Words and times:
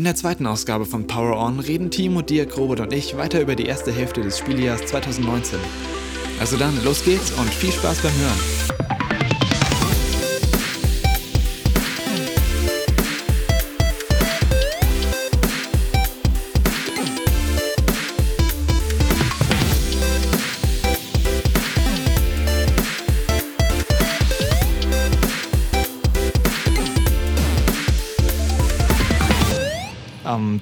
In 0.00 0.04
der 0.04 0.14
zweiten 0.14 0.46
Ausgabe 0.46 0.86
von 0.86 1.06
Power 1.06 1.36
On 1.36 1.60
reden 1.60 1.90
Timo, 1.90 2.22
Dirk, 2.22 2.56
Robert 2.56 2.80
und 2.80 2.90
ich 2.94 3.18
weiter 3.18 3.38
über 3.38 3.54
die 3.54 3.66
erste 3.66 3.92
Hälfte 3.92 4.22
des 4.22 4.38
Spieljahrs 4.38 4.86
2019. 4.86 5.58
Also 6.40 6.56
dann, 6.56 6.82
los 6.84 7.04
geht's 7.04 7.32
und 7.32 7.50
viel 7.50 7.70
Spaß 7.70 8.00
beim 8.00 8.12
Hören. 8.14 8.79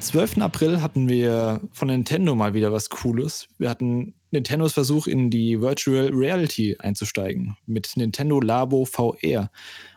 12. 0.09 0.39
April 0.39 0.81
hatten 0.81 1.09
wir 1.09 1.61
von 1.73 1.89
Nintendo 1.89 2.35
mal 2.35 2.55
wieder 2.55 2.73
was 2.73 2.89
Cooles. 2.89 3.47
Wir 3.59 3.69
hatten 3.69 4.15
Nintendos 4.31 4.73
Versuch, 4.73 5.07
in 5.07 5.31
die 5.31 5.61
Virtual 5.61 6.09
Reality 6.09 6.77
einzusteigen 6.79 7.59
mit 7.67 7.93
Nintendo 7.97 8.41
Labo 8.41 8.87
VR. 8.87 9.51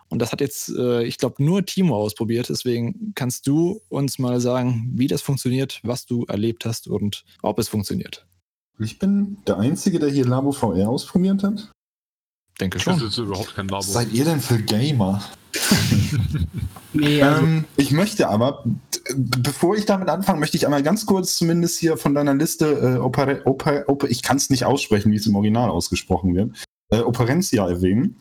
Und 0.09 0.19
das 0.19 0.33
hat 0.33 0.41
jetzt, 0.41 0.67
äh, 0.77 1.03
ich 1.03 1.17
glaube, 1.17 1.41
nur 1.41 1.65
Timo 1.65 1.95
ausprobiert. 1.95 2.49
Deswegen 2.49 3.13
kannst 3.15 3.47
du 3.47 3.81
uns 3.87 4.19
mal 4.19 4.41
sagen, 4.41 4.91
wie 4.93 5.07
das 5.07 5.21
funktioniert, 5.21 5.79
was 5.83 6.05
du 6.05 6.25
erlebt 6.25 6.65
hast 6.65 6.87
und 6.87 7.23
ob 7.41 7.57
es 7.59 7.69
funktioniert. 7.69 8.25
Ich 8.79 8.99
bin 8.99 9.37
der 9.47 9.59
Einzige, 9.59 9.99
der 9.99 10.09
hier 10.09 10.25
Labo 10.25 10.51
VR 10.51 10.89
ausprobiert 10.89 11.41
hat. 11.43 11.71
Denke 12.59 12.79
schon. 12.79 12.99
Das 12.99 13.03
ist 13.03 13.17
überhaupt 13.17 13.55
kein 13.55 13.69
Labo. 13.69 13.83
Seid 13.83 14.11
ihr 14.11 14.25
denn 14.25 14.41
für 14.41 14.61
Gamer? 14.61 15.23
nee, 16.93 17.21
also 17.21 17.43
ähm, 17.43 17.65
ich 17.77 17.91
möchte 17.91 18.29
aber, 18.29 18.63
bevor 19.15 19.75
ich 19.75 19.85
damit 19.85 20.09
anfange, 20.09 20.39
möchte 20.39 20.57
ich 20.57 20.65
einmal 20.65 20.83
ganz 20.83 21.05
kurz 21.05 21.35
zumindest 21.35 21.79
hier 21.79 21.97
von 21.97 22.13
deiner 22.13 22.33
Liste 22.33 22.65
äh, 22.65 22.99
Opere, 22.99 23.45
Oper, 23.45 23.87
Oper, 23.87 24.09
ich 24.09 24.21
kann 24.21 24.37
es 24.37 24.49
nicht 24.49 24.65
aussprechen, 24.65 25.11
wie 25.11 25.17
es 25.17 25.27
im 25.27 25.35
Original 25.35 25.69
ausgesprochen 25.69 26.35
wird, 26.35 26.51
äh, 26.91 26.99
Operencia 26.99 27.67
erwähnen. 27.67 28.17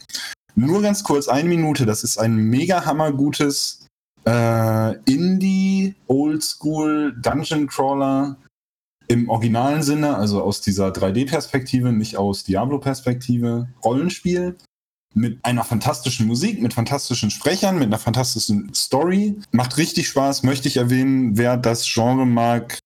Nur 0.55 0.83
ganz 0.83 1.05
kurz, 1.05 1.29
eine 1.29 1.49
Minute, 1.49 1.87
das 1.87 2.03
ist 2.03 2.19
ein 2.19 2.37
mega 2.37 2.85
hammergutes 2.85 3.87
äh, 4.27 4.97
Indie, 5.05 5.95
Oldschool, 6.07 7.15
Dungeon 7.21 7.67
Crawler 7.67 8.37
im 9.09 9.29
originalen 9.29 9.83
Sinne, 9.83 10.17
also 10.17 10.43
aus 10.43 10.61
dieser 10.61 10.89
3D-Perspektive, 10.89 11.93
nicht 11.93 12.17
aus 12.17 12.45
Diablo-Perspektive, 12.45 13.69
Rollenspiel 13.85 14.57
mit 15.15 15.45
einer 15.45 15.65
fantastischen 15.65 16.27
Musik, 16.27 16.61
mit 16.63 16.75
fantastischen 16.75 17.31
Sprechern, 17.31 17.79
mit 17.79 17.89
einer 17.89 17.99
fantastischen 17.99 18.73
Story. 18.75 19.37
Macht 19.51 19.77
richtig 19.77 20.09
Spaß, 20.09 20.43
möchte 20.43 20.69
ich 20.69 20.77
erwähnen. 20.77 21.37
Wer 21.37 21.57
das 21.57 21.85
Genre 21.85 22.27
mag, 22.27 22.79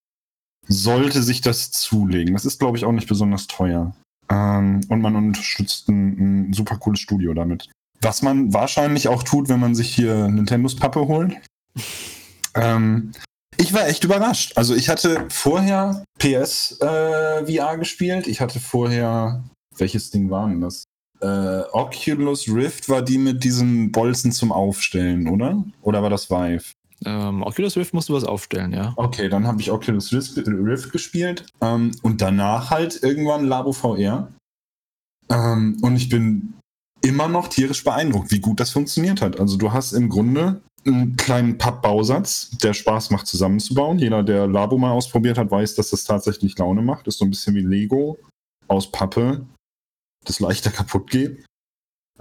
sollte 0.66 1.22
sich 1.22 1.40
das 1.40 1.70
zulegen. 1.70 2.34
Das 2.34 2.44
ist, 2.44 2.58
glaube 2.58 2.78
ich, 2.78 2.84
auch 2.84 2.92
nicht 2.92 3.08
besonders 3.08 3.46
teuer. 3.46 3.94
Ähm, 4.30 4.80
und 4.88 5.00
man 5.00 5.16
unterstützt 5.16 5.88
ein, 5.88 6.48
ein, 6.48 6.52
super 6.52 6.76
cooles 6.76 7.00
Studio 7.00 7.34
damit. 7.34 7.68
Was 8.00 8.22
man 8.22 8.52
wahrscheinlich 8.52 9.08
auch 9.08 9.22
tut, 9.22 9.48
wenn 9.48 9.60
man 9.60 9.74
sich 9.74 9.94
hier 9.94 10.28
Nintendos 10.28 10.76
Pappe 10.76 11.06
holt. 11.06 11.36
ähm, 12.54 13.12
ich 13.56 13.72
war 13.72 13.86
echt 13.86 14.04
überrascht. 14.04 14.56
Also 14.56 14.74
ich 14.74 14.88
hatte 14.88 15.26
vorher 15.30 16.04
PS 16.18 16.78
äh, 16.80 17.46
VR 17.46 17.76
gespielt. 17.78 18.26
Ich 18.26 18.40
hatte 18.40 18.60
vorher, 18.60 19.44
welches 19.76 20.10
Ding 20.10 20.30
war 20.30 20.48
denn 20.48 20.60
das? 20.60 20.84
Äh, 21.20 21.62
Oculus 21.72 22.48
Rift 22.48 22.88
war 22.88 23.02
die 23.02 23.18
mit 23.18 23.44
diesen 23.44 23.92
Bolzen 23.92 24.32
zum 24.32 24.52
Aufstellen, 24.52 25.28
oder? 25.28 25.62
Oder 25.82 26.02
war 26.02 26.10
das 26.10 26.30
Vive? 26.30 26.64
Ähm, 27.04 27.42
Oculus 27.42 27.76
Rift 27.76 27.94
musst 27.94 28.08
du 28.08 28.14
was 28.14 28.24
aufstellen, 28.24 28.72
ja. 28.72 28.92
Okay, 28.96 29.28
dann 29.28 29.46
habe 29.46 29.60
ich 29.60 29.70
Oculus 29.70 30.12
Rift, 30.12 30.92
gespielt 30.92 31.46
ähm, 31.60 31.92
und 32.02 32.20
danach 32.20 32.70
halt 32.70 33.02
irgendwann 33.02 33.46
Labo 33.46 33.72
VR. 33.72 34.32
Ähm, 35.30 35.78
und 35.82 35.96
ich 35.96 36.08
bin 36.08 36.54
immer 37.02 37.28
noch 37.28 37.48
tierisch 37.48 37.84
beeindruckt, 37.84 38.30
wie 38.30 38.40
gut 38.40 38.60
das 38.60 38.70
funktioniert 38.70 39.20
hat. 39.20 39.38
Also 39.38 39.56
du 39.56 39.72
hast 39.72 39.92
im 39.92 40.08
Grunde 40.08 40.62
einen 40.86 41.16
kleinen 41.16 41.58
Pappbausatz, 41.58 42.50
der 42.62 42.74
Spaß 42.74 43.10
macht 43.10 43.26
zusammenzubauen. 43.26 43.98
Jeder, 43.98 44.22
der 44.22 44.46
Labo 44.46 44.78
mal 44.78 44.90
ausprobiert 44.90 45.38
hat, 45.38 45.50
weiß, 45.50 45.74
dass 45.74 45.90
das 45.90 46.04
tatsächlich 46.04 46.58
Laune 46.58 46.82
macht. 46.82 47.06
Ist 47.06 47.18
so 47.18 47.24
ein 47.24 47.30
bisschen 47.30 47.54
wie 47.54 47.60
Lego 47.60 48.18
aus 48.68 48.90
Pappe 48.90 49.46
das 50.24 50.40
leichter 50.40 50.70
kaputt 50.70 51.10
geht. 51.10 51.44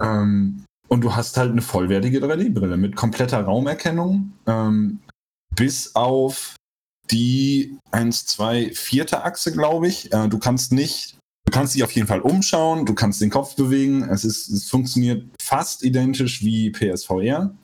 Ähm, 0.00 0.64
und 0.88 1.00
du 1.00 1.14
hast 1.14 1.36
halt 1.36 1.50
eine 1.50 1.62
vollwertige 1.62 2.20
3D-Brille 2.20 2.76
mit 2.76 2.96
kompletter 2.96 3.40
Raumerkennung, 3.40 4.32
ähm, 4.46 5.00
bis 5.54 5.94
auf 5.94 6.56
die 7.10 7.78
1, 7.90 8.26
2, 8.26 8.72
vierte 8.74 9.24
Achse, 9.24 9.52
glaube 9.52 9.88
ich. 9.88 10.12
Äh, 10.12 10.28
du 10.28 10.38
kannst 10.38 10.72
nicht, 10.72 11.18
du 11.46 11.52
kannst 11.52 11.74
dich 11.74 11.84
auf 11.84 11.92
jeden 11.92 12.06
Fall 12.06 12.20
umschauen, 12.20 12.86
du 12.86 12.94
kannst 12.94 13.20
den 13.20 13.30
Kopf 13.30 13.56
bewegen. 13.56 14.02
Es, 14.08 14.24
ist, 14.24 14.48
es 14.48 14.68
funktioniert 14.68 15.24
fast 15.40 15.82
identisch 15.82 16.42
wie 16.42 16.70
PSVR. 16.70 17.54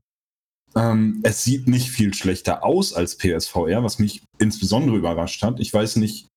Ähm, 0.77 1.21
es 1.25 1.45
sieht 1.45 1.69
nicht 1.69 1.91
viel 1.91 2.15
schlechter 2.15 2.65
aus 2.65 2.93
als 2.93 3.17
PSVR, 3.17 3.83
was 3.83 3.99
mich 3.99 4.22
insbesondere 4.39 4.97
überrascht 4.97 5.43
hat. 5.43 5.59
Ich 5.59 5.72
weiß 5.72 5.97
nicht, 5.97 6.28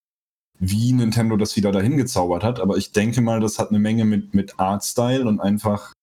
wie 0.69 0.94
Nintendo 0.94 1.35
das 1.38 1.56
wieder 1.56 1.72
dahin 1.72 1.97
gezaubert 1.97 2.44
hat. 2.44 2.59
Aber 2.59 2.78
ich 2.78 2.91
denke 2.91 3.22
mal, 3.22 3.40
das 3.40 3.59
hat 3.59 3.69
eine 3.69 3.79
Menge 3.79 4.06
mit, 4.06 4.34
mit 4.34 4.59
Artstyle 4.59 5.25
und 5.25 5.40
einfach 5.40 5.94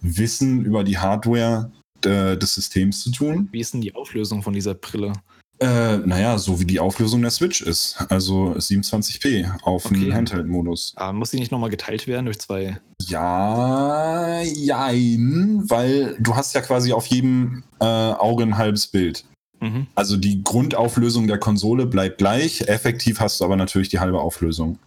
Wissen 0.00 0.64
über 0.64 0.84
die 0.84 0.98
Hardware 0.98 1.70
äh, 2.04 2.36
des 2.36 2.54
Systems 2.54 3.02
zu 3.02 3.12
tun. 3.12 3.48
Wie 3.52 3.60
ist 3.60 3.74
denn 3.74 3.80
die 3.80 3.94
Auflösung 3.94 4.42
von 4.42 4.52
dieser 4.52 4.74
Brille? 4.74 5.12
Äh, 5.60 5.98
naja, 5.98 6.38
so 6.38 6.58
wie 6.58 6.64
die 6.64 6.80
Auflösung 6.80 7.20
der 7.20 7.30
Switch 7.30 7.60
ist. 7.60 8.02
Also 8.08 8.52
27p 8.52 9.60
auf 9.62 9.84
okay. 9.84 10.00
dem 10.00 10.14
Handheld-Modus. 10.14 10.94
Aber 10.96 11.12
muss 11.12 11.30
die 11.30 11.38
nicht 11.38 11.52
nochmal 11.52 11.68
geteilt 11.68 12.06
werden 12.06 12.24
durch 12.24 12.38
zwei? 12.38 12.80
Ja, 13.02 14.40
jein, 14.40 15.62
weil 15.68 16.16
du 16.18 16.34
hast 16.34 16.54
ja 16.54 16.62
quasi 16.62 16.94
auf 16.94 17.04
jedem 17.06 17.62
äh, 17.78 17.84
Auge 17.84 18.44
ein 18.44 18.56
halbes 18.56 18.86
Bild. 18.86 19.26
Mhm. 19.60 19.86
Also 19.94 20.16
die 20.16 20.42
Grundauflösung 20.42 21.26
der 21.26 21.38
Konsole 21.38 21.86
bleibt 21.86 22.18
gleich, 22.18 22.62
effektiv 22.62 23.20
hast 23.20 23.40
du 23.40 23.44
aber 23.44 23.56
natürlich 23.56 23.88
die 23.88 24.00
halbe 24.00 24.20
Auflösung. 24.20 24.78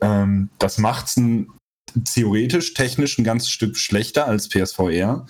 Ähm, 0.00 0.48
das 0.58 0.78
macht 0.78 1.06
es 1.06 1.20
theoretisch, 2.04 2.74
technisch 2.74 3.18
ein 3.18 3.24
ganzes 3.24 3.50
Stück 3.50 3.76
schlechter 3.76 4.26
als 4.26 4.48
PSVR. 4.48 5.26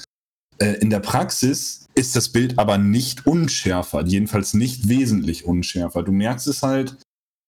Äh, 0.58 0.74
in 0.80 0.90
der 0.90 1.00
Praxis 1.00 1.86
ist 1.94 2.14
das 2.14 2.28
Bild 2.28 2.58
aber 2.58 2.78
nicht 2.78 3.26
unschärfer, 3.26 4.04
jedenfalls 4.04 4.54
nicht 4.54 4.88
wesentlich 4.88 5.46
unschärfer. 5.46 6.02
Du 6.02 6.12
merkst 6.12 6.46
es 6.46 6.62
halt, 6.62 6.96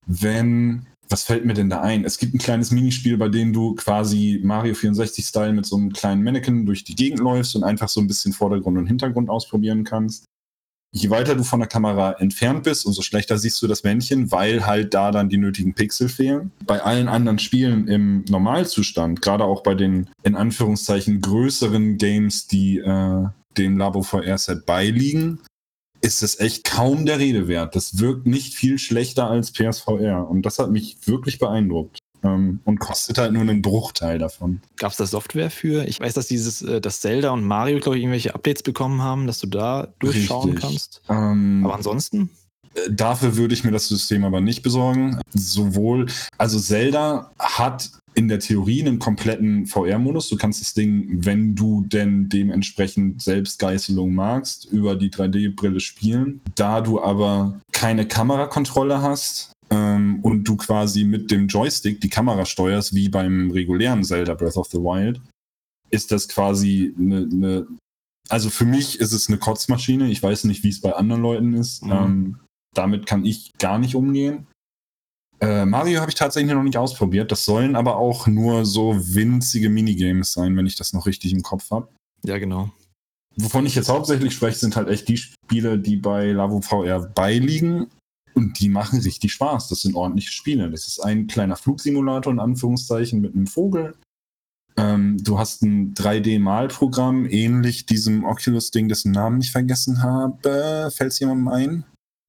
wenn 0.06 0.86
was 1.08 1.24
fällt 1.24 1.44
mir 1.44 1.52
denn 1.52 1.68
da 1.68 1.82
ein? 1.82 2.06
Es 2.06 2.16
gibt 2.16 2.32
ein 2.32 2.38
kleines 2.38 2.70
Minispiel, 2.70 3.18
bei 3.18 3.28
dem 3.28 3.52
du 3.52 3.74
quasi 3.74 4.40
Mario 4.42 4.72
64-Style 4.72 5.52
mit 5.52 5.66
so 5.66 5.76
einem 5.76 5.92
kleinen 5.92 6.22
Mannequin 6.22 6.64
durch 6.64 6.84
die 6.84 6.94
Gegend 6.94 7.20
läufst 7.20 7.54
und 7.54 7.64
einfach 7.64 7.90
so 7.90 8.00
ein 8.00 8.06
bisschen 8.06 8.32
Vordergrund 8.32 8.78
und 8.78 8.86
Hintergrund 8.86 9.28
ausprobieren 9.28 9.84
kannst 9.84 10.24
je 10.94 11.10
weiter 11.10 11.34
du 11.34 11.42
von 11.42 11.60
der 11.60 11.68
Kamera 11.68 12.12
entfernt 12.12 12.64
bist, 12.64 12.84
umso 12.84 13.02
schlechter 13.02 13.38
siehst 13.38 13.60
du 13.62 13.66
das 13.66 13.82
Männchen, 13.82 14.30
weil 14.30 14.66
halt 14.66 14.94
da 14.94 15.10
dann 15.10 15.28
die 15.28 15.38
nötigen 15.38 15.74
Pixel 15.74 16.08
fehlen. 16.08 16.52
Bei 16.66 16.82
allen 16.82 17.08
anderen 17.08 17.38
Spielen 17.38 17.88
im 17.88 18.24
Normalzustand, 18.28 19.22
gerade 19.22 19.44
auch 19.44 19.62
bei 19.62 19.74
den 19.74 20.10
in 20.22 20.36
Anführungszeichen 20.36 21.20
größeren 21.20 21.96
Games, 21.96 22.46
die 22.46 22.78
äh, 22.78 23.24
dem 23.56 23.78
Labo 23.78 24.02
VR-Set 24.02 24.66
beiliegen, 24.66 25.40
ist 26.02 26.22
es 26.22 26.40
echt 26.40 26.64
kaum 26.64 27.06
der 27.06 27.18
Rede 27.18 27.48
wert. 27.48 27.74
Das 27.76 27.98
wirkt 27.98 28.26
nicht 28.26 28.54
viel 28.54 28.78
schlechter 28.78 29.30
als 29.30 29.52
PSVR 29.52 30.28
und 30.28 30.44
das 30.44 30.58
hat 30.58 30.70
mich 30.70 30.96
wirklich 31.06 31.38
beeindruckt 31.38 32.01
ähm, 32.22 32.60
und 32.64 32.78
kostet 32.78 33.18
halt 33.18 33.32
nur 33.32 33.42
einen 33.42 33.62
Bruchteil 33.62 34.18
davon. 34.18 34.60
Gab 34.76 34.92
es 34.92 34.96
da 34.96 35.06
Software 35.06 35.50
für? 35.50 35.86
Ich 35.86 36.00
weiß, 36.00 36.14
dass 36.14 36.26
dieses, 36.26 36.62
äh, 36.62 36.80
dass 36.80 37.00
Zelda 37.00 37.30
und 37.30 37.44
Mario, 37.44 37.80
glaube 37.80 37.96
ich, 37.96 38.02
irgendwelche 38.02 38.34
Updates 38.34 38.62
bekommen 38.62 39.02
haben, 39.02 39.26
dass 39.26 39.40
du 39.40 39.46
da 39.46 39.88
durchschauen 39.98 40.50
Richtig. 40.50 40.62
kannst. 40.62 41.02
Ähm, 41.08 41.62
aber 41.64 41.74
ansonsten? 41.74 42.30
Äh, 42.74 42.90
dafür 42.90 43.36
würde 43.36 43.54
ich 43.54 43.64
mir 43.64 43.72
das 43.72 43.88
System 43.88 44.24
aber 44.24 44.40
nicht 44.40 44.62
besorgen. 44.62 45.20
Sowohl, 45.34 46.06
also 46.38 46.58
Zelda 46.58 47.30
hat 47.38 47.90
in 48.14 48.28
der 48.28 48.40
Theorie 48.40 48.82
einen 48.82 48.98
kompletten 48.98 49.66
VR-Modus. 49.66 50.28
Du 50.28 50.36
kannst 50.36 50.60
das 50.60 50.74
Ding, 50.74 51.24
wenn 51.24 51.54
du 51.54 51.82
denn 51.82 52.28
dementsprechend 52.28 53.22
Selbstgeißelung 53.22 54.14
magst, 54.14 54.66
über 54.66 54.96
die 54.96 55.10
3D-Brille 55.10 55.80
spielen. 55.80 56.40
Da 56.54 56.82
du 56.82 57.02
aber 57.02 57.60
keine 57.72 58.06
Kamerakontrolle 58.06 59.00
hast, 59.00 59.52
ähm, 59.72 60.20
und 60.22 60.44
du 60.44 60.56
quasi 60.56 61.04
mit 61.04 61.30
dem 61.30 61.46
Joystick 61.48 62.00
die 62.00 62.10
Kamera 62.10 62.44
steuerst, 62.44 62.94
wie 62.94 63.08
beim 63.08 63.50
regulären 63.50 64.04
Zelda 64.04 64.34
Breath 64.34 64.56
of 64.56 64.68
the 64.68 64.78
Wild, 64.78 65.20
ist 65.90 66.12
das 66.12 66.28
quasi 66.28 66.94
eine, 66.98 67.28
eine 67.32 67.66
also 68.28 68.50
für 68.50 68.64
mich 68.64 69.00
ist 69.00 69.12
es 69.12 69.28
eine 69.28 69.38
Kotzmaschine. 69.38 70.08
Ich 70.10 70.22
weiß 70.22 70.44
nicht, 70.44 70.62
wie 70.62 70.68
es 70.68 70.80
bei 70.80 70.92
anderen 70.92 71.22
Leuten 71.22 71.54
ist. 71.54 71.84
Mhm. 71.84 71.92
Ähm, 71.92 72.40
damit 72.74 73.06
kann 73.06 73.24
ich 73.24 73.52
gar 73.58 73.78
nicht 73.78 73.94
umgehen. 73.94 74.46
Äh, 75.40 75.66
Mario 75.66 76.00
habe 76.00 76.10
ich 76.10 76.14
tatsächlich 76.14 76.52
noch 76.52 76.62
nicht 76.62 76.76
ausprobiert. 76.76 77.32
Das 77.32 77.44
sollen 77.44 77.74
aber 77.74 77.96
auch 77.96 78.26
nur 78.26 78.64
so 78.64 78.94
winzige 78.96 79.70
Minigames 79.70 80.32
sein, 80.32 80.56
wenn 80.56 80.66
ich 80.66 80.76
das 80.76 80.92
noch 80.92 81.06
richtig 81.06 81.32
im 81.32 81.42
Kopf 81.42 81.70
habe. 81.70 81.88
Ja, 82.24 82.38
genau. 82.38 82.70
wovon 83.36 83.66
ich 83.66 83.74
jetzt 83.74 83.88
hauptsächlich 83.88 84.32
spreche, 84.34 84.58
sind 84.58 84.76
halt 84.76 84.88
echt 84.88 85.08
die 85.08 85.16
Spiele, 85.16 85.78
die 85.78 85.96
bei 85.96 86.30
Lavo 86.30 86.60
VR 86.60 87.00
beiliegen. 87.00 87.88
Und 88.34 88.58
die 88.60 88.68
machen 88.68 89.00
richtig 89.00 89.32
Spaß. 89.32 89.68
Das 89.68 89.82
sind 89.82 89.94
ordentliche 89.94 90.32
Spiele. 90.32 90.70
Das 90.70 90.86
ist 90.86 91.00
ein 91.00 91.26
kleiner 91.26 91.56
Flugsimulator 91.56 92.32
in 92.32 92.40
Anführungszeichen 92.40 93.20
mit 93.20 93.34
einem 93.34 93.46
Vogel. 93.46 93.94
Ähm, 94.76 95.18
du 95.22 95.38
hast 95.38 95.62
ein 95.62 95.94
3D-Malprogramm, 95.94 97.26
ähnlich 97.26 97.86
diesem 97.86 98.24
Oculus-Ding, 98.24 98.88
dessen 98.88 99.12
Namen 99.12 99.40
ich 99.40 99.52
vergessen 99.52 100.02
habe. 100.02 100.90
Fällt 100.94 101.12
es 101.12 101.18
jemandem 101.18 101.48
ein? 101.48 101.84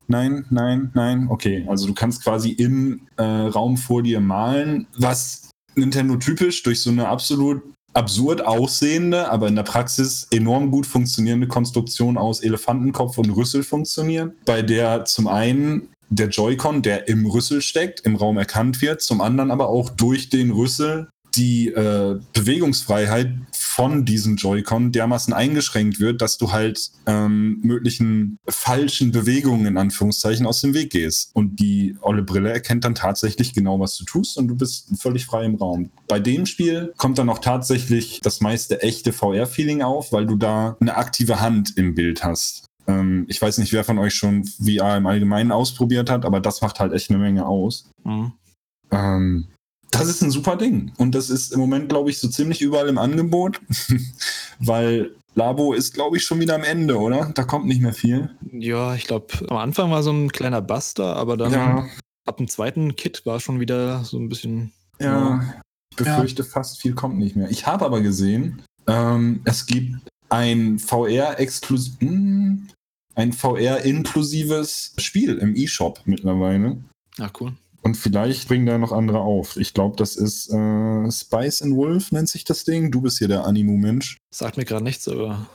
Nein, 0.08 0.46
nein, 0.50 0.92
nein. 0.94 1.28
Okay, 1.30 1.66
also 1.68 1.88
du 1.88 1.94
kannst 1.94 2.24
quasi 2.24 2.52
im 2.52 3.08
äh, 3.16 3.24
Raum 3.24 3.78
vor 3.78 4.04
dir 4.04 4.20
malen, 4.20 4.88
was 4.98 5.50
Nintendo 5.76 6.18
typisch 6.18 6.62
durch 6.64 6.82
so 6.82 6.90
eine 6.90 7.08
absolut 7.08 7.64
absurd 7.94 8.46
aussehende, 8.46 9.30
aber 9.30 9.48
in 9.48 9.56
der 9.56 9.64
Praxis 9.64 10.28
enorm 10.32 10.72
gut 10.72 10.86
funktionierende 10.86 11.48
Konstruktion 11.48 12.18
aus 12.18 12.42
Elefantenkopf 12.42 13.18
und 13.18 13.30
Rüssel 13.30 13.64
funktioniert, 13.64 14.34
bei 14.46 14.62
der 14.62 15.06
zum 15.06 15.28
einen 15.28 15.93
der 16.10 16.30
Joy-Con, 16.30 16.82
der 16.82 17.08
im 17.08 17.26
Rüssel 17.26 17.62
steckt, 17.62 18.02
im 18.02 18.16
Raum 18.16 18.38
erkannt 18.38 18.82
wird, 18.82 19.02
zum 19.02 19.22
anderen 19.22 19.52
aber 19.52 19.70
auch 19.70 19.90
durch 19.90 20.30
den 20.30 20.52
Rüssel 20.52 21.08
die 21.36 21.70
äh, 21.70 22.20
Bewegungsfreiheit 22.34 23.34
von 23.52 24.06
diesem 24.06 24.36
Joy-Con 24.36 24.92
dermaßen 24.92 25.34
eingeschränkt 25.34 26.00
wird, 26.00 26.22
dass 26.22 26.38
du 26.38 26.52
halt 26.52 26.92
ähm, 27.08 27.60
möglichen 27.64 28.38
falschen 28.48 29.12
Bewegungen 29.12 29.66
in 29.66 29.78
Anführungszeichen 29.78 30.46
aus 30.46 30.62
dem 30.62 30.74
Weg 30.74 30.92
gehst. 30.92 31.32
Und 31.34 31.60
die 31.60 31.96
olle 32.02 32.24
Brille 32.24 32.52
erkennt 32.52 32.86
dann 32.86 32.96
tatsächlich 32.96 33.54
genau, 33.54 33.80
was 33.80 33.98
du 33.98 34.06
tust 34.06 34.38
und 34.38 34.48
du 34.48 34.56
bist 34.56 34.90
völlig 35.00 35.26
frei 35.26 35.46
im 35.46 35.56
Raum. 35.56 35.90
Bei 36.08 36.20
dem 36.20 36.46
Spiel 36.46 36.94
kommt 36.98 37.18
dann 37.18 37.30
auch 37.30 37.40
tatsächlich 37.40 38.20
das 38.22 38.42
meiste 38.42 38.82
echte 38.82 39.12
VR-Feeling 39.12 39.82
auf, 39.82 40.12
weil 40.12 40.28
du 40.28 40.36
da 40.36 40.78
eine 40.80 40.98
aktive 40.98 41.42
Hand 41.42 41.78
im 41.78 41.96
Bild 41.96 42.24
hast. 42.24 42.66
Ähm, 42.88 43.25
ich 43.30 43.41
weiß 43.41 43.57
nicht, 43.59 43.74
wer 43.74 43.83
von 43.83 43.97
euch 43.97 44.13
schon 44.13 44.45
VR 44.45 44.97
im 44.97 45.06
Allgemeinen 45.06 45.51
ausprobiert 45.51 46.09
hat, 46.09 46.25
aber 46.25 46.39
das 46.39 46.62
macht 46.62 46.80
halt 46.80 46.94
echt 46.94 47.09
eine 47.09 47.19
Menge 47.19 47.45
aus. 47.45 47.89
Mhm. 48.03 48.33
Ähm, 48.91 49.47
das 49.91 50.07
ist 50.07 50.21
ein 50.21 50.31
super 50.31 50.57
Ding. 50.57 50.91
Und 50.97 51.13
das 51.13 51.30
ist 51.30 51.53
im 51.53 51.59
Moment, 51.59 51.89
glaube 51.89 52.09
ich, 52.09 52.19
so 52.19 52.27
ziemlich 52.27 52.62
überall 52.62 52.89
im 52.89 52.97
Angebot, 52.97 53.62
weil 54.59 55.12
Labo 55.35 55.74
ist, 55.74 55.94
glaube 55.94 56.18
ich, 56.18 56.24
schon 56.24 56.39
wieder 56.39 56.56
am 56.56 56.63
Ende, 56.63 56.97
oder? 56.97 57.31
Da 57.33 57.44
kommt 57.44 57.65
nicht 57.65 57.81
mehr 57.81 57.94
viel. 57.94 58.30
Ja, 58.51 58.95
ich 58.95 59.06
glaube, 59.06 59.27
am 59.50 59.57
Anfang 59.57 59.91
war 59.91 60.03
so 60.03 60.12
ein 60.12 60.31
kleiner 60.31 60.62
Buster, 60.62 61.15
aber 61.15 61.38
dann 61.38 61.51
ja. 61.51 61.88
ab 62.25 62.38
dem 62.38 62.47
zweiten 62.47 62.95
Kit 62.95 63.25
war 63.25 63.39
schon 63.39 63.59
wieder 63.59 64.03
so 64.03 64.18
ein 64.18 64.30
bisschen. 64.30 64.74
Ja, 65.00 65.06
ja. 65.06 65.53
ich 65.91 65.97
befürchte 65.97 66.44
ja. 66.44 66.50
fast, 66.50 66.81
viel 66.81 66.94
kommt 66.94 67.18
nicht 67.18 67.35
mehr. 67.35 67.50
Ich 67.50 67.65
habe 67.65 67.85
aber 67.85 68.01
gesehen, 68.01 68.63
ähm, 68.88 69.41
es 69.45 69.65
gibt 69.65 70.07
ein 70.33 70.80
VR-exklusiv, 70.80 72.00
hm, 72.00 72.68
ein 73.13 73.33
VR-inklusives 73.33 74.95
Spiel 74.97 75.38
im 75.38 75.56
E-Shop 75.56 76.01
mittlerweile. 76.06 76.77
Ach, 77.19 77.31
cool. 77.39 77.53
Und 77.83 77.95
vielleicht 77.95 78.47
bringen 78.47 78.65
da 78.65 78.77
noch 78.77 78.91
andere 78.91 79.19
auf. 79.19 79.57
Ich 79.57 79.74
glaube, 79.74 79.95
das 79.97 80.15
ist 80.15 80.50
äh, 80.50 81.12
Spice 81.12 81.62
and 81.62 81.75
Wolf, 81.75 82.12
nennt 82.12 82.30
sich 82.30 82.45
das 82.45 82.63
Ding. 82.63 82.91
Du 82.91 83.01
bist 83.01 83.19
hier 83.19 83.27
der 83.27 83.45
Animo-Mensch. 83.45 84.18
Sagt 84.33 84.57
mir 84.57 84.65
gerade 84.65 84.83
nichts, 84.83 85.07
aber. 85.07 85.47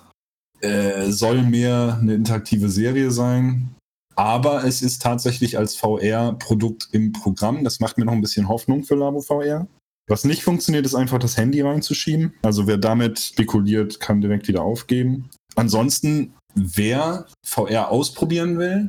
Äh, 0.60 1.10
soll 1.10 1.42
mehr 1.42 1.98
eine 2.00 2.14
interaktive 2.14 2.68
Serie 2.68 3.10
sein. 3.10 3.74
Aber 4.14 4.64
es 4.64 4.82
ist 4.82 5.02
tatsächlich 5.02 5.58
als 5.58 5.74
VR-Produkt 5.76 6.88
im 6.92 7.12
Programm. 7.12 7.64
Das 7.64 7.80
macht 7.80 7.98
mir 7.98 8.04
noch 8.04 8.12
ein 8.12 8.20
bisschen 8.20 8.48
Hoffnung 8.48 8.84
für 8.84 8.94
Labo 8.94 9.22
VR. 9.22 9.66
Was 10.08 10.24
nicht 10.24 10.42
funktioniert, 10.42 10.86
ist 10.86 10.94
einfach 10.94 11.18
das 11.18 11.36
Handy 11.36 11.60
reinzuschieben. 11.60 12.32
Also 12.42 12.66
wer 12.66 12.78
damit 12.78 13.18
spekuliert, 13.18 14.00
kann 14.00 14.22
direkt 14.22 14.48
wieder 14.48 14.62
aufgeben. 14.62 15.28
Ansonsten, 15.54 16.34
wer 16.54 17.26
VR 17.44 17.90
ausprobieren 17.90 18.58
will, 18.58 18.88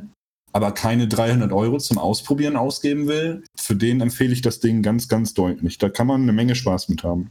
aber 0.52 0.72
keine 0.72 1.06
300 1.06 1.52
Euro 1.52 1.78
zum 1.78 1.98
Ausprobieren 1.98 2.56
ausgeben 2.56 3.06
will, 3.06 3.44
für 3.56 3.76
den 3.76 4.00
empfehle 4.00 4.32
ich 4.32 4.40
das 4.40 4.60
Ding 4.60 4.82
ganz, 4.82 5.08
ganz 5.08 5.34
deutlich. 5.34 5.78
Da 5.78 5.90
kann 5.90 6.06
man 6.06 6.22
eine 6.22 6.32
Menge 6.32 6.54
Spaß 6.54 6.88
mit 6.88 7.04
haben. 7.04 7.30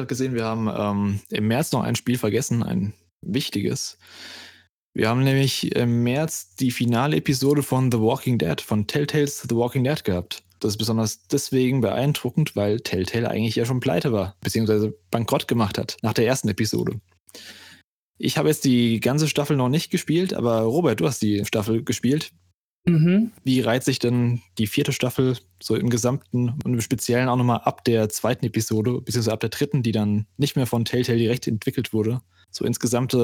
Gerade 0.00 0.06
gesehen, 0.06 0.34
wir 0.34 0.44
haben 0.44 0.68
ähm, 0.74 1.20
im 1.28 1.48
März 1.48 1.72
noch 1.72 1.82
ein 1.82 1.94
Spiel 1.94 2.16
vergessen, 2.16 2.62
ein 2.62 2.94
wichtiges. 3.20 3.98
Wir 4.94 5.08
haben 5.08 5.22
nämlich 5.22 5.76
im 5.76 6.02
März 6.02 6.54
die 6.56 6.70
finale 6.70 7.16
Episode 7.16 7.62
von 7.62 7.92
The 7.92 8.00
Walking 8.00 8.38
Dead, 8.38 8.60
von 8.60 8.86
Telltales 8.86 9.46
The 9.48 9.54
Walking 9.54 9.84
Dead 9.84 10.02
gehabt. 10.02 10.42
Das 10.58 10.72
ist 10.72 10.78
besonders 10.78 11.26
deswegen 11.28 11.80
beeindruckend, 11.80 12.56
weil 12.56 12.80
Telltale 12.80 13.28
eigentlich 13.28 13.56
ja 13.56 13.64
schon 13.64 13.80
pleite 13.80 14.12
war, 14.12 14.36
beziehungsweise 14.40 14.94
bankrott 15.10 15.46
gemacht 15.48 15.78
hat 15.78 15.96
nach 16.02 16.14
der 16.14 16.26
ersten 16.26 16.48
Episode. 16.48 17.00
Ich 18.18 18.36
habe 18.36 18.48
jetzt 18.48 18.64
die 18.64 19.00
ganze 19.00 19.28
Staffel 19.28 19.56
noch 19.56 19.68
nicht 19.68 19.90
gespielt, 19.90 20.34
aber 20.34 20.60
Robert, 20.60 21.00
du 21.00 21.06
hast 21.06 21.22
die 21.22 21.44
Staffel 21.44 21.84
gespielt. 21.84 22.32
Mhm. 22.86 23.30
Wie 23.44 23.60
reiht 23.60 23.84
sich 23.84 23.98
denn 23.98 24.40
die 24.58 24.66
vierte 24.66 24.92
Staffel 24.92 25.36
so 25.62 25.76
im 25.76 25.90
Gesamten 25.90 26.54
und 26.64 26.74
im 26.74 26.80
Speziellen 26.80 27.28
auch 27.28 27.36
nochmal 27.36 27.60
ab 27.64 27.84
der 27.84 28.08
zweiten 28.08 28.46
Episode, 28.46 29.00
beziehungsweise 29.00 29.32
ab 29.32 29.40
der 29.40 29.50
dritten, 29.50 29.82
die 29.82 29.92
dann 29.92 30.26
nicht 30.36 30.56
mehr 30.56 30.66
von 30.66 30.84
Telltale 30.84 31.18
direkt 31.18 31.46
entwickelt 31.46 31.92
wurde, 31.92 32.20
so 32.50 32.64
insgesamt 32.64 33.14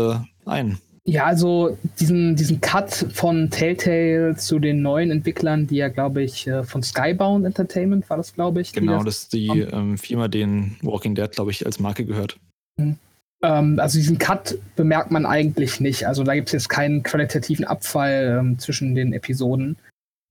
ein? 0.44 0.79
Ja, 1.08 1.25
also 1.25 1.79
diesen, 2.00 2.35
diesen 2.35 2.61
Cut 2.61 3.06
von 3.12 3.49
Telltale 3.49 4.35
zu 4.37 4.58
den 4.58 4.82
neuen 4.82 5.12
Entwicklern, 5.12 5.69
die 5.69 5.76
ja, 5.76 5.88
glaube 5.88 6.25
ich, 6.25 6.49
äh, 6.49 6.64
von 6.64 6.82
Skybound 6.82 7.47
Entertainment 7.47 8.11
war 8.11 8.17
das, 8.17 8.35
glaube 8.35 8.61
ich. 8.61 8.73
Genau, 8.73 9.05
das 9.05 9.23
ist 9.23 9.32
die 9.32 9.47
ähm, 9.47 9.99
Firma, 9.99 10.26
den 10.26 10.76
Walking 10.82 11.14
Dead, 11.14 11.31
glaube 11.31 11.53
ich, 11.53 11.64
als 11.64 11.79
Marke 11.79 12.05
gehört. 12.05 12.41
Mhm. 12.76 12.97
Ähm, 13.42 13.78
also 13.78 13.98
diesen 13.98 14.18
Cut 14.18 14.58
bemerkt 14.76 15.10
man 15.10 15.26
eigentlich 15.26 15.80
nicht. 15.80 16.06
Also 16.06 16.24
da 16.24 16.34
gibt 16.34 16.48
es 16.48 16.52
jetzt 16.52 16.68
keinen 16.68 17.02
qualitativen 17.02 17.64
Abfall 17.64 18.38
ähm, 18.40 18.58
zwischen 18.58 18.94
den 18.94 19.12
Episoden. 19.12 19.76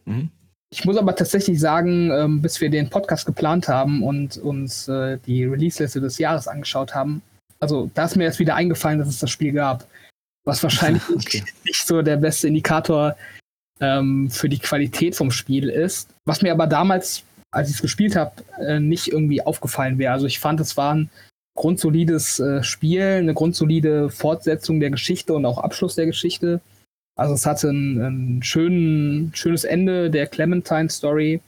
Mhm. 0.05 0.29
Ich 0.71 0.83
muss 0.83 0.97
aber 0.97 1.15
tatsächlich 1.15 1.59
sagen, 1.59 2.11
ähm, 2.11 2.41
bis 2.41 2.59
wir 2.59 2.69
den 2.69 2.89
Podcast 2.89 3.25
geplant 3.25 3.67
haben 3.67 4.03
und 4.03 4.37
uns 4.37 4.87
äh, 4.87 5.17
die 5.25 5.45
Release-Liste 5.45 6.01
des 6.01 6.17
Jahres 6.17 6.47
angeschaut 6.47 6.93
haben, 6.93 7.21
also 7.59 7.89
da 7.93 8.05
ist 8.05 8.17
mir 8.17 8.25
jetzt 8.25 8.39
wieder 8.39 8.55
eingefallen, 8.55 8.99
dass 8.99 9.07
es 9.07 9.19
das 9.19 9.29
Spiel 9.29 9.53
gab 9.53 9.87
was 10.45 10.63
wahrscheinlich 10.63 11.03
okay. 11.13 11.43
nicht 11.65 11.85
so 11.85 12.01
der 12.01 12.17
beste 12.17 12.47
Indikator 12.47 13.17
ähm, 13.81 14.29
für 14.29 14.47
die 14.47 14.59
Qualität 14.59 15.15
vom 15.15 15.31
Spiel 15.31 15.69
ist. 15.69 16.09
Was 16.25 16.41
mir 16.41 16.51
aber 16.51 16.67
damals, 16.67 17.23
als 17.51 17.69
ich 17.69 17.75
es 17.75 17.81
gespielt 17.81 18.15
habe, 18.15 18.31
äh, 18.59 18.79
nicht 18.79 19.09
irgendwie 19.09 19.41
aufgefallen 19.41 19.97
wäre. 19.97 20.13
Also 20.13 20.27
ich 20.27 20.39
fand, 20.39 20.59
es 20.61 20.77
war 20.77 20.93
ein 20.93 21.09
grundsolides 21.55 22.39
äh, 22.39 22.63
Spiel, 22.63 23.01
eine 23.01 23.33
grundsolide 23.33 24.09
Fortsetzung 24.09 24.79
der 24.79 24.91
Geschichte 24.91 25.33
und 25.33 25.45
auch 25.45 25.57
Abschluss 25.57 25.95
der 25.95 26.05
Geschichte. 26.05 26.61
Also 27.17 27.33
es 27.33 27.45
hatte 27.45 27.69
ein, 27.69 28.01
ein 28.01 28.43
schönen, 28.43 29.33
schönes 29.33 29.63
Ende 29.63 30.09
der 30.09 30.27
Clementine-Story 30.27 31.41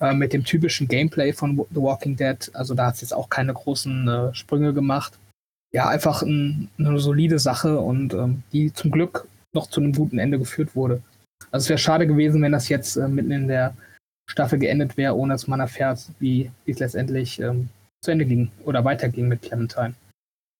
äh, 0.00 0.14
mit 0.14 0.32
dem 0.32 0.44
typischen 0.44 0.88
Gameplay 0.88 1.32
von 1.32 1.64
The 1.70 1.80
Walking 1.80 2.16
Dead. 2.16 2.50
Also 2.54 2.74
da 2.74 2.86
hat 2.86 2.94
es 2.94 3.02
jetzt 3.02 3.14
auch 3.14 3.28
keine 3.28 3.52
großen 3.52 4.08
äh, 4.08 4.34
Sprünge 4.34 4.72
gemacht 4.72 5.18
ja, 5.74 5.88
einfach 5.88 6.22
ein, 6.22 6.70
eine 6.78 7.00
solide 7.00 7.40
Sache 7.40 7.80
und 7.80 8.14
ähm, 8.14 8.44
die 8.52 8.72
zum 8.72 8.92
Glück 8.92 9.26
noch 9.52 9.68
zu 9.68 9.80
einem 9.80 9.92
guten 9.92 10.20
Ende 10.20 10.38
geführt 10.38 10.76
wurde. 10.76 11.02
Also 11.50 11.64
es 11.64 11.68
wäre 11.68 11.78
schade 11.78 12.06
gewesen, 12.06 12.40
wenn 12.42 12.52
das 12.52 12.68
jetzt 12.68 12.96
äh, 12.96 13.08
mitten 13.08 13.32
in 13.32 13.48
der 13.48 13.74
Staffel 14.30 14.60
geendet 14.60 14.96
wäre, 14.96 15.16
ohne 15.16 15.34
dass 15.34 15.48
man 15.48 15.58
erfährt, 15.58 16.08
wie 16.20 16.52
es 16.64 16.78
letztendlich 16.78 17.40
ähm, 17.40 17.70
zu 18.04 18.10
Ende 18.10 18.24
ging 18.24 18.50
oder 18.64 18.84
weiterging 18.84 19.28
mit 19.28 19.42
Clementine. 19.42 19.94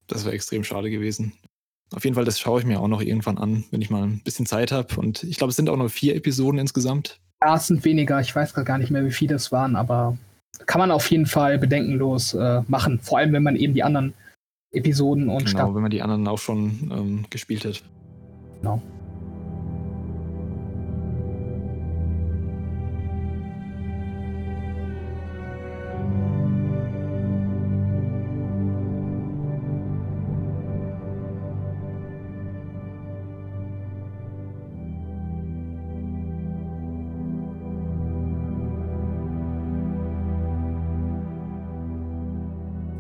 Das 0.08 0.24
wäre 0.24 0.34
extrem 0.34 0.64
schade 0.64 0.90
gewesen. 0.90 1.32
Auf 1.94 2.04
jeden 2.04 2.14
Fall, 2.14 2.24
das 2.24 2.40
schaue 2.40 2.60
ich 2.60 2.66
mir 2.66 2.80
auch 2.80 2.88
noch 2.88 3.00
irgendwann 3.00 3.38
an, 3.38 3.64
wenn 3.70 3.80
ich 3.80 3.90
mal 3.90 4.02
ein 4.02 4.20
bisschen 4.20 4.46
Zeit 4.46 4.72
habe. 4.72 4.96
Und 4.96 5.22
ich 5.22 5.36
glaube, 5.36 5.50
es 5.50 5.56
sind 5.56 5.68
auch 5.70 5.76
nur 5.76 5.90
vier 5.90 6.16
Episoden 6.16 6.58
insgesamt. 6.58 7.20
Ja, 7.42 7.56
es 7.56 7.66
sind 7.66 7.84
weniger. 7.84 8.20
Ich 8.20 8.34
weiß 8.34 8.54
gar 8.54 8.78
nicht 8.78 8.90
mehr, 8.90 9.04
wie 9.04 9.12
viele 9.12 9.36
es 9.36 9.52
waren, 9.52 9.76
aber 9.76 10.16
kann 10.66 10.78
man 10.78 10.90
auf 10.90 11.10
jeden 11.10 11.26
Fall 11.26 11.58
bedenkenlos 11.58 12.34
äh, 12.34 12.62
machen. 12.68 12.98
Vor 13.00 13.18
allem, 13.18 13.32
wenn 13.32 13.42
man 13.42 13.56
eben 13.56 13.74
die 13.74 13.82
anderen 13.82 14.14
Episoden 14.72 15.28
und 15.28 15.38
Genau, 15.44 15.50
Staffel. 15.50 15.74
wenn 15.74 15.82
man 15.82 15.90
die 15.90 16.02
anderen 16.02 16.26
auch 16.26 16.38
schon 16.38 16.90
ähm, 16.92 17.24
gespielt 17.30 17.64
hat. 17.64 17.82
Genau. 18.60 18.82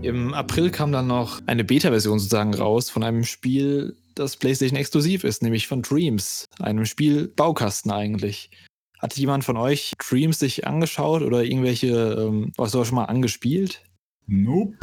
Im 0.04 0.34
April 0.34 0.70
kam 0.70 0.92
dann 0.92 1.06
noch 1.06 1.40
eine 1.46 1.64
Beta-Version 1.64 2.18
sozusagen 2.18 2.54
raus 2.54 2.90
von 2.90 3.02
einem 3.02 3.24
Spiel, 3.24 3.96
das 4.14 4.36
PlayStation 4.36 4.78
exklusiv 4.78 5.24
ist, 5.24 5.42
nämlich 5.42 5.66
von 5.66 5.80
Dreams, 5.80 6.44
einem 6.58 6.84
Spiel 6.84 7.28
Baukasten 7.28 7.90
eigentlich. 7.90 8.50
Hat 8.98 9.16
jemand 9.16 9.44
von 9.44 9.56
euch 9.56 9.92
Dreams 9.98 10.38
sich 10.38 10.66
angeschaut 10.66 11.22
oder 11.22 11.42
irgendwelche, 11.42 11.88
ähm, 12.18 12.52
was 12.56 12.72
du 12.72 12.84
schon 12.84 12.96
mal 12.96 13.06
angespielt? 13.06 13.82
Nope. 14.26 14.76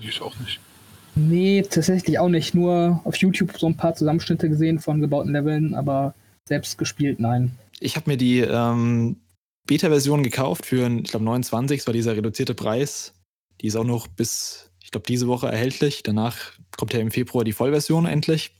Ich 0.00 0.22
auch 0.22 0.38
nicht. 0.40 0.58
Nee, 1.14 1.62
tatsächlich 1.62 2.18
auch 2.18 2.28
nicht. 2.28 2.54
Nur 2.54 3.00
auf 3.04 3.16
YouTube 3.16 3.58
so 3.58 3.66
ein 3.66 3.76
paar 3.76 3.94
Zusammenschnitte 3.94 4.48
gesehen 4.48 4.78
von 4.78 5.02
gebauten 5.02 5.32
Leveln, 5.32 5.74
aber 5.74 6.14
selbst 6.46 6.78
gespielt, 6.78 7.20
nein. 7.20 7.52
Ich 7.78 7.96
habe 7.96 8.10
mir 8.10 8.16
die 8.16 8.40
ähm, 8.40 9.16
Beta-Version 9.66 10.22
gekauft 10.22 10.64
für, 10.64 10.88
ich 10.88 11.10
glaube, 11.10 11.24
29, 11.26 11.78
das 11.78 11.86
war 11.86 11.94
dieser 11.94 12.16
reduzierte 12.16 12.54
Preis. 12.54 13.12
Die 13.60 13.66
ist 13.66 13.76
auch 13.76 13.84
noch 13.84 14.06
bis, 14.06 14.70
ich 14.82 14.90
glaube, 14.90 15.06
diese 15.06 15.28
Woche 15.28 15.48
erhältlich. 15.48 16.02
Danach 16.02 16.52
kommt 16.76 16.92
ja 16.92 17.00
im 17.00 17.10
Februar 17.10 17.44
die 17.44 17.52
Vollversion 17.52 18.06
endlich. 18.06 18.56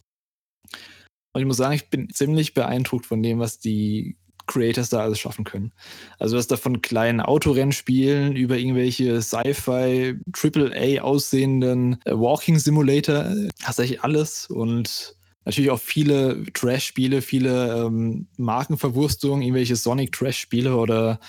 Und 1.32 1.40
ich 1.40 1.46
muss 1.46 1.56
sagen, 1.56 1.74
ich 1.74 1.90
bin 1.90 2.10
ziemlich 2.10 2.54
beeindruckt 2.54 3.06
von 3.06 3.22
dem, 3.22 3.38
was 3.38 3.58
die 3.58 4.16
Creators 4.46 4.90
da 4.90 5.00
alles 5.00 5.20
schaffen 5.20 5.44
können. 5.44 5.72
Also 6.18 6.36
hast 6.36 6.48
da 6.48 6.56
von 6.56 6.82
kleinen 6.82 7.20
Autorennspielen 7.20 8.34
über 8.34 8.58
irgendwelche 8.58 9.22
Sci-Fi, 9.22 10.18
AAA 10.32 11.02
aussehenden 11.02 12.00
äh, 12.04 12.12
Walking 12.12 12.58
Simulator, 12.58 13.26
äh, 13.26 13.48
eigentlich 13.64 14.02
alles 14.02 14.46
und 14.46 15.16
natürlich 15.44 15.70
auch 15.70 15.80
viele 15.80 16.44
Trash-Spiele, 16.52 17.22
viele 17.22 17.86
ähm, 17.86 18.26
Markenverwurstungen, 18.36 19.42
irgendwelche 19.42 19.76
Sonic 19.76 20.12
Trash-Spiele 20.12 20.76
oder 20.76 21.20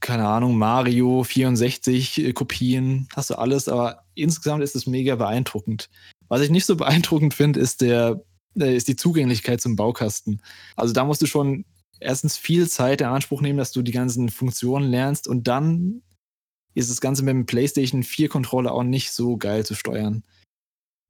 keine 0.00 0.26
Ahnung, 0.26 0.56
Mario 0.56 1.24
64 1.24 2.18
äh, 2.18 2.32
Kopien, 2.32 3.08
hast 3.14 3.30
du 3.30 3.34
alles, 3.36 3.68
aber 3.68 4.04
insgesamt 4.14 4.62
ist 4.62 4.76
es 4.76 4.86
mega 4.86 5.16
beeindruckend. 5.16 5.90
Was 6.28 6.40
ich 6.40 6.50
nicht 6.50 6.66
so 6.66 6.76
beeindruckend 6.76 7.34
finde, 7.34 7.60
ist 7.60 7.80
der 7.80 8.22
äh, 8.58 8.76
ist 8.76 8.88
die 8.88 8.96
Zugänglichkeit 8.96 9.60
zum 9.60 9.76
Baukasten. 9.76 10.40
Also 10.76 10.92
da 10.92 11.04
musst 11.04 11.22
du 11.22 11.26
schon 11.26 11.64
erstens 12.00 12.36
viel 12.36 12.68
Zeit 12.68 13.00
in 13.00 13.06
Anspruch 13.06 13.40
nehmen, 13.40 13.58
dass 13.58 13.72
du 13.72 13.82
die 13.82 13.92
ganzen 13.92 14.28
Funktionen 14.28 14.90
lernst 14.90 15.28
und 15.28 15.48
dann 15.48 16.02
ist 16.74 16.90
das 16.90 17.00
Ganze 17.00 17.22
mit 17.22 17.32
dem 17.32 17.46
PlayStation 17.46 18.02
4 18.02 18.28
Controller 18.28 18.72
auch 18.72 18.82
nicht 18.82 19.12
so 19.12 19.36
geil 19.38 19.64
zu 19.64 19.74
steuern. 19.74 20.22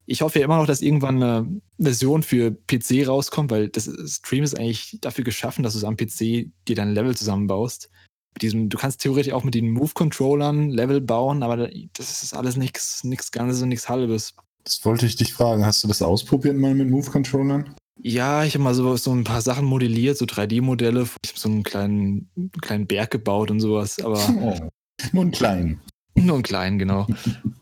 Ich 0.05 0.21
hoffe 0.21 0.39
ja 0.39 0.45
immer 0.45 0.57
noch, 0.57 0.65
dass 0.65 0.81
irgendwann 0.81 1.21
eine 1.21 1.61
Version 1.77 2.23
für 2.23 2.51
PC 2.51 3.05
rauskommt, 3.05 3.51
weil 3.51 3.67
das 3.67 3.91
Stream 4.07 4.45
ist 4.45 4.57
eigentlich 4.57 4.97
dafür 5.01 5.25
geschaffen, 5.25 5.63
dass 5.63 5.73
du 5.73 5.79
es 5.79 5.83
am 5.83 5.97
PC 5.97 6.49
dir 6.67 6.75
dein 6.75 6.93
Level 6.93 7.17
zusammenbaust. 7.17 7.89
Mit 8.37 8.43
diesem, 8.43 8.69
du 8.69 8.77
kannst 8.77 9.01
theoretisch 9.01 9.33
auch 9.33 9.43
mit 9.43 9.55
den 9.55 9.71
Move-Controllern 9.71 10.69
Level 10.69 11.01
bauen, 11.01 11.41
aber 11.41 11.57
das 11.57 12.21
ist 12.21 12.35
alles 12.35 12.55
nichts 12.55 13.03
nichts 13.03 13.31
Ganzes 13.31 13.63
und 13.63 13.69
nichts 13.69 13.89
Halbes. 13.89 14.35
Das 14.63 14.85
wollte 14.85 15.07
ich 15.07 15.15
dich 15.15 15.33
fragen. 15.33 15.65
Hast 15.65 15.83
du 15.83 15.87
das 15.87 16.03
ausprobiert 16.03 16.55
mal 16.55 16.75
mit 16.75 16.87
Move-Controllern? 16.87 17.73
Ja, 17.99 18.43
ich 18.43 18.53
habe 18.53 18.63
mal 18.63 18.75
so, 18.75 18.95
so 18.95 19.11
ein 19.11 19.23
paar 19.23 19.41
Sachen 19.41 19.65
modelliert, 19.65 20.19
so 20.19 20.25
3D-Modelle. 20.25 21.07
Ich 21.23 21.31
habe 21.31 21.39
so 21.39 21.49
einen 21.49 21.63
kleinen, 21.63 22.29
kleinen 22.61 22.85
Berg 22.85 23.09
gebaut 23.09 23.49
und 23.49 23.59
sowas, 23.59 23.99
aber. 23.99 24.19
Oh, 24.39 24.69
nur 25.13 25.23
einen 25.23 25.31
kleinen. 25.31 25.81
Nur 26.13 26.35
einen 26.35 26.43
kleinen, 26.43 26.77
genau. 26.77 27.07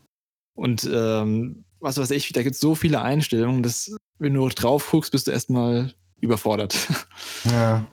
und 0.58 0.86
ähm, 0.92 1.64
was 1.80 1.96
weiß 1.96 2.10
ich, 2.10 2.34
da 2.34 2.42
gibt 2.42 2.56
es 2.56 2.60
so 2.60 2.74
viele 2.74 3.00
Einstellungen, 3.00 3.62
dass 3.62 3.96
wenn 4.18 4.34
du 4.34 4.46
drauf 4.50 4.90
guckst, 4.90 5.12
bist 5.12 5.26
du 5.26 5.30
erstmal 5.30 5.94
überfordert. 6.20 6.76
Ja. 7.44 7.86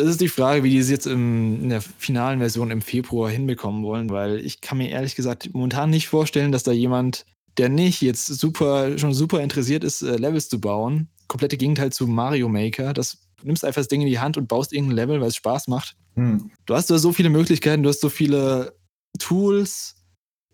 Das 0.00 0.08
ist 0.08 0.20
die 0.20 0.28
Frage, 0.28 0.64
wie 0.64 0.70
die 0.70 0.78
es 0.78 0.88
jetzt 0.88 1.06
im, 1.06 1.62
in 1.62 1.68
der 1.68 1.82
finalen 1.82 2.38
Version 2.38 2.70
im 2.70 2.80
Februar 2.80 3.28
hinbekommen 3.28 3.84
wollen, 3.84 4.08
weil 4.08 4.38
ich 4.38 4.62
kann 4.62 4.78
mir 4.78 4.88
ehrlich 4.88 5.14
gesagt 5.14 5.50
momentan 5.52 5.90
nicht 5.90 6.08
vorstellen, 6.08 6.52
dass 6.52 6.62
da 6.62 6.72
jemand, 6.72 7.26
der 7.58 7.68
nicht 7.68 8.00
jetzt 8.00 8.26
super, 8.26 8.96
schon 8.98 9.12
super 9.12 9.42
interessiert 9.42 9.84
ist, 9.84 10.00
äh, 10.00 10.16
Levels 10.16 10.48
zu 10.48 10.58
bauen, 10.58 11.08
komplette 11.28 11.58
Gegenteil 11.58 11.92
zu 11.92 12.06
Mario 12.06 12.48
Maker. 12.48 12.94
Das, 12.94 13.18
nimmst 13.42 13.64
einfach 13.64 13.80
das 13.80 13.88
Ding 13.88 14.00
in 14.00 14.06
die 14.06 14.18
Hand 14.18 14.36
und 14.36 14.48
baust 14.48 14.72
irgendein 14.72 14.96
Level, 14.96 15.20
weil 15.20 15.28
es 15.28 15.36
Spaß 15.36 15.68
macht. 15.68 15.96
Hm. 16.14 16.50
Du 16.66 16.74
hast 16.74 16.88
so 16.88 17.12
viele 17.12 17.30
Möglichkeiten, 17.30 17.82
du 17.82 17.88
hast 17.88 18.00
so 18.00 18.08
viele 18.08 18.74
Tools, 19.18 19.96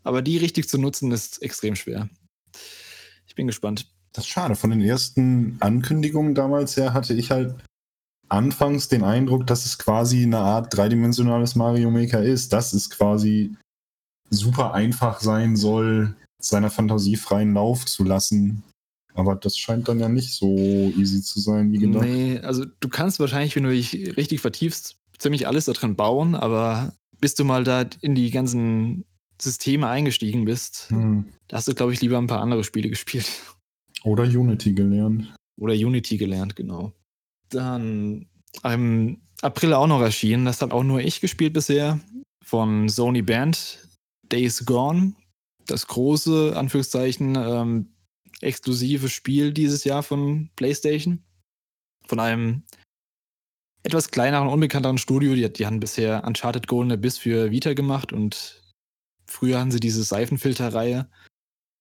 aber 0.03 0.23
die 0.23 0.39
richtig 0.39 0.69
zu 0.69 0.79
nutzen 0.79 1.13
ist 1.13 1.43
extrem 1.43 1.77
schwer. 1.77 2.09
Ich 3.27 3.35
bin 3.35 3.47
gespannt. 3.47 3.87
Das 4.13 4.25
ist 4.25 4.31
schade. 4.31 4.55
Von 4.55 4.71
den 4.71 4.81
ersten 4.81 5.57
Ankündigungen 5.61 6.35
damals 6.35 6.77
her 6.77 6.95
hatte 6.95 7.15
ich 7.15 7.31
halt 7.31 7.55
anfangs 8.29 8.89
den 8.89 9.05
Eindruck, 9.05 9.47
dass 9.47 9.65
es 9.65 9.79
quasi 9.79 10.23
eine 10.23 10.39
Art 10.39 10.77
dreidimensionales 10.77 11.55
Mario 11.55 11.91
Maker 11.91 12.23
ist, 12.23 12.53
dass 12.53 12.73
es 12.73 12.91
quasi 12.91 13.55
super 14.31 14.75
einfach 14.75 15.21
sein 15.21 15.57
soll, 15.57 16.15
seiner 16.41 16.71
Fantasie 16.71 17.17
freien 17.17 17.55
Lauf 17.55 17.87
zu 17.87 18.05
lassen. 18.05 18.63
Aber 19.15 19.35
das 19.35 19.57
scheint 19.57 19.89
dann 19.89 19.99
ja 19.99 20.09
nicht 20.09 20.35
so 20.35 20.57
easy 20.97 21.23
zu 21.23 21.41
sein 21.41 21.73
wie 21.73 21.79
gedacht. 21.79 22.05
Nee, 22.05 22.39
also 22.41 22.65
du 22.81 22.89
kannst 22.89 23.19
wahrscheinlich, 23.19 23.57
wenn 23.57 23.65
du 23.65 23.71
dich 23.71 24.17
richtig 24.17 24.41
vertiefst, 24.41 24.97
ziemlich 25.19 25.47
alles 25.47 25.65
darin 25.65 25.97
bauen, 25.97 26.35
aber 26.35 26.93
bis 27.19 27.35
du 27.35 27.45
mal 27.45 27.65
da 27.65 27.87
in 28.03 28.15
die 28.15 28.31
ganzen 28.31 29.05
Systeme 29.41 29.89
eingestiegen 29.89 30.45
bist, 30.45 30.87
hm. 30.89 31.27
da 31.49 31.57
hast 31.57 31.69
du, 31.69 31.75
glaube 31.75 31.93
ich, 31.93 32.01
lieber 32.01 32.19
ein 32.19 32.27
paar 32.27 32.43
andere 32.43 32.65
Spiele 32.65 32.91
gespielt. 32.91 33.31
Oder 34.05 34.25
Unity 34.25 34.73
gelernt. 34.73 35.35
Oder 35.59 35.75
Unity 35.75 36.19
gelernt, 36.19 36.55
genau. 36.55 36.93
Dann 37.51 38.27
im 38.65 39.21
April 39.43 39.75
auch 39.75 39.87
noch 39.87 40.01
erschienen, 40.01 40.45
das 40.45 40.63
hat 40.63 40.73
auch 40.73 40.83
nur 40.83 41.01
ich 41.01 41.21
gespielt 41.21 41.53
bisher, 41.53 42.01
von 42.45 42.89
Sony 42.89 43.23
Band, 43.23 43.89
Days 44.31 44.65
Gone. 44.65 45.15
Das 45.67 45.87
große, 45.89 46.55
Anführungszeichen, 46.57 47.35
ähm, 47.37 47.97
exklusive 48.41 49.09
Spiel 49.09 49.53
dieses 49.53 49.85
Jahr 49.85 50.03
von 50.03 50.51
PlayStation. 50.55 51.25
Von 52.07 52.21
einem 52.21 52.63
etwas 53.83 54.11
kleineren, 54.11 54.49
unbekannteren 54.49 54.99
Studio. 54.99 55.35
Die, 55.35 55.53
die 55.53 55.67
haben 55.67 55.81
bisher 55.81 56.25
Uncharted 56.25 56.67
Golden 56.67 56.93
Abyss 56.93 57.19
für 57.19 57.51
Vita 57.51 57.75
gemacht 57.75 58.13
und 58.13 58.63
früher 59.27 59.59
haben 59.59 59.71
sie 59.71 59.81
diese 59.81 60.03
Seifenfilter-Reihe. 60.05 61.09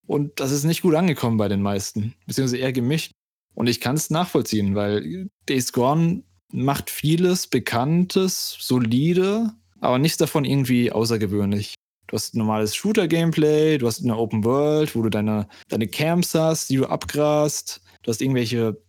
Und 0.08 0.40
das 0.40 0.52
ist 0.52 0.64
nicht 0.64 0.82
gut 0.82 0.96
angekommen 0.96 1.38
bei 1.38 1.48
den 1.48 1.62
meisten, 1.62 2.14
beziehungsweise 2.26 2.58
eher 2.58 2.74
gemischt. 2.74 3.12
Und 3.56 3.68
ich 3.68 3.80
kann 3.80 3.96
es 3.96 4.10
nachvollziehen, 4.10 4.76
weil 4.76 5.30
Days 5.48 5.74
Gone 5.74 6.24
macht 6.52 6.90
vieles 6.90 7.48
Bekanntes, 7.48 8.58
solide, 8.60 9.52
aber 9.80 9.98
nichts 9.98 10.18
davon 10.18 10.46
irgendwie 10.46 10.92
außergewöhnlich. 10.92 11.76
Du 12.08 12.16
hast 12.16 12.36
normales 12.36 12.76
Shooter-Gameplay, 12.76 13.78
du 13.78 13.88
hast 13.88 14.04
eine 14.04 14.16
Open 14.16 14.44
World, 14.44 14.96
wo 14.96 15.02
du 15.02 15.10
deine, 15.10 15.48
deine 15.70 15.88
Camps 15.88 16.36
hast, 16.36 16.70
die 16.70 16.78
du 16.78 16.86
abgrast. 16.86 17.82
Du 18.04 18.12
hast 18.12 18.22
irgendwelche, 18.22 18.80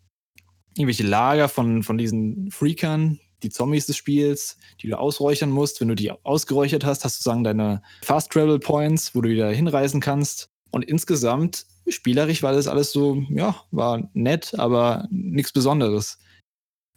irgendwelche 0.75 1.05
Lager 1.05 1.49
von, 1.49 1.83
von 1.83 1.97
diesen 1.97 2.51
Freakern, 2.51 3.19
die 3.43 3.49
Zombies 3.49 3.87
des 3.87 3.97
Spiels, 3.97 4.59
die 4.83 4.89
du 4.89 4.99
ausräuchern 4.99 5.51
musst. 5.51 5.81
Wenn 5.81 5.89
du 5.89 5.95
die 5.95 6.11
ausgeräuchert 6.11 6.85
hast, 6.85 7.05
hast 7.05 7.15
du 7.15 7.23
sozusagen 7.23 7.45
deine 7.45 7.83
Fast 8.03 8.33
Travel 8.33 8.59
Points, 8.59 9.15
wo 9.15 9.23
du 9.23 9.31
wieder 9.31 9.51
hinreisen 9.51 10.01
kannst. 10.01 10.49
Und 10.71 10.85
insgesamt, 10.85 11.67
spielerisch 11.89 12.43
war 12.43 12.53
das 12.53 12.69
alles 12.69 12.93
so, 12.93 13.23
ja, 13.31 13.57
war 13.71 14.09
nett, 14.15 14.59
aber 14.59 15.07
nichts 15.11 15.53
Besonderes. 15.53 16.19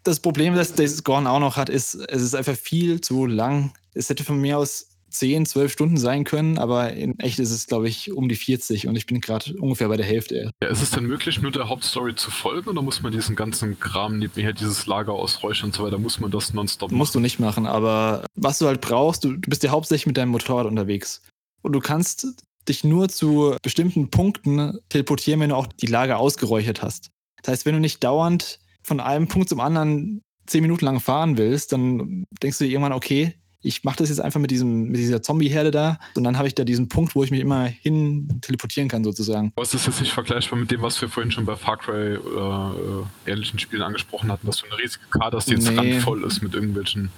Das 0.03 0.19
Problem, 0.19 0.55
das 0.55 0.74
Days 0.74 1.03
Gone 1.03 1.29
auch 1.29 1.39
noch 1.39 1.58
hat, 1.58 1.69
ist, 1.69 1.96
es 1.96 2.22
ist 2.22 2.36
einfach 2.36 2.55
viel 2.55 3.01
zu 3.01 3.25
lang. 3.25 3.74
Es 3.93 4.10
hätte 4.10 4.24
von 4.24 4.39
mir 4.39 4.58
aus 4.58 4.89
10, 5.10 5.46
12 5.46 5.72
Stunden 5.72 5.98
sein 5.98 6.24
können, 6.24 6.58
aber 6.58 6.93
in 6.93 7.17
echt 7.19 7.39
ist 7.39 7.51
es, 7.51 7.67
glaube 7.67 7.88
ich, 7.88 8.12
um 8.12 8.29
die 8.29 8.36
40 8.36 8.88
und 8.88 8.96
ich 8.96 9.05
bin 9.05 9.22
gerade 9.22 9.53
ungefähr 9.55 9.88
bei 9.88 9.98
der 9.98 10.05
Hälfte. 10.05 10.51
Ja, 10.62 10.69
ist 10.69 10.81
es 10.81 10.91
denn 10.91 11.05
möglich, 11.05 11.41
nur 11.41 11.51
der 11.51 11.67
Hauptstory 11.69 12.15
zu 12.15 12.31
folgen 12.31 12.69
oder 12.69 12.81
muss 12.81 13.01
man 13.01 13.12
diesen 13.12 13.36
ganzen 13.36 13.79
Kram 13.79 14.19
nebenher, 14.19 14.53
dieses 14.53 14.86
Lager 14.86 15.13
ausräuchern 15.13 15.69
und 15.69 15.75
so 15.75 15.84
weiter, 15.84 15.98
muss 15.98 16.19
man 16.19 16.31
das 16.31 16.53
nonstop 16.53 16.91
machen? 16.91 16.98
Musst 16.98 17.15
du 17.15 17.19
nicht 17.19 17.39
machen, 17.39 17.65
aber 17.65 18.25
was 18.36 18.60
du 18.60 18.67
halt 18.67 18.81
brauchst, 18.81 19.24
du, 19.24 19.34
du 19.34 19.50
bist 19.50 19.63
ja 19.63 19.72
hauptsächlich 19.72 20.05
mit 20.05 20.17
deinem 20.17 20.29
Motorrad 20.29 20.67
unterwegs 20.67 21.22
und 21.62 21.74
du 21.74 21.79
kannst 21.79 22.27
dich 22.69 22.83
nur 22.83 23.09
zu 23.09 23.55
bestimmten 23.61 24.09
Punkten 24.09 24.77
teleportieren, 24.89 25.39
wenn 25.41 25.49
du 25.49 25.55
auch 25.55 25.67
die 25.67 25.88
Lager 25.88 26.19
ausgeräuchert 26.19 26.81
hast. 26.81 27.09
Das 27.41 27.51
heißt, 27.51 27.65
wenn 27.65 27.73
du 27.73 27.79
nicht 27.79 28.03
dauernd 28.03 28.59
von 28.83 28.99
einem 28.99 29.27
Punkt 29.27 29.49
zum 29.49 29.59
anderen 29.59 30.21
zehn 30.45 30.61
Minuten 30.61 30.85
lang 30.85 30.99
fahren 30.99 31.38
willst, 31.38 31.73
dann 31.73 32.25
denkst 32.41 32.57
du 32.57 32.63
dir 32.65 32.71
irgendwann, 32.71 32.93
okay, 32.93 33.35
ich 33.61 33.83
mache 33.83 33.97
das 33.97 34.09
jetzt 34.09 34.21
einfach 34.21 34.39
mit, 34.39 34.51
diesem, 34.51 34.85
mit 34.85 34.97
dieser 34.97 35.21
Zombie-Herde 35.21 35.71
da 35.71 35.99
und 36.15 36.23
dann 36.23 36.38
habe 36.38 36.47
ich 36.47 36.55
da 36.55 36.63
diesen 36.63 36.88
Punkt, 36.88 37.15
wo 37.15 37.23
ich 37.23 37.31
mich 37.31 37.41
immer 37.41 37.65
hin 37.65 38.39
teleportieren 38.41 38.88
kann, 38.88 39.03
sozusagen. 39.03 39.51
Aber 39.55 39.63
ist 39.63 39.73
das 39.73 39.85
jetzt 39.85 39.99
nicht 39.99 40.13
vergleichbar 40.13 40.57
mit 40.57 40.71
dem, 40.71 40.81
was 40.81 41.01
wir 41.01 41.09
vorhin 41.09 41.31
schon 41.31 41.45
bei 41.45 41.55
Far 41.55 41.77
Cry 41.77 42.17
oder 42.17 43.05
äh, 43.25 43.31
ähnlichen 43.31 43.59
Spielen 43.59 43.81
angesprochen 43.81 44.31
hatten, 44.31 44.47
dass 44.47 44.61
du 44.61 44.65
eine 44.67 44.77
riesige 44.81 45.05
Karte 45.09 45.38
hast, 45.38 45.49
die 45.49 45.55
jetzt 45.55 45.69
nee. 45.69 45.75
randvoll 45.77 46.23
ist 46.23 46.41
mit 46.41 46.53
irgendwelchen. 46.53 47.11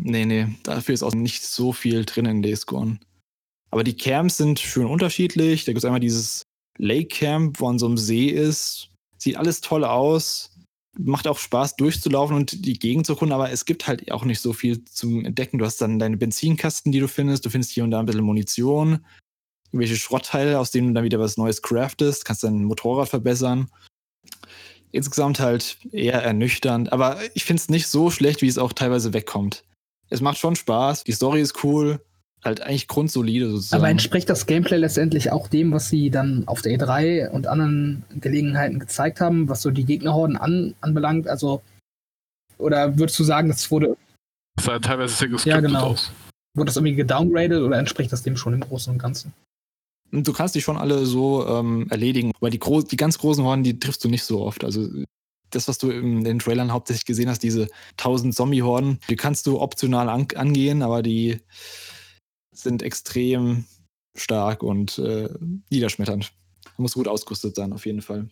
Nee, 0.00 0.24
nee, 0.24 0.48
dafür 0.64 0.94
ist 0.94 1.02
auch 1.02 1.14
nicht 1.14 1.44
so 1.44 1.72
viel 1.72 2.04
drin 2.04 2.26
in 2.26 2.42
Days 2.42 2.66
Gone. 2.66 2.98
Aber 3.74 3.84
die 3.84 3.96
Camps 3.96 4.38
sind 4.38 4.58
schön 4.58 4.86
unterschiedlich. 4.86 5.64
Da 5.64 5.72
gibt 5.72 5.78
es 5.78 5.84
einmal 5.84 6.00
dieses 6.00 6.44
Lake 6.78 7.08
Camp, 7.08 7.60
wo 7.60 7.68
an 7.68 7.78
so 7.78 7.86
einem 7.86 7.98
See 7.98 8.28
ist. 8.28 8.88
Sieht 9.18 9.36
alles 9.36 9.60
toll 9.60 9.84
aus 9.84 10.54
macht 10.98 11.26
auch 11.26 11.38
Spaß 11.38 11.76
durchzulaufen 11.76 12.36
und 12.36 12.64
die 12.64 12.78
Gegend 12.78 13.06
zu 13.06 13.12
erkunden, 13.12 13.34
aber 13.34 13.50
es 13.50 13.64
gibt 13.64 13.86
halt 13.86 14.10
auch 14.12 14.24
nicht 14.24 14.40
so 14.40 14.52
viel 14.52 14.84
zum 14.84 15.24
Entdecken. 15.24 15.58
Du 15.58 15.64
hast 15.64 15.80
dann 15.80 15.98
deine 15.98 16.16
Benzinkasten, 16.16 16.92
die 16.92 17.00
du 17.00 17.08
findest, 17.08 17.44
du 17.44 17.50
findest 17.50 17.72
hier 17.72 17.84
und 17.84 17.90
da 17.90 18.00
ein 18.00 18.06
bisschen 18.06 18.22
Munition, 18.22 19.04
irgendwelche 19.66 19.96
Schrottteile, 19.96 20.58
aus 20.58 20.70
denen 20.70 20.88
du 20.88 20.94
dann 20.94 21.04
wieder 21.04 21.18
was 21.18 21.36
Neues 21.36 21.62
craftest, 21.62 22.24
kannst 22.24 22.44
dein 22.44 22.64
Motorrad 22.64 23.08
verbessern. 23.08 23.68
insgesamt 24.92 25.40
halt 25.40 25.78
eher 25.90 26.22
ernüchternd. 26.22 26.92
Aber 26.92 27.18
ich 27.34 27.44
finde 27.44 27.60
es 27.60 27.68
nicht 27.68 27.88
so 27.88 28.10
schlecht, 28.10 28.42
wie 28.42 28.48
es 28.48 28.58
auch 28.58 28.72
teilweise 28.72 29.12
wegkommt. 29.12 29.64
Es 30.08 30.20
macht 30.20 30.38
schon 30.38 30.54
Spaß, 30.54 31.02
die 31.02 31.12
Story 31.12 31.40
ist 31.40 31.64
cool, 31.64 32.00
halt 32.44 32.60
eigentlich 32.60 32.88
grundsolide 32.88 33.50
sozusagen. 33.50 33.82
Aber 33.82 33.90
entspricht 33.90 34.28
das 34.28 34.46
Gameplay 34.46 34.76
letztendlich 34.76 35.32
auch 35.32 35.48
dem, 35.48 35.72
was 35.72 35.88
sie 35.88 36.10
dann 36.10 36.46
auf 36.46 36.62
der 36.62 36.78
E3 36.78 37.30
und 37.30 37.46
anderen 37.46 38.04
Gelegenheiten 38.20 38.78
gezeigt 38.78 39.20
haben, 39.20 39.48
was 39.48 39.62
so 39.62 39.70
die 39.70 39.84
Gegnerhorden 39.84 40.36
an, 40.36 40.74
anbelangt? 40.80 41.28
Also, 41.28 41.62
oder 42.58 42.98
würdest 42.98 43.18
du 43.18 43.24
sagen, 43.24 43.48
das 43.48 43.70
wurde. 43.70 43.96
Das 44.56 44.66
sah 44.66 44.78
teilweise 44.78 45.14
sehr 45.14 45.28
gescriptet 45.28 45.62
ja, 45.62 45.66
genau. 45.66 45.86
aus. 45.92 46.12
Wurde 46.54 46.66
das 46.66 46.76
irgendwie 46.76 46.94
gedowngradet 46.94 47.60
oder 47.62 47.78
entspricht 47.78 48.12
das 48.12 48.22
dem 48.22 48.36
schon 48.36 48.54
im 48.54 48.60
Großen 48.60 48.92
und 48.92 48.98
Ganzen? 48.98 49.32
Du 50.12 50.32
kannst 50.32 50.54
die 50.54 50.60
schon 50.60 50.76
alle 50.76 51.06
so 51.06 51.44
ähm, 51.48 51.88
erledigen, 51.90 52.30
weil 52.38 52.50
die, 52.50 52.60
die 52.60 52.96
ganz 52.96 53.18
großen 53.18 53.42
Horden, 53.42 53.64
die 53.64 53.80
triffst 53.80 54.04
du 54.04 54.08
nicht 54.08 54.22
so 54.22 54.42
oft. 54.42 54.62
Also 54.62 54.88
das, 55.50 55.66
was 55.66 55.78
du 55.78 55.90
in 55.90 56.22
den 56.22 56.38
Trailern 56.38 56.72
hauptsächlich 56.72 57.04
gesehen 57.04 57.28
hast, 57.28 57.42
diese 57.42 57.68
1000 57.98 58.34
Zombie-Horden, 58.34 59.00
die 59.08 59.16
kannst 59.16 59.46
du 59.46 59.60
optional 59.60 60.08
an 60.08 60.28
angehen, 60.36 60.82
aber 60.82 61.02
die 61.02 61.40
sind 62.54 62.82
extrem 62.82 63.64
stark 64.16 64.62
und 64.62 64.98
äh, 64.98 65.28
niederschmetternd. 65.70 66.32
Muss 66.76 66.94
gut 66.94 67.08
ausgerüstet 67.08 67.56
sein, 67.56 67.72
auf 67.72 67.86
jeden 67.86 68.02
Fall. 68.02 68.28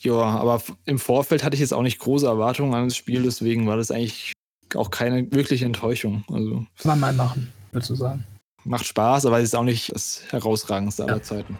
Ja, 0.00 0.14
aber 0.14 0.62
im 0.84 0.98
Vorfeld 0.98 1.44
hatte 1.44 1.54
ich 1.54 1.60
jetzt 1.60 1.72
auch 1.72 1.82
nicht 1.82 1.98
große 1.98 2.26
Erwartungen 2.26 2.74
an 2.74 2.88
das 2.88 2.96
Spiel, 2.96 3.22
deswegen 3.22 3.66
war 3.66 3.76
das 3.76 3.90
eigentlich 3.90 4.32
auch 4.74 4.90
keine 4.90 5.30
wirkliche 5.32 5.64
Enttäuschung. 5.64 6.24
Also, 6.28 6.66
Kann 6.78 6.98
man 6.98 7.00
mal 7.00 7.12
machen, 7.12 7.52
würdest 7.70 7.90
du 7.90 7.94
sagen 7.94 8.24
macht 8.64 8.86
Spaß, 8.86 9.26
aber 9.26 9.38
es 9.38 9.44
ist 9.44 9.54
auch 9.54 9.64
nicht 9.64 9.94
das 9.94 10.22
herausragendste 10.30 11.04
aller 11.04 11.22
Zeiten. 11.22 11.58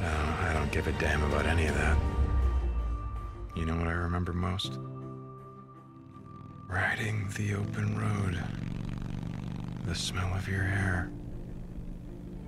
No, 0.00 0.06
I 0.06 0.54
don't 0.54 0.70
give 0.70 0.88
a 0.88 0.92
damn 1.00 1.22
about 1.24 1.48
any 1.48 1.68
of 1.68 1.74
that. 1.76 1.96
You 3.56 3.64
know 3.64 3.76
what 3.76 3.86
I 3.86 3.92
remember 3.92 4.32
most? 4.32 4.78
Riding 6.68 7.28
the 7.30 7.54
open 7.54 7.96
road. 7.98 8.42
The 9.86 9.94
smell 9.94 10.32
of 10.34 10.48
your 10.48 10.62
hair. 10.62 11.10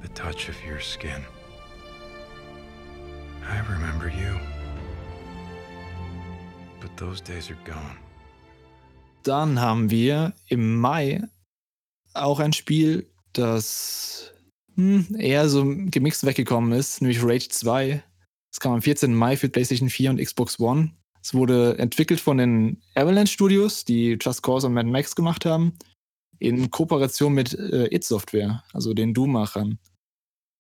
The 0.01 0.09
touch 0.09 0.49
of 0.49 0.57
your 0.67 0.81
skin. 0.81 1.23
I 3.43 3.59
remember 3.71 4.09
you. 4.09 4.41
But 6.81 6.97
those 6.97 7.21
days 7.21 7.51
are 7.51 7.59
gone. 7.65 7.97
Dann 9.23 9.61
haben 9.61 9.91
wir 9.91 10.33
im 10.49 10.77
Mai 10.77 11.23
auch 12.15 12.41
ein 12.41 12.55
Spiel, 12.55 13.07
das 13.35 14.33
hm, 14.77 15.07
eher 15.19 15.49
so 15.51 15.65
gemixt 15.67 16.25
weggekommen 16.25 16.73
ist, 16.73 17.03
nämlich 17.03 17.23
Rage 17.23 17.49
2. 17.51 18.03
Das 18.51 18.61
kam 18.61 18.73
am 18.73 18.83
14. 18.83 19.15
Mai 19.15 19.37
für 19.37 19.51
PlayStation 19.51 19.91
4 19.91 20.11
und 20.11 20.23
Xbox 20.23 20.59
One. 20.59 20.93
Es 21.23 21.35
wurde 21.35 21.77
entwickelt 21.79 22.21
von 22.21 22.39
den 22.39 22.81
Avalanche 22.95 23.33
Studios, 23.33 23.85
die 23.85 24.17
Just 24.19 24.43
Cause 24.43 24.67
und 24.67 24.73
Mad 24.73 24.89
Max 24.89 25.15
gemacht 25.15 25.45
haben, 25.45 25.75
in 26.39 26.71
Kooperation 26.71 27.33
mit 27.33 27.55
äh, 27.55 27.95
It 27.95 28.05
Software, 28.05 28.63
also 28.73 28.95
den 28.95 29.15
Doom-Machern. 29.15 29.79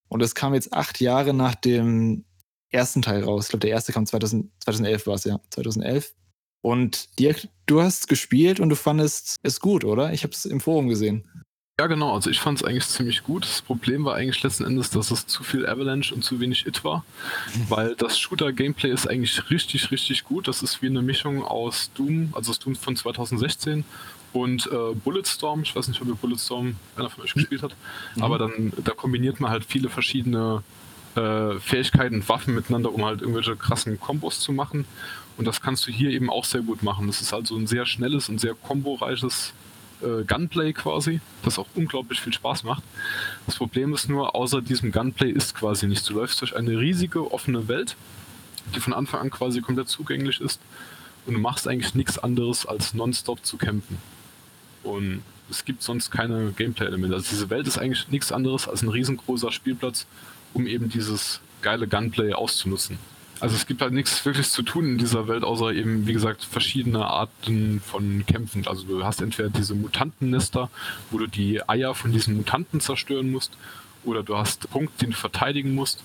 Und 0.09 0.23
es 0.23 0.35
kam 0.35 0.55
jetzt 0.55 0.73
acht 0.73 1.01
Jahre 1.01 1.35
nach 1.35 1.55
dem 1.55 2.25
ersten 2.71 3.03
Teil 3.03 3.25
raus. 3.25 3.47
Ich 3.47 3.51
glaube, 3.51 3.61
der 3.61 3.71
erste 3.71 3.93
kam 3.93 4.07
2000, 4.07 4.51
2011 4.61 5.07
war 5.07 5.15
es, 5.15 5.25
ja. 5.25 5.41
2011. 5.51 6.15
Und 6.63 7.19
Dirk, 7.19 7.49
du 7.67 7.81
hast 7.81 8.09
gespielt 8.09 8.61
und 8.61 8.71
du 8.71 8.77
fandest 8.77 9.37
es 9.43 9.61
gut, 9.61 9.85
oder? 9.85 10.13
Ich 10.13 10.23
habe 10.23 10.33
es 10.33 10.45
im 10.45 10.61
Forum 10.61 10.89
gesehen. 10.89 11.25
Ja, 11.79 11.89
genau. 11.89 12.15
Also 12.15 12.31
ich 12.31 12.41
fand 12.41 12.59
es 12.59 12.65
eigentlich 12.65 12.87
ziemlich 12.87 13.23
gut. 13.23 13.45
Das 13.45 13.61
Problem 13.61 14.05
war 14.07 14.15
eigentlich 14.15 14.43
letzten 14.43 14.65
Endes, 14.65 14.89
dass 14.91 15.11
es 15.11 15.27
zu 15.27 15.45
viel 15.45 15.67
Avalanche 15.67 16.15
und 16.15 16.23
zu 16.23 16.41
wenig 16.41 16.67
It 16.67 16.85
war. 16.85 17.05
Weil 17.69 17.95
das 17.97 18.19
Shooter-Gameplay 18.19 18.91
ist 18.91 19.07
eigentlich 19.07 19.51
richtig, 19.51 19.91
richtig 19.91 20.25
gut. 20.25 20.49
Das 20.49 20.63
ist 20.63 20.81
wie 20.81 20.87
eine 20.87 21.03
Mischung 21.03 21.45
aus 21.45 21.91
Doom, 21.95 22.31
also 22.33 22.51
das 22.51 22.61
Doom 22.61 22.77
von 22.77 22.97
2016 22.97 23.85
und 24.43 24.67
äh, 24.67 24.95
Bulletstorm. 24.95 25.63
Ich 25.63 25.75
weiß 25.75 25.89
nicht, 25.89 26.01
ob 26.01 26.09
ihr 26.09 26.15
Bulletstorm 26.15 26.77
einer 26.97 27.11
von 27.11 27.25
euch 27.25 27.35
gespielt 27.35 27.63
hat. 27.63 27.75
Mhm. 28.15 28.23
Aber 28.23 28.39
dann, 28.39 28.73
da 28.85 28.93
kombiniert 28.93 29.41
man 29.41 29.51
halt 29.51 29.65
viele 29.65 29.89
verschiedene 29.89 30.63
äh, 31.15 31.59
Fähigkeiten 31.59 32.17
und 32.17 32.29
Waffen 32.29 32.55
miteinander, 32.55 32.93
um 32.93 33.05
halt 33.05 33.23
irgendwelche 33.23 33.57
krassen 33.57 33.99
Kombos 33.99 34.41
zu 34.41 34.53
machen. 34.53 34.85
Und 35.37 35.47
das 35.47 35.61
kannst 35.61 35.87
du 35.87 35.93
hier 35.93 36.11
eben 36.11 36.31
auch 36.31 36.45
sehr 36.45 36.63
gut 36.63 36.83
machen. 36.83 37.07
Das 37.07 37.21
ist 37.21 37.33
also 37.33 37.57
ein 37.57 37.67
sehr 37.67 37.87
schnelles 37.87 38.29
und 38.29 38.41
sehr 38.41 38.55
komboreiches 38.55 39.53
äh, 40.03 40.25
Gunplay 40.25 40.73
quasi, 40.73 41.21
das 41.43 41.59
auch 41.59 41.67
unglaublich 41.75 42.21
viel 42.21 42.33
Spaß 42.33 42.65
macht. 42.65 42.83
Das 43.47 43.57
Problem 43.57 43.95
ist 43.95 44.09
nur, 44.09 44.35
außer 44.35 44.63
diesem 44.63 44.93
Gunplay 44.93 45.31
ist 45.31 45.55
quasi 45.55 45.87
nichts. 45.87 46.07
Du 46.07 46.15
läufst 46.15 46.41
durch 46.41 46.55
eine 46.57 46.79
riesige 46.79 47.33
offene 47.33 47.69
Welt, 47.69 47.97
die 48.75 48.81
von 48.81 48.93
Anfang 48.93 49.21
an 49.21 49.31
quasi 49.31 49.61
komplett 49.61 49.89
zugänglich 49.89 50.41
ist 50.41 50.61
und 51.27 51.35
du 51.35 51.41
machst 51.41 51.69
eigentlich 51.69 51.95
nichts 51.95 52.19
anderes 52.19 52.67
als 52.67 52.95
nonstop 52.95 53.45
zu 53.45 53.57
kämpfen. 53.57 53.99
Und 54.87 55.23
es 55.51 55.65
gibt 55.65 55.83
sonst 55.83 56.11
keine 56.11 56.53
Gameplay-Elemente. 56.53 57.15
Also 57.17 57.29
diese 57.31 57.51
Welt 57.51 57.67
ist 57.67 57.79
eigentlich 57.79 58.09
nichts 58.09 58.33
anderes 58.33 58.69
als 58.69 58.83
ein 58.83 58.89
riesengroßer 58.89 59.53
Spielplatz, 59.53 60.07
um 60.55 60.67
eben 60.67 60.89
dieses 60.89 61.41
geile 61.63 61.87
Gunplay 61.87 62.33
auszunutzen. 62.33 62.99
Also 63.39 63.55
es 63.55 63.67
gibt 63.67 63.83
halt 63.83 63.93
nichts 63.93 64.25
wirklich 64.25 64.49
zu 64.49 64.63
tun 64.63 64.87
in 64.87 64.99
dieser 64.99 65.29
Welt, 65.29 65.45
außer 65.45 65.73
eben, 65.73 66.07
wie 66.07 66.15
gesagt, 66.15 66.43
verschiedene 66.43 67.05
Arten 67.05 67.83
von 67.85 68.25
Kämpfen. 68.27 68.67
Also 68.67 68.85
du 68.85 69.05
hast 69.05 69.21
entweder 69.21 69.51
diese 69.51 69.75
Mutantennester, 69.75 70.71
wo 71.11 71.19
du 71.19 71.27
die 71.27 71.69
Eier 71.69 71.95
von 71.95 72.13
diesen 72.13 72.37
Mutanten 72.37 72.81
zerstören 72.81 73.31
musst, 73.31 73.53
oder 74.05 74.23
du 74.23 74.37
hast 74.37 74.71
Punkt, 74.71 75.03
den 75.03 75.11
du 75.11 75.17
verteidigen 75.17 75.75
musst 75.75 76.03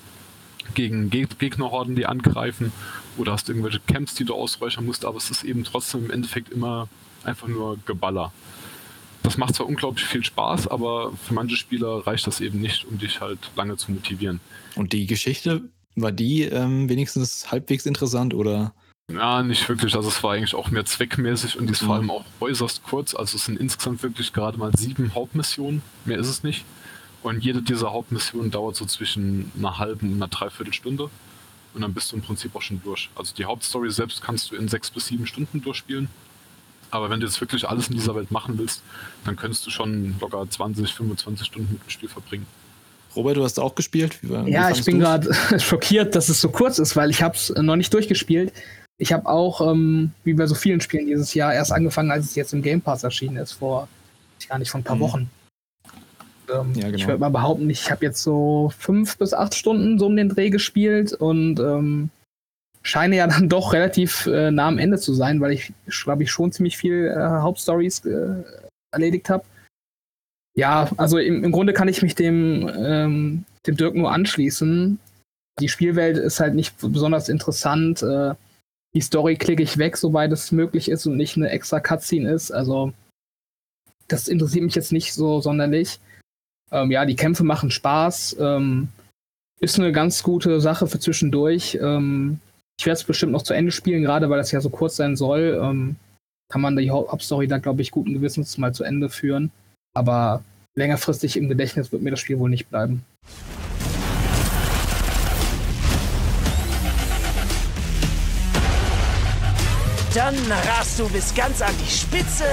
gegen 0.74 1.10
Gegnerhorden, 1.10 1.96
die 1.96 2.06
angreifen, 2.06 2.74
oder 3.18 3.34
hast 3.34 3.48
irgendwelche 3.48 3.80
Camps, 3.88 4.16
die 4.16 4.26
du 4.26 4.34
ausräuchern 4.34 4.86
musst, 4.86 5.06
aber 5.06 5.18
es 5.18 5.30
ist 5.30 5.44
eben 5.44 5.64
trotzdem 5.64 6.06
im 6.06 6.12
Endeffekt 6.12 6.52
immer 6.52 6.90
einfach 7.24 7.48
nur 7.48 7.78
Geballer. 7.86 8.34
Das 9.24 9.38
macht 9.38 9.56
zwar 9.56 9.68
unglaublich 9.68 10.06
viel 10.06 10.24
Spaß, 10.24 10.68
aber 10.68 11.12
für 11.24 11.34
manche 11.34 11.56
Spieler 11.56 12.06
reicht 12.08 12.26
das 12.26 12.42
eben 12.42 12.60
nicht, 12.60 12.86
um 12.86 12.98
dich 12.98 13.22
halt 13.22 13.40
lange 13.56 13.78
zu 13.78 13.92
motivieren. 13.92 14.40
Und 14.76 14.94
die 14.94 15.06
Geschichte 15.06 15.62
war 15.96 16.12
die 16.12 16.44
ähm, 16.44 16.90
wenigstens 16.90 17.52
halbwegs 17.52 17.86
interessant 17.86 18.34
oder? 18.34 18.74
Ja, 19.12 19.44
nicht 19.44 19.68
wirklich. 19.68 19.96
Also 19.96 20.10
es 20.10 20.24
war 20.24 20.34
eigentlich 20.34 20.56
auch 20.56 20.72
mehr 20.72 20.86
zweckmäßig 20.86 21.60
und 21.60 21.68
die 21.68 21.74
ist 21.74 21.82
mhm. 21.82 21.88
vor 21.88 21.96
allem 21.96 22.12
auch 22.12 22.26
äußerst 22.40 22.84
kurz. 22.84 23.14
Also 23.14 23.38
es 23.38 23.46
sind 23.46 23.60
insgesamt 23.60 24.02
wirklich 24.04 24.34
gerade 24.34 24.58
mal 24.58 24.72
sieben 24.76 25.14
Hauptmissionen. 25.14 25.82
Mehr 26.06 26.18
ist 26.18 26.30
es 26.30 26.44
nicht. 26.44 26.66
Und 27.24 27.44
jede 27.44 27.62
dieser 27.62 27.92
Hauptmissionen 27.92 28.50
dauert 28.50 28.76
so 28.76 28.86
zwischen 28.86 29.52
einer 29.58 29.78
halben 29.78 30.10
und 30.10 30.16
einer 30.16 30.28
Dreiviertelstunde. 30.28 31.10
Und 31.74 31.82
dann 31.82 31.94
bist 31.94 32.12
du 32.12 32.16
im 32.16 32.22
Prinzip 32.22 32.56
auch 32.56 32.62
schon 32.62 32.82
durch. 32.84 33.10
Also 33.16 33.34
die 33.36 33.46
Hauptstory 33.46 33.92
selbst 33.92 34.22
kannst 34.22 34.52
du 34.52 34.56
in 34.56 34.68
sechs 34.68 34.90
bis 34.90 35.08
sieben 35.08 35.28
Stunden 35.28 35.62
durchspielen. 35.62 36.10
Aber 36.92 37.10
wenn 37.10 37.20
du 37.22 37.26
jetzt 37.26 37.40
wirklich 37.40 37.68
alles 37.68 37.88
in 37.88 37.96
dieser 37.96 38.16
Welt 38.16 38.32
machen 38.32 38.58
willst, 38.58 38.84
dann 39.24 39.38
könntest 39.38 39.66
du 39.66 39.72
schon 39.72 40.16
locker 40.20 40.46
20, 40.48 40.94
25 40.94 41.48
Stunden 41.48 41.70
mit 41.72 41.84
dem 41.84 41.90
Spiel 41.90 42.10
verbringen. 42.10 42.46
Robert, 43.16 43.38
du 43.38 43.44
hast 43.44 43.60
auch 43.60 43.76
gespielt. 43.76 44.20
Wie, 44.22 44.52
ja, 44.52 44.70
ich 44.70 44.86
bin 44.86 45.00
gerade 45.00 45.34
schockiert, 45.60 46.16
dass 46.16 46.30
es 46.30 46.40
so 46.40 46.50
kurz 46.50 46.80
ist, 46.80 46.96
weil 46.96 47.10
ich 47.10 47.22
habe 47.22 47.36
es 47.36 47.50
noch 47.50 47.76
nicht 47.76 47.94
durchgespielt. 47.94 48.54
Ich 48.98 49.12
habe 49.12 49.26
auch, 49.26 49.62
ähm, 49.72 50.12
wie 50.24 50.34
bei 50.34 50.46
so 50.48 50.56
vielen 50.56 50.80
Spielen 50.80 51.08
dieses 51.08 51.34
Jahr, 51.34 51.54
erst 51.54 51.72
angefangen, 51.72 52.12
als 52.12 52.26
es 52.26 52.36
jetzt 52.36 52.54
im 52.54 52.62
Game 52.62 52.82
Pass 52.82 53.04
erschienen 53.04 53.38
ist, 53.38 53.54
vor, 53.54 53.88
gar 54.48 54.60
nicht, 54.60 54.70
vor 54.70 54.80
ein 54.80 54.84
paar 54.84 54.98
mhm. 54.98 55.02
Wochen. 55.02 55.30
Ähm, 56.50 56.74
ja, 56.76 56.86
genau. 56.86 56.96
Ich 56.96 57.08
würde 57.08 57.20
mal 57.20 57.30
behaupten, 57.30 57.70
ich 57.70 57.90
habe 57.90 58.06
jetzt 58.06 58.22
so 58.22 58.72
fünf 58.78 59.18
bis 59.18 59.34
acht 59.34 59.56
Stunden 59.56 59.98
so 59.98 60.06
um 60.06 60.16
den 60.16 60.30
Dreh 60.30 60.50
gespielt 60.50 61.14
und 61.14 61.60
ähm, 61.60 62.10
scheine 62.84 63.18
ja 63.18 63.28
dann 63.28 63.50
doch 63.50 63.74
relativ 63.74 64.26
äh, 64.28 64.52
nah 64.52 64.68
am 64.68 64.80
Ende 64.80 64.98
zu 64.98 65.14
sein, 65.14 65.42
weil 65.42 65.52
ich, 65.52 65.74
glaube 66.04 66.24
ich, 66.24 66.32
schon 66.32 66.52
ziemlich 66.52 66.78
viel 66.78 67.08
äh, 67.08 67.20
Hauptstories 67.20 68.06
äh, 68.06 68.44
erledigt 68.92 69.30
habe. 69.30 69.46
Ja, 70.54 70.90
also 70.98 71.18
im, 71.18 71.44
im 71.44 71.52
Grunde 71.52 71.74
kann 71.74 71.88
ich 71.88 72.02
mich 72.02 72.16
dem, 72.16 72.70
ähm, 72.76 73.46
dem 73.66 73.78
Dirk 73.78 73.96
nur 73.96 74.12
anschließen. 74.12 75.00
Die 75.60 75.70
Spielwelt 75.70 76.18
ist 76.18 76.40
halt 76.40 76.56
nicht 76.56 76.76
besonders 76.82 77.30
interessant. 77.30 78.02
Äh, 78.02 78.34
die 78.94 79.02
Story 79.02 79.38
klicke 79.38 79.64
ich 79.64 79.78
weg, 79.78 79.96
soweit 79.96 80.32
es 80.32 80.52
möglich 80.52 80.90
ist 80.90 81.06
und 81.06 81.16
nicht 81.16 81.38
eine 81.38 81.50
extra 81.50 81.80
Cutscene 81.80 82.30
ist. 82.30 82.52
Also 82.52 82.92
das 84.10 84.28
interessiert 84.28 84.66
mich 84.66 84.76
jetzt 84.76 84.92
nicht 84.92 85.14
so 85.14 85.40
sonderlich. 85.40 86.00
Ähm, 86.72 86.92
ja, 86.92 87.06
die 87.06 87.16
Kämpfe 87.16 87.46
machen 87.46 87.72
Spaß. 87.72 88.38
Ähm, 88.40 88.90
ist 89.62 89.80
eine 89.80 89.92
ganz 89.94 90.24
gute 90.24 90.60
Sache 90.60 90.88
für 90.88 91.00
zwischendurch. 91.00 91.78
Ähm, 91.82 92.40
ich 92.82 92.88
werde 92.88 92.98
es 92.98 93.04
bestimmt 93.04 93.32
noch 93.32 93.44
zu 93.44 93.54
Ende 93.54 93.72
spielen, 93.72 94.02
gerade 94.02 94.28
weil 94.32 94.40
das 94.40 94.52
ja 94.52 94.60
so 94.60 94.72
kurz 94.72 94.96
sein 94.96 95.16
soll. 95.16 95.62
Ähm, 95.64 95.98
kann 96.52 96.62
man 96.62 96.76
die 96.76 96.90
Hauptstory 96.90 97.48
da, 97.48 97.60
glaube 97.60 97.84
ich, 97.84 97.92
guten 97.92 98.12
Gewissens 98.12 98.58
mal 98.58 98.74
zu 98.74 98.84
Ende 98.84 99.08
führen. 99.08 99.52
Aber 99.94 100.44
längerfristig 100.74 101.38
im 101.38 101.48
Gedächtnis 101.48 101.92
wird 101.92 102.02
mir 102.02 102.10
das 102.10 102.20
Spiel 102.20 102.40
wohl 102.40 102.50
nicht 102.50 102.70
bleiben. 102.72 103.06
Dann 110.16 110.36
rast 110.76 111.00
du 111.00 111.08
bis 111.10 111.36
ganz 111.36 111.62
an 111.62 111.76
die 111.86 111.92
Spitze 111.92 112.46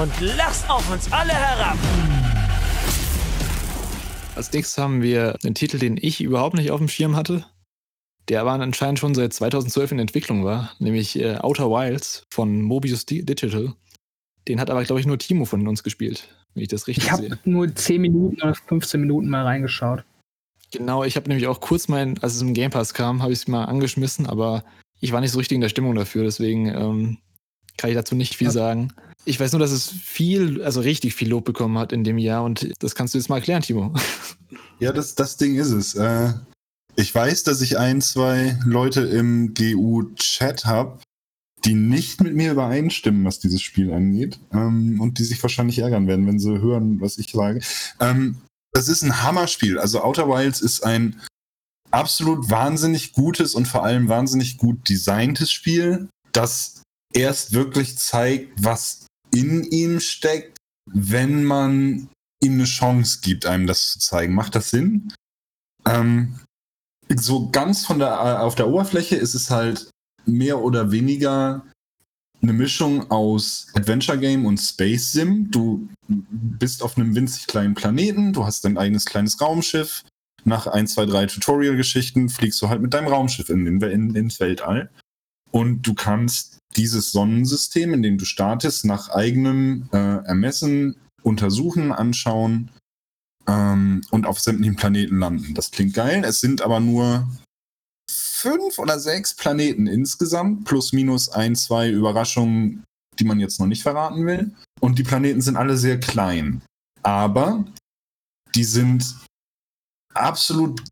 und 0.00 0.34
lachst 0.34 0.64
auf 0.70 0.90
uns 0.90 1.12
alle 1.12 1.34
herab. 1.34 1.76
Als 4.34 4.50
nächstes 4.50 4.78
haben 4.78 5.02
wir 5.02 5.36
einen 5.44 5.54
Titel, 5.54 5.78
den 5.78 5.98
ich 6.00 6.22
überhaupt 6.22 6.56
nicht 6.56 6.70
auf 6.70 6.78
dem 6.78 6.88
Schirm 6.88 7.16
hatte. 7.16 7.44
Der 8.28 8.40
aber 8.40 8.52
anscheinend 8.52 8.98
schon 8.98 9.14
seit 9.14 9.32
2012 9.32 9.92
in 9.92 9.98
Entwicklung 9.98 10.44
war, 10.44 10.72
nämlich 10.78 11.18
äh, 11.18 11.36
Outer 11.36 11.70
Wilds 11.70 12.24
von 12.30 12.62
Mobius 12.62 13.06
Digital. 13.06 13.74
Den 14.48 14.60
hat 14.60 14.70
aber, 14.70 14.84
glaube 14.84 15.00
ich, 15.00 15.06
nur 15.06 15.18
Timo 15.18 15.44
von 15.44 15.66
uns 15.66 15.82
gespielt, 15.82 16.28
wenn 16.54 16.62
ich 16.62 16.68
das 16.68 16.86
richtig 16.86 17.04
ich 17.04 17.12
sehe. 17.12 17.26
Ich 17.26 17.32
habe 17.32 17.50
nur 17.50 17.74
10 17.74 18.00
Minuten 18.00 18.42
oder 18.42 18.54
15 18.54 19.00
Minuten 19.00 19.28
mal 19.28 19.42
reingeschaut. 19.42 20.04
Genau, 20.70 21.04
ich 21.04 21.16
habe 21.16 21.28
nämlich 21.28 21.46
auch 21.46 21.60
kurz 21.60 21.88
mein, 21.88 22.18
als 22.22 22.34
es 22.34 22.42
im 22.42 22.52
Game 22.52 22.70
Pass 22.70 22.94
kam, 22.94 23.22
habe 23.22 23.32
ich 23.32 23.40
es 23.40 23.48
mal 23.48 23.64
angeschmissen, 23.64 24.26
aber 24.26 24.64
ich 25.00 25.12
war 25.12 25.20
nicht 25.20 25.30
so 25.30 25.38
richtig 25.38 25.54
in 25.54 25.60
der 25.60 25.68
Stimmung 25.68 25.94
dafür, 25.94 26.24
deswegen 26.24 26.66
ähm, 26.66 27.18
kann 27.76 27.90
ich 27.90 27.96
dazu 27.96 28.14
nicht 28.14 28.36
viel 28.36 28.50
sagen. 28.50 28.92
Ich 29.24 29.38
weiß 29.38 29.52
nur, 29.52 29.60
dass 29.60 29.70
es 29.70 29.88
viel, 29.88 30.62
also 30.62 30.80
richtig 30.80 31.14
viel 31.14 31.28
Lob 31.28 31.44
bekommen 31.44 31.78
hat 31.78 31.92
in 31.92 32.04
dem 32.04 32.18
Jahr 32.18 32.42
und 32.42 32.72
das 32.82 32.94
kannst 32.94 33.14
du 33.14 33.18
jetzt 33.18 33.28
mal 33.28 33.36
erklären, 33.36 33.62
Timo. 33.62 33.94
Ja, 34.80 34.92
das, 34.92 35.14
das 35.14 35.36
Ding 35.36 35.54
ist 35.54 35.70
es. 35.70 35.94
Äh, 35.94 36.32
ich 36.96 37.14
weiß, 37.14 37.44
dass 37.44 37.60
ich 37.60 37.78
ein, 37.78 38.00
zwei 38.00 38.58
Leute 38.64 39.02
im 39.02 39.54
GU-Chat 39.54 40.64
habe, 40.64 41.00
die 41.64 41.74
nicht 41.74 42.20
mit 42.20 42.34
mir 42.34 42.52
übereinstimmen, 42.52 43.24
was 43.24 43.38
dieses 43.38 43.62
Spiel 43.62 43.92
angeht 43.92 44.38
ähm, 44.52 45.00
und 45.00 45.18
die 45.18 45.24
sich 45.24 45.42
wahrscheinlich 45.42 45.78
ärgern 45.78 46.06
werden, 46.06 46.26
wenn 46.26 46.38
sie 46.38 46.60
hören, 46.60 47.00
was 47.00 47.18
ich 47.18 47.32
sage. 47.32 47.60
Ähm, 48.00 48.36
das 48.72 48.88
ist 48.88 49.02
ein 49.02 49.22
Hammerspiel. 49.22 49.78
Also 49.78 50.02
Outer 50.02 50.28
Wilds 50.28 50.60
ist 50.60 50.84
ein 50.84 51.20
absolut 51.90 52.50
wahnsinnig 52.50 53.12
gutes 53.12 53.54
und 53.54 53.66
vor 53.66 53.84
allem 53.84 54.08
wahnsinnig 54.08 54.58
gut 54.58 54.88
designtes 54.88 55.50
Spiel, 55.52 56.08
das 56.32 56.82
erst 57.14 57.52
wirklich 57.52 57.96
zeigt, 57.96 58.62
was 58.62 59.06
in 59.32 59.62
ihm 59.64 60.00
steckt, 60.00 60.58
wenn 60.92 61.44
man 61.44 62.08
ihm 62.42 62.54
eine 62.54 62.64
Chance 62.64 63.20
gibt, 63.22 63.46
einem 63.46 63.66
das 63.66 63.92
zu 63.92 63.98
zeigen. 64.00 64.34
Macht 64.34 64.54
das 64.54 64.70
Sinn? 64.70 65.12
Ähm, 65.86 66.40
so 67.14 67.50
ganz 67.50 67.84
von 67.84 67.98
der 67.98 68.08
äh, 68.08 68.42
auf 68.42 68.54
der 68.54 68.68
Oberfläche 68.68 69.16
ist 69.16 69.34
es 69.34 69.50
halt 69.50 69.90
mehr 70.26 70.62
oder 70.62 70.90
weniger 70.90 71.64
eine 72.42 72.52
Mischung 72.52 73.10
aus 73.10 73.68
Adventure 73.74 74.18
Game 74.18 74.46
und 74.46 74.58
Space 74.58 75.12
Sim. 75.12 75.50
Du 75.50 75.88
bist 76.08 76.82
auf 76.82 76.96
einem 76.96 77.14
winzig 77.14 77.46
kleinen 77.46 77.74
Planeten, 77.74 78.32
du 78.32 78.44
hast 78.44 78.64
dein 78.64 78.78
eigenes 78.78 79.06
kleines 79.06 79.40
Raumschiff. 79.40 80.02
Nach 80.44 80.66
ein, 80.66 80.86
zwei, 80.86 81.06
drei 81.06 81.24
Tutorial-Geschichten 81.24 82.28
fliegst 82.28 82.60
du 82.60 82.68
halt 82.68 82.82
mit 82.82 82.92
deinem 82.92 83.08
Raumschiff 83.08 83.48
in, 83.48 83.66
in, 83.66 83.80
in, 83.80 84.14
ins 84.14 84.40
Weltall. 84.40 84.90
Und 85.50 85.82
du 85.82 85.94
kannst 85.94 86.58
dieses 86.76 87.12
Sonnensystem, 87.12 87.94
in 87.94 88.02
dem 88.02 88.18
du 88.18 88.26
startest, 88.26 88.84
nach 88.84 89.08
eigenem 89.08 89.88
äh, 89.92 89.96
Ermessen 89.96 90.96
untersuchen, 91.22 91.92
anschauen 91.92 92.70
ähm, 93.46 94.02
und 94.10 94.26
auf 94.26 94.40
sämtlichen 94.40 94.76
Planeten 94.76 95.18
landen. 95.18 95.54
Das 95.54 95.70
klingt 95.70 95.94
geil. 95.94 96.22
Es 96.24 96.40
sind 96.40 96.62
aber 96.62 96.80
nur 96.80 97.28
fünf 98.10 98.78
oder 98.78 98.98
sechs 98.98 99.34
Planeten 99.34 99.86
insgesamt, 99.86 100.64
plus 100.64 100.92
minus 100.92 101.28
ein, 101.30 101.56
zwei 101.56 101.90
Überraschungen, 101.90 102.84
die 103.18 103.24
man 103.24 103.40
jetzt 103.40 103.58
noch 103.58 103.66
nicht 103.66 103.82
verraten 103.82 104.26
will. 104.26 104.54
Und 104.80 104.98
die 104.98 105.02
Planeten 105.02 105.40
sind 105.40 105.56
alle 105.56 105.78
sehr 105.78 105.98
klein. 105.98 106.62
Aber 107.02 107.64
die 108.54 108.64
sind 108.64 109.16
absolut 110.14 110.82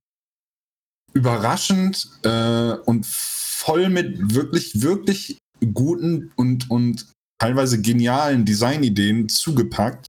überraschend 1.13 2.09
äh, 2.23 2.73
und 2.87 3.07
voll 3.07 3.89
mit 3.91 4.35
wirklich, 4.35 4.81
wirklich 4.81 5.39
guten 5.73 6.33
und, 6.37 6.71
und 6.71 7.07
teilweise 7.39 7.81
genialen 7.81 8.45
Designideen 8.45 9.29
zugepackt. 9.29 10.07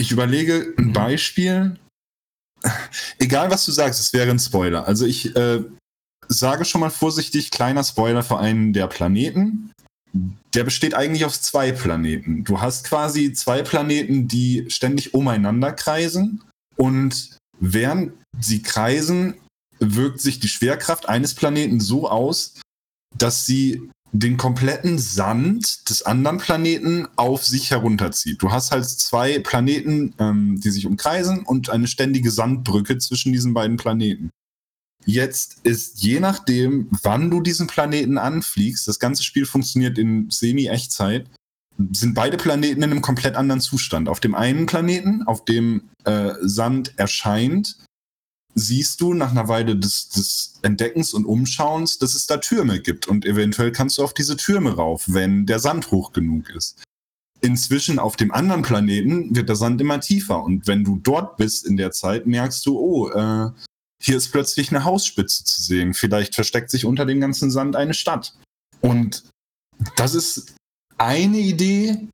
Ich 0.00 0.10
überlege 0.10 0.72
ein 0.78 0.86
mhm. 0.86 0.92
Beispiel. 0.94 1.78
Egal, 3.18 3.50
was 3.50 3.66
du 3.66 3.72
sagst, 3.72 4.00
es 4.00 4.14
wäre 4.14 4.30
ein 4.30 4.38
Spoiler. 4.38 4.86
Also 4.86 5.04
ich 5.04 5.36
äh, 5.36 5.62
sage 6.26 6.64
schon 6.64 6.80
mal 6.80 6.90
vorsichtig, 6.90 7.50
kleiner 7.50 7.84
Spoiler 7.84 8.22
für 8.22 8.38
einen 8.38 8.72
der 8.72 8.86
Planeten. 8.86 9.72
Der 10.54 10.64
besteht 10.64 10.94
eigentlich 10.94 11.26
aus 11.26 11.42
zwei 11.42 11.72
Planeten. 11.72 12.44
Du 12.44 12.62
hast 12.62 12.84
quasi 12.84 13.34
zwei 13.34 13.62
Planeten, 13.62 14.26
die 14.26 14.64
ständig 14.70 15.12
umeinander 15.12 15.72
kreisen. 15.72 16.42
Und 16.76 17.36
während 17.58 18.14
sie 18.40 18.62
kreisen, 18.62 19.34
wirkt 19.80 20.22
sich 20.22 20.40
die 20.40 20.48
Schwerkraft 20.48 21.10
eines 21.10 21.34
Planeten 21.34 21.78
so 21.78 22.08
aus, 22.08 22.54
dass 23.16 23.44
sie 23.44 23.90
den 24.12 24.36
kompletten 24.36 24.98
Sand 24.98 25.88
des 25.88 26.02
anderen 26.02 26.38
Planeten 26.38 27.06
auf 27.16 27.44
sich 27.44 27.70
herunterzieht. 27.70 28.42
Du 28.42 28.50
hast 28.50 28.72
halt 28.72 28.84
zwei 28.84 29.38
Planeten, 29.38 30.14
ähm, 30.18 30.60
die 30.60 30.70
sich 30.70 30.86
umkreisen 30.86 31.44
und 31.44 31.70
eine 31.70 31.86
ständige 31.86 32.30
Sandbrücke 32.30 32.98
zwischen 32.98 33.32
diesen 33.32 33.54
beiden 33.54 33.76
Planeten. 33.76 34.30
Jetzt 35.06 35.60
ist 35.62 36.02
je 36.02 36.20
nachdem, 36.20 36.88
wann 37.02 37.30
du 37.30 37.40
diesen 37.40 37.66
Planeten 37.66 38.18
anfliegst, 38.18 38.86
das 38.86 38.98
ganze 38.98 39.22
Spiel 39.22 39.46
funktioniert 39.46 39.96
in 39.96 40.28
Semi-Echtzeit, 40.30 41.26
sind 41.92 42.14
beide 42.14 42.36
Planeten 42.36 42.82
in 42.82 42.90
einem 42.90 43.00
komplett 43.00 43.36
anderen 43.36 43.60
Zustand. 43.60 44.08
Auf 44.08 44.20
dem 44.20 44.34
einen 44.34 44.66
Planeten, 44.66 45.22
auf 45.22 45.44
dem 45.44 45.88
äh, 46.04 46.32
Sand 46.42 46.98
erscheint, 46.98 47.76
siehst 48.54 49.00
du 49.00 49.14
nach 49.14 49.30
einer 49.30 49.48
Weile 49.48 49.76
des, 49.76 50.08
des 50.08 50.58
Entdeckens 50.62 51.14
und 51.14 51.24
Umschauens, 51.24 51.98
dass 51.98 52.14
es 52.14 52.26
da 52.26 52.38
Türme 52.38 52.80
gibt 52.80 53.08
und 53.08 53.24
eventuell 53.24 53.72
kannst 53.72 53.98
du 53.98 54.04
auf 54.04 54.14
diese 54.14 54.36
Türme 54.36 54.74
rauf, 54.74 55.04
wenn 55.06 55.46
der 55.46 55.58
Sand 55.58 55.90
hoch 55.90 56.12
genug 56.12 56.50
ist. 56.50 56.82
Inzwischen 57.40 57.98
auf 57.98 58.16
dem 58.16 58.32
anderen 58.32 58.62
Planeten 58.62 59.34
wird 59.34 59.48
der 59.48 59.56
Sand 59.56 59.80
immer 59.80 60.00
tiefer 60.00 60.42
und 60.42 60.66
wenn 60.66 60.84
du 60.84 60.98
dort 60.98 61.36
bist 61.36 61.66
in 61.66 61.76
der 61.76 61.90
Zeit, 61.90 62.26
merkst 62.26 62.66
du, 62.66 62.78
oh, 62.78 63.08
äh, 63.10 63.50
hier 64.02 64.16
ist 64.16 64.30
plötzlich 64.30 64.70
eine 64.70 64.84
Hausspitze 64.84 65.44
zu 65.44 65.62
sehen. 65.62 65.94
Vielleicht 65.94 66.34
versteckt 66.34 66.70
sich 66.70 66.84
unter 66.84 67.06
dem 67.06 67.20
ganzen 67.20 67.50
Sand 67.50 67.76
eine 67.76 67.94
Stadt. 67.94 68.34
Und 68.80 69.24
das 69.96 70.14
ist 70.14 70.54
eine 70.96 71.38
Idee 71.38 72.08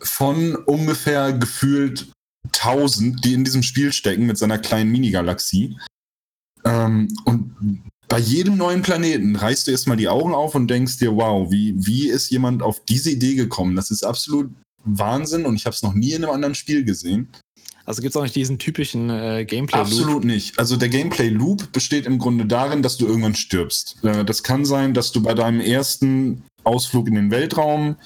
von 0.00 0.56
ungefähr 0.56 1.32
gefühlt 1.32 2.12
1000, 2.60 3.24
die 3.24 3.34
in 3.34 3.44
diesem 3.44 3.62
Spiel 3.62 3.92
stecken 3.92 4.26
mit 4.26 4.38
seiner 4.38 4.58
kleinen 4.58 4.90
Minigalaxie. 4.90 5.76
Ähm, 6.64 7.08
und 7.24 7.82
bei 8.08 8.18
jedem 8.18 8.56
neuen 8.56 8.82
Planeten 8.82 9.36
reißt 9.36 9.66
du 9.66 9.70
erstmal 9.70 9.96
die 9.96 10.08
Augen 10.08 10.34
auf 10.34 10.54
und 10.54 10.68
denkst 10.68 10.98
dir, 10.98 11.16
wow, 11.16 11.50
wie, 11.50 11.74
wie 11.76 12.08
ist 12.08 12.30
jemand 12.30 12.62
auf 12.62 12.84
diese 12.84 13.10
Idee 13.10 13.34
gekommen? 13.34 13.76
Das 13.76 13.90
ist 13.90 14.04
absolut 14.04 14.50
Wahnsinn 14.84 15.46
und 15.46 15.56
ich 15.56 15.66
habe 15.66 15.74
es 15.74 15.82
noch 15.82 15.94
nie 15.94 16.12
in 16.12 16.24
einem 16.24 16.34
anderen 16.34 16.54
Spiel 16.54 16.84
gesehen. 16.84 17.28
Also 17.86 18.00
gibt 18.00 18.12
es 18.12 18.16
auch 18.16 18.22
nicht 18.22 18.34
diesen 18.36 18.58
typischen 18.58 19.10
äh, 19.10 19.44
Gameplay-Loop? 19.44 19.86
Absolut 19.86 20.24
nicht. 20.24 20.58
Also 20.58 20.76
der 20.76 20.88
Gameplay-Loop 20.88 21.72
besteht 21.72 22.06
im 22.06 22.18
Grunde 22.18 22.46
darin, 22.46 22.82
dass 22.82 22.96
du 22.96 23.06
irgendwann 23.06 23.34
stirbst. 23.34 23.96
Äh, 24.02 24.24
das 24.24 24.42
kann 24.42 24.64
sein, 24.64 24.94
dass 24.94 25.12
du 25.12 25.22
bei 25.22 25.34
deinem 25.34 25.60
ersten 25.60 26.44
Ausflug 26.64 27.08
in 27.08 27.14
den 27.14 27.30
Weltraum 27.30 27.96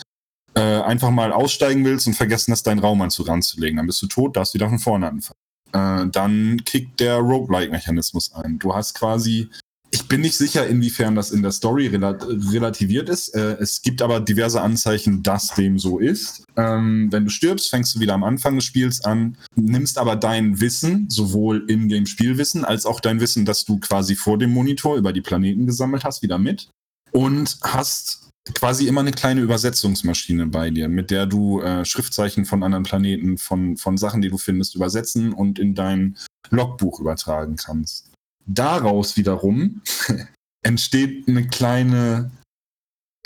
äh, 0.59 0.83
einfach 0.83 1.11
mal 1.11 1.33
aussteigen 1.33 1.85
willst 1.85 2.07
und 2.07 2.15
vergessen 2.15 2.53
hast, 2.53 2.65
deinen 2.65 2.81
Raumanzug 2.81 3.29
ranzulegen. 3.29 3.77
Dann 3.77 3.87
bist 3.87 4.03
du 4.03 4.07
tot, 4.07 4.37
darfst 4.37 4.55
wieder 4.55 4.69
von 4.69 4.79
vorne 4.79 5.09
anfangen. 5.09 5.39
Äh, 5.73 6.11
dann 6.11 6.63
kickt 6.65 7.01
der 7.01 7.19
Roguelike-Mechanismus 7.19 8.35
ein. 8.35 8.59
Du 8.59 8.75
hast 8.75 8.95
quasi 8.95 9.49
ich 9.91 10.07
bin 10.07 10.21
nicht 10.21 10.37
sicher, 10.37 10.67
inwiefern 10.67 11.15
das 11.15 11.31
in 11.31 11.43
der 11.43 11.53
Story 11.53 11.87
relat 11.87 12.27
relativiert 12.29 13.09
ist. 13.09 13.35
Äh, 13.35 13.57
es 13.59 13.81
gibt 13.81 14.03
aber 14.03 14.21
diverse 14.21 14.61
Anzeichen, 14.61 15.23
dass 15.23 15.55
dem 15.55 15.79
so 15.79 15.99
ist. 15.99 16.45
Ähm, 16.57 17.09
wenn 17.11 17.25
du 17.25 17.31
stirbst, 17.31 17.71
fängst 17.71 17.95
du 17.95 18.01
wieder 18.01 18.15
am 18.15 18.25
Anfang 18.25 18.57
des 18.57 18.65
Spiels 18.65 19.03
an, 19.05 19.39
nimmst 19.55 19.97
aber 19.97 20.17
dein 20.17 20.61
Wissen, 20.61 21.09
sowohl 21.09 21.65
Ingame-Spielwissen 21.71 22.65
als 22.65 22.85
auch 22.85 23.01
dein 23.01 23.21
Wissen, 23.21 23.47
das 23.47 23.65
du 23.65 23.79
quasi 23.79 24.15
vor 24.15 24.37
dem 24.37 24.51
Monitor 24.51 24.97
über 24.97 25.13
die 25.13 25.23
Planeten 25.23 25.67
gesammelt 25.67 26.05
hast, 26.05 26.23
wieder 26.23 26.39
mit 26.39 26.69
und 27.13 27.59
hast 27.63 28.28
quasi 28.55 28.87
immer 28.87 29.01
eine 29.01 29.13
kleine 29.13 29.41
Übersetzungsmaschine 29.41 30.47
bei 30.47 30.71
dir, 30.71 30.89
mit 30.89 31.11
der 31.11 31.27
du 31.27 31.61
äh, 31.61 31.85
Schriftzeichen 31.85 32.45
von 32.45 32.63
anderen 32.63 32.85
Planeten, 32.85 33.39
von, 33.39 33.77
von 33.77 33.97
Sachen, 33.97 34.23
die 34.23 34.29
du 34.29 34.39
findest, 34.39 34.75
übersetzen 34.75 35.33
und 35.33 35.59
in 35.59 35.75
dein 35.75 36.17
Logbuch 36.51 37.01
übertragen 37.01 37.57
kannst. 37.57 38.11
Daraus 38.47 39.17
wiederum 39.17 39.83
entsteht 40.63 41.29
eine 41.29 41.47
kleine. 41.47 42.31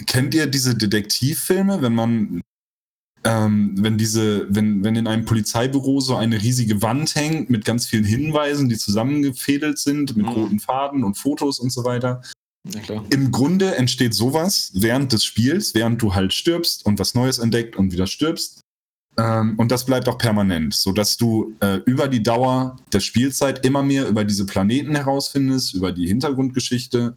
Kennt 0.07 0.35
ihr 0.35 0.47
diese 0.47 0.75
Detektivfilme, 0.75 1.83
wenn 1.83 1.95
man 1.95 2.43
ähm, 3.25 3.75
wenn 3.77 3.99
diese, 3.99 4.47
wenn, 4.53 4.83
wenn 4.83 4.97
in 4.97 5.07
einem 5.07 5.25
Polizeibüro 5.25 6.01
so 6.01 6.17
eine 6.17 6.43
riesige 6.43 6.83
Wand 6.83 7.15
hängt 7.15 7.51
mit 7.51 7.65
ganz 7.65 7.87
vielen 7.87 8.05
Hinweisen, 8.05 8.69
die 8.69 8.77
zusammengefädelt 8.77 9.79
sind, 9.79 10.17
mit 10.17 10.27
mhm. 10.27 10.33
roten 10.33 10.61
Faden 10.61 11.05
und 11.05 11.17
Fotos 11.17 11.61
und 11.61 11.71
so 11.71 11.85
weiter, 11.85 12.23
im 13.11 13.33
Grunde 13.33 13.75
entsteht 13.75 14.15
sowas 14.15 14.71
während 14.75 15.13
des 15.13 15.25
Spiels, 15.25 15.75
während 15.75 16.01
du 16.01 16.15
halt 16.15 16.33
stirbst 16.33 16.87
und 16.87 16.99
was 16.99 17.15
Neues 17.15 17.39
entdeckt 17.39 17.77
und 17.77 17.93
wieder 17.93 18.07
stirbst. 18.07 18.61
Ähm, 19.19 19.55
und 19.59 19.71
das 19.71 19.85
bleibt 19.85 20.09
auch 20.09 20.17
permanent, 20.17 20.73
sodass 20.75 21.17
du 21.17 21.55
äh, 21.61 21.81
über 21.85 22.09
die 22.09 22.23
Dauer 22.23 22.77
der 22.93 23.01
Spielzeit 23.01 23.67
immer 23.67 23.83
mehr 23.83 24.09
über 24.09 24.25
diese 24.25 24.47
Planeten 24.47 24.95
herausfindest, 24.95 25.75
über 25.75 25.93
die 25.93 26.07
Hintergrundgeschichte, 26.07 27.17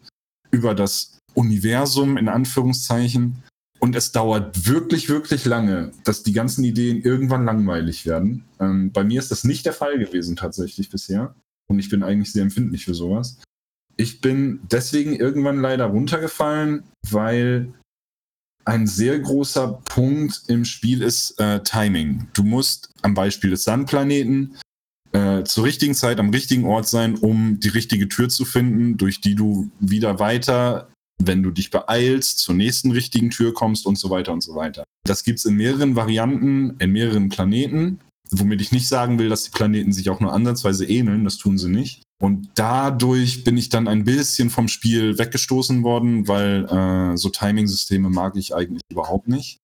über 0.50 0.74
das 0.74 1.18
Universum 1.34 2.16
in 2.16 2.28
Anführungszeichen. 2.28 3.42
Und 3.78 3.94
es 3.94 4.10
dauert 4.10 4.66
wirklich, 4.66 5.08
wirklich 5.08 5.44
lange, 5.44 5.92
dass 6.04 6.22
die 6.22 6.32
ganzen 6.32 6.64
Ideen 6.64 7.02
irgendwann 7.02 7.44
langweilig 7.44 8.04
werden. 8.04 8.44
Ähm, 8.58 8.90
bei 8.90 9.04
mir 9.04 9.20
ist 9.20 9.30
das 9.30 9.44
nicht 9.44 9.64
der 9.64 9.74
Fall 9.74 9.98
gewesen 9.98 10.34
tatsächlich 10.34 10.90
bisher. 10.90 11.34
Und 11.68 11.78
ich 11.78 11.88
bin 11.88 12.02
eigentlich 12.02 12.32
sehr 12.32 12.42
empfindlich 12.42 12.84
für 12.84 12.94
sowas. 12.94 13.38
Ich 13.96 14.20
bin 14.20 14.60
deswegen 14.70 15.14
irgendwann 15.14 15.60
leider 15.60 15.86
runtergefallen, 15.86 16.82
weil 17.10 17.72
ein 18.64 18.86
sehr 18.86 19.18
großer 19.18 19.80
Punkt 19.84 20.42
im 20.48 20.64
Spiel 20.64 21.02
ist 21.02 21.38
äh, 21.40 21.62
Timing. 21.62 22.28
Du 22.34 22.42
musst 22.42 22.90
am 23.02 23.14
Beispiel 23.14 23.50
des 23.50 23.64
Sandplaneten 23.64 24.56
äh, 25.12 25.44
zur 25.44 25.64
richtigen 25.64 25.94
Zeit 25.94 26.18
am 26.18 26.30
richtigen 26.30 26.64
Ort 26.64 26.88
sein, 26.88 27.14
um 27.14 27.60
die 27.60 27.68
richtige 27.68 28.08
Tür 28.08 28.28
zu 28.28 28.44
finden, 28.44 28.98
durch 28.98 29.20
die 29.20 29.34
du 29.34 29.70
wieder 29.78 30.18
weiter, 30.18 30.90
wenn 31.22 31.42
du 31.42 31.50
dich 31.50 31.70
beeilst, 31.70 32.40
zur 32.40 32.54
nächsten 32.54 32.90
richtigen 32.90 33.30
Tür 33.30 33.54
kommst 33.54 33.86
und 33.86 33.98
so 33.98 34.10
weiter 34.10 34.32
und 34.32 34.42
so 34.42 34.54
weiter. 34.56 34.84
Das 35.04 35.24
gibt's 35.24 35.44
in 35.44 35.54
mehreren 35.54 35.96
Varianten, 35.96 36.76
in 36.80 36.90
mehreren 36.90 37.28
Planeten, 37.28 38.00
womit 38.30 38.60
ich 38.60 38.72
nicht 38.72 38.88
sagen 38.88 39.18
will, 39.18 39.28
dass 39.28 39.44
die 39.44 39.50
Planeten 39.50 39.92
sich 39.92 40.10
auch 40.10 40.20
nur 40.20 40.32
ansatzweise 40.32 40.84
ähneln, 40.84 41.24
das 41.24 41.38
tun 41.38 41.56
sie 41.56 41.70
nicht. 41.70 42.02
Und 42.18 42.48
dadurch 42.54 43.44
bin 43.44 43.56
ich 43.56 43.68
dann 43.68 43.88
ein 43.88 44.04
bisschen 44.04 44.48
vom 44.48 44.68
Spiel 44.68 45.18
weggestoßen 45.18 45.82
worden, 45.82 46.28
weil 46.28 46.64
äh, 46.64 47.16
so 47.16 47.28
Timing-Systeme 47.28 48.08
mag 48.08 48.36
ich 48.36 48.54
eigentlich 48.54 48.82
überhaupt 48.90 49.28
nicht. 49.28 49.58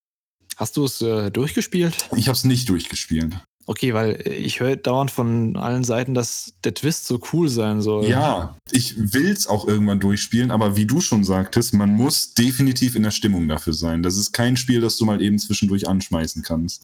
Hast 0.57 0.77
du 0.77 0.85
es 0.85 1.01
äh, 1.01 1.31
durchgespielt? 1.31 2.09
Ich 2.15 2.29
habe 2.29 2.37
es 2.37 2.45
nicht 2.45 2.69
durchgespielt. 2.69 3.35
Okay, 3.67 3.95
weil 3.95 4.27
ich 4.27 4.61
höre 4.61 4.77
dauernd 4.77 5.11
von 5.11 5.57
allen 5.57 5.85
Seiten, 5.85 6.15
dass 6.15 6.53
der 6.65 6.75
Twist 6.75 7.07
so 7.07 7.21
cool 7.33 7.49
sein 7.49 7.81
soll. 7.81 8.07
Ja, 8.07 8.57
ich 8.71 9.15
will 9.15 9.31
es 9.31 9.47
auch 9.47 9.67
irgendwann 9.67 10.01
durchspielen, 10.01 10.51
aber 10.51 10.77
wie 10.77 10.85
du 10.85 11.01
schon 11.01 11.23
sagtest, 11.23 11.73
man 11.73 11.95
muss 11.95 12.35
definitiv 12.35 12.97
in 12.97 13.05
der 13.05 13.13
Stimmung 13.13 13.49
dafür 13.49 13.73
sein. 13.73 14.03
Das 14.03 14.17
ist 14.17 14.33
kein 14.33 14.57
Spiel, 14.57 14.81
das 14.81 14.97
du 14.97 15.05
mal 15.05 15.23
eben 15.23 15.39
zwischendurch 15.39 15.89
anschmeißen 15.89 16.43
kannst. 16.43 16.83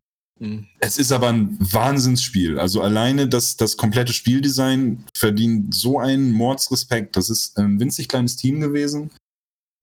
Es 0.79 0.99
ist 0.99 1.13
aber 1.13 1.29
ein 1.29 1.57
Wahnsinnsspiel. 1.61 2.59
Also 2.59 2.81
alleine 2.83 3.29
das, 3.29 3.57
das 3.57 3.77
komplette 3.77 4.13
Spieldesign 4.13 5.05
verdient 5.17 5.75
so 5.75 5.99
einen 5.99 6.33
Mordsrespekt. 6.33 7.17
Das 7.17 7.31
ist 7.31 7.59
ein 7.59 7.81
winzig 7.81 8.09
kleines 8.09 8.37
Team 8.37 8.61
gewesen, 8.61 9.11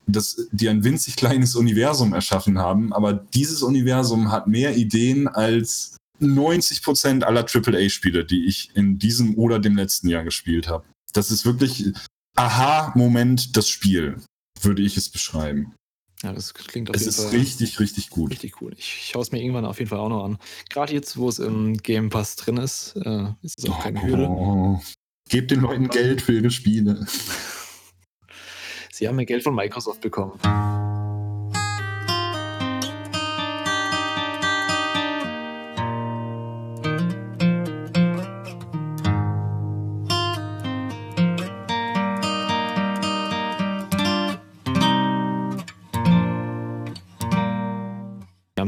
das, 0.08 0.48
die 0.52 0.70
ein 0.70 0.84
winzig 0.84 1.16
kleines 1.16 1.56
Universum 1.56 2.14
erschaffen 2.14 2.58
haben. 2.58 2.94
Aber 2.94 3.14
dieses 3.14 3.64
Universum 3.64 4.32
hat 4.32 4.48
mehr 4.48 4.76
Ideen 4.78 5.28
als 5.28 5.98
90 6.20 6.84
Prozent 6.84 7.24
aller 7.24 7.46
AAA-Spiele, 7.46 8.26
die 8.26 8.46
ich 8.46 8.72
in 8.76 8.98
diesem 8.98 9.38
oder 9.38 9.60
dem 9.60 9.76
letzten 9.76 10.08
Jahr 10.08 10.24
gespielt 10.24 10.68
habe. 10.68 10.86
Das 11.14 11.32
ist 11.32 11.46
wirklich 11.46 11.92
Aha-Moment 12.36 13.56
das 13.58 13.70
Spiel, 13.70 14.18
würde 14.62 14.82
ich 14.82 14.98
es 14.98 15.10
beschreiben. 15.10 15.74
Ja, 16.24 16.34
das 16.34 16.54
klingt 16.54 16.90
auf 16.90 16.96
es 16.96 17.04
jeden 17.04 17.14
Fall. 17.14 17.26
Es 17.26 17.34
ist 17.34 17.40
richtig, 17.40 17.80
richtig 17.80 18.10
gut. 18.10 18.32
Richtig 18.32 18.62
cool. 18.62 18.74
Ich 18.78 19.10
schaue 19.12 19.22
es 19.22 19.32
mir 19.32 19.42
irgendwann 19.42 19.66
auf 19.66 19.80
jeden 19.80 19.90
Fall 19.90 20.00
auch 20.00 20.10
noch 20.10 20.24
an. 20.24 20.38
Gerade 20.70 20.94
jetzt, 20.94 21.18
wo 21.18 21.30
es 21.30 21.40
im 21.40 21.78
Game 21.78 22.10
Pass 22.10 22.36
drin 22.36 22.58
ist, 22.58 22.96
äh, 22.96 23.28
ist 23.42 23.60
es 23.60 23.70
auch 23.70 23.84
keine 23.84 24.00
oh, 24.00 24.04
Hürde. 24.04 24.28
Oh. 24.28 24.82
Gebt 25.30 25.52
den 25.52 25.62
Leuten 25.62 25.90
Geld 25.90 26.22
für 26.22 26.34
ihre 26.34 26.52
Spiele. 26.52 27.06
Sie 28.92 29.08
haben 29.08 29.20
ja 29.20 29.26
Geld 29.26 29.44
von 29.44 29.54
Microsoft 29.54 30.02
bekommen. 30.02 30.40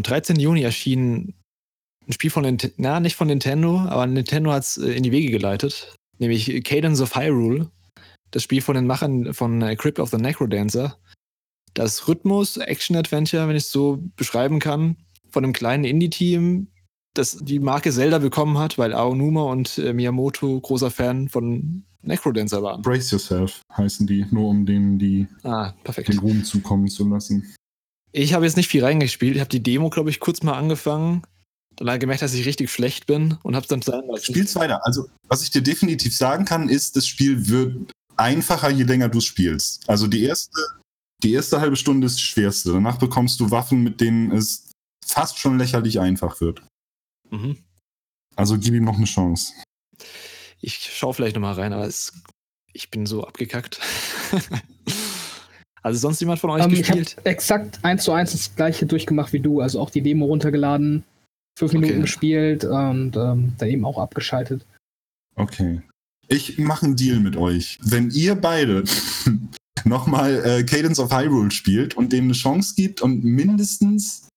13. 0.08 0.39
Juni 0.39 0.62
erschien 0.62 1.34
ein 2.08 2.13
Spiel 2.13 2.30
von 2.30 2.43
Nintendo, 2.43 2.76
na, 2.78 3.00
nicht 3.00 3.15
von 3.15 3.28
Nintendo, 3.28 3.80
aber 3.80 4.08
Nintendo 4.08 4.52
hat 4.52 4.63
es 4.63 4.78
äh, 4.78 4.91
in 4.91 5.04
die 5.04 5.12
Wege 5.12 5.32
geleitet, 5.32 5.96
nämlich 6.20 6.63
Cadence 6.63 7.02
of 7.02 7.15
Hyrule, 7.15 7.70
das 8.32 8.43
Spiel 8.43 8.62
von 8.62 8.76
den 8.76 8.88
Machern 8.88 9.34
von 9.34 9.62
äh, 9.62 9.76
Crypt 9.76 10.00
of 10.00 10.10
the 10.10 10.17
Necrodancer. 10.17 10.98
Das 11.74 12.08
Rhythmus, 12.08 12.58
Action-Adventure, 12.58 13.48
wenn 13.48 13.56
ich 13.56 13.63
es 13.63 13.72
so 13.72 14.00
beschreiben 14.15 14.60
kann, 14.60 14.96
von 15.30 15.43
einem 15.43 15.54
kleinen 15.54 15.84
Indie-Team, 15.84 16.67
das 17.13 17.38
die 17.38 17.60
Marke 17.60 17.91
Zelda 17.91 18.20
bekommen 18.20 18.58
hat, 18.58 18.78
weil 18.78 18.93
Aonuma 18.93 19.43
und 19.43 19.78
äh, 19.78 19.93
Miyamoto 19.93 20.60
großer 20.62 20.89
Fan 20.89 21.28
von 21.28 21.84
Necrodancer 22.02 22.63
waren. 22.63 22.82
Brace 22.82 23.12
Yourself 23.12 23.62
heißen 23.76 24.08
die, 24.08 24.26
nur 24.32 24.48
um 24.48 24.65
denen 24.65 24.98
die 24.98 25.28
ah, 25.43 25.74
den 26.08 26.20
Ruhm 26.20 26.43
zukommen 26.43 26.88
zu 26.88 27.08
lassen. 27.08 27.54
Ich 28.17 28.34
habe 28.34 28.45
jetzt 28.45 28.58
nicht 28.58 28.69
viel 28.69 28.84
reingespielt. 28.84 29.36
Ich 29.36 29.41
habe 29.41 29.49
die 29.49 29.62
Demo, 29.62 29.91
glaube 29.91 30.10
ich, 30.10 30.19
kurz 30.19 30.41
mal 30.41 30.58
angefangen. 30.58 31.21
Dann 31.75 31.88
habe 31.88 31.97
ich 31.97 32.01
gemerkt, 32.01 32.23
dass 32.23 32.34
ich 32.34 32.47
richtig 32.47 32.71
schlecht 32.71 33.06
bin 33.06 33.38
und 33.43 33.56
habe 33.56 33.63
es 33.63 33.67
dann 33.67 33.84
sein 33.84 34.08
lassen. 34.08 34.34
Spiel's 34.34 34.56
weiter. 34.56 34.84
Also, 34.88 35.08
was 35.27 35.43
ich 35.43 35.51
dir 35.51 35.62
definitiv 35.62 36.17
sagen 36.17 36.43
kann, 36.43 36.67
ist, 36.67 36.95
das 36.95 37.06
Spiel 37.06 37.47
wird 37.47 37.91
einfacher, 38.15 38.71
je 38.71 38.86
länger 38.86 39.10
du 39.10 39.21
spielst. 39.21 39.88
Also 39.88 40.08
die 40.08 40.23
erste, 40.23 40.60
die 41.21 41.34
erste 41.34 41.62
halbe 41.62 41.75
Stunde 41.75 42.08
ist 42.08 42.17
die 42.17 42.23
schwerste. 42.23 42.73
Danach 42.73 42.97
bekommst 42.97 43.39
du 43.39 43.51
Waffen, 43.51 43.84
mit 43.84 44.01
denen 44.01 44.32
es 44.32 44.71
fast 45.06 45.38
schon 45.38 45.60
lächerlich 45.60 45.99
einfach 45.99 46.41
wird. 46.41 46.63
Mhm. 47.30 47.63
Also 48.36 48.58
gib 48.58 48.73
ihm 48.73 48.84
noch 48.86 48.97
eine 48.97 49.06
Chance. 49.06 49.53
Ich 50.60 50.91
schaue 50.91 51.13
vielleicht 51.13 51.36
nochmal 51.36 51.53
rein, 51.53 51.71
aber 51.71 51.86
es, 51.86 52.13
ich 52.73 52.89
bin 52.89 53.06
so 53.06 53.23
abgekackt. 53.23 53.80
Also 55.81 55.99
sonst 55.99 56.19
jemand 56.19 56.39
von 56.39 56.49
euch 56.49 56.63
ähm, 56.63 56.71
gespielt? 56.71 57.09
Ich 57.09 57.17
habe 57.17 57.29
exakt 57.29 57.79
eins 57.83 58.03
zu 58.03 58.11
eins 58.11 58.31
das 58.31 58.55
gleiche 58.55 58.85
durchgemacht 58.85 59.33
wie 59.33 59.39
du. 59.39 59.61
Also 59.61 59.79
auch 59.79 59.89
die 59.89 60.01
Demo 60.01 60.25
runtergeladen, 60.25 61.03
fünf 61.57 61.73
Minuten 61.73 61.93
okay. 61.93 62.01
gespielt 62.01 62.65
und 62.65 63.15
ähm, 63.15 63.53
dann 63.57 63.69
eben 63.69 63.85
auch 63.85 63.97
abgeschaltet. 63.97 64.65
Okay. 65.35 65.81
Ich 66.27 66.57
mache 66.57 66.85
einen 66.85 66.95
Deal 66.95 67.19
mit 67.19 67.37
euch. 67.37 67.79
Wenn 67.81 68.11
ihr 68.11 68.35
beide 68.35 68.83
nochmal 69.85 70.43
äh, 70.45 70.63
Cadence 70.63 70.99
of 70.99 71.11
Hyrule 71.11 71.51
spielt 71.51 71.95
und 71.95 72.11
dem 72.11 72.25
eine 72.25 72.33
Chance 72.33 72.73
gibt 72.75 73.01
und 73.01 73.23
mindestens 73.23 74.27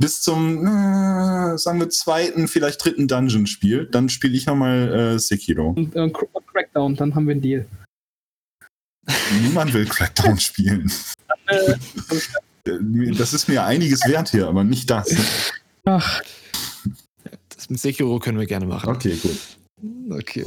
bis 0.00 0.22
zum, 0.22 0.66
äh, 0.66 1.58
sagen 1.58 1.78
wir, 1.78 1.90
zweiten, 1.90 2.48
vielleicht 2.48 2.84
dritten 2.84 3.06
Dungeon 3.06 3.46
spielt, 3.46 3.94
dann 3.94 4.08
spiele 4.08 4.34
ich 4.34 4.46
nochmal 4.46 4.92
äh, 4.92 5.18
Sekiro. 5.18 5.74
Und 5.76 5.94
äh, 5.94 6.10
Crackdown, 6.52 6.96
dann 6.96 7.14
haben 7.14 7.26
wir 7.26 7.32
einen 7.32 7.42
Deal. 7.42 7.66
Niemand 9.42 9.72
will 9.74 9.86
Crackdown 9.86 10.38
spielen. 10.40 10.90
das 12.64 13.32
ist 13.32 13.48
mir 13.48 13.64
einiges 13.64 14.00
wert 14.06 14.30
hier, 14.30 14.48
aber 14.48 14.64
nicht 14.64 14.90
das. 14.90 15.14
Ach. 15.84 16.22
Das 17.54 17.70
mit 17.70 17.80
Sekiro 17.80 18.18
können 18.18 18.38
wir 18.38 18.46
gerne 18.46 18.66
machen. 18.66 18.88
Okay, 18.88 19.16
gut. 19.16 19.38
Okay. 20.10 20.44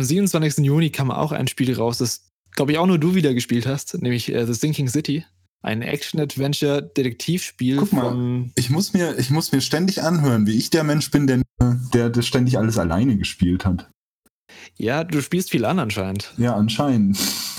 Am 0.00 0.04
27. 0.04 0.64
Juni 0.64 0.88
kam 0.88 1.10
auch 1.10 1.30
ein 1.30 1.46
Spiel 1.46 1.76
raus, 1.76 1.98
das, 1.98 2.30
glaube 2.52 2.72
ich, 2.72 2.78
auch 2.78 2.86
nur 2.86 2.96
du 2.96 3.14
wieder 3.14 3.34
gespielt 3.34 3.66
hast, 3.66 4.00
nämlich 4.00 4.32
äh, 4.32 4.46
The 4.46 4.54
Sinking 4.54 4.88
City. 4.88 5.26
Ein 5.60 5.82
Action-Adventure-Detektivspiel. 5.82 7.76
Guck 7.76 7.92
mal, 7.92 8.50
ich 8.54 8.70
muss, 8.70 8.94
mir, 8.94 9.18
ich 9.18 9.28
muss 9.28 9.52
mir 9.52 9.60
ständig 9.60 10.02
anhören, 10.02 10.46
wie 10.46 10.56
ich 10.56 10.70
der 10.70 10.84
Mensch 10.84 11.10
bin, 11.10 11.26
der, 11.26 11.42
der 11.92 12.08
das 12.08 12.26
ständig 12.26 12.56
alles 12.56 12.78
alleine 12.78 13.18
gespielt 13.18 13.66
hat. 13.66 13.90
Ja, 14.78 15.04
du 15.04 15.20
spielst 15.20 15.50
viel 15.50 15.66
an 15.66 15.78
anscheinend. 15.78 16.32
Ja, 16.38 16.54
anscheinend. 16.56 17.18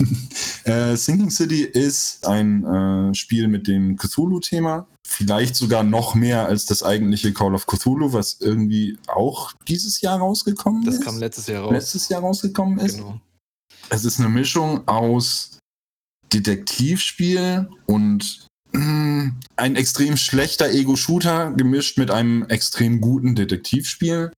äh, 0.64 0.96
Sinking 0.96 1.30
City 1.30 1.62
ist 1.62 2.26
ein 2.26 2.64
äh, 2.64 3.14
Spiel 3.14 3.48
mit 3.48 3.66
dem 3.66 3.96
Cthulhu-Thema. 3.96 4.86
Vielleicht 5.06 5.56
sogar 5.56 5.82
noch 5.82 6.14
mehr 6.14 6.46
als 6.46 6.66
das 6.66 6.82
eigentliche 6.82 7.32
Call 7.32 7.54
of 7.54 7.66
Cthulhu, 7.66 8.12
was 8.12 8.38
irgendwie 8.40 8.98
auch 9.08 9.52
dieses 9.68 10.00
Jahr 10.00 10.18
rausgekommen 10.18 10.84
das 10.84 10.94
ist. 10.94 11.00
Das 11.00 11.06
kam 11.06 11.18
letztes 11.18 11.46
Jahr 11.48 11.64
raus. 11.64 11.72
Letztes 11.72 12.08
Jahr 12.08 12.20
rausgekommen 12.20 12.78
ist. 12.78 12.96
Genau. 12.96 13.20
Es 13.90 14.04
ist 14.04 14.20
eine 14.20 14.28
Mischung 14.28 14.86
aus 14.86 15.58
Detektivspiel 16.32 17.68
und 17.86 18.46
mh, 18.72 18.80
hm, 18.80 19.34
ein 19.56 19.76
extrem 19.76 20.16
schlechter 20.16 20.70
Ego-Shooter 20.70 21.52
gemischt 21.52 21.98
mit 21.98 22.10
einem 22.10 22.44
extrem 22.44 23.00
guten 23.00 23.34
Detektivspiel. 23.34 24.32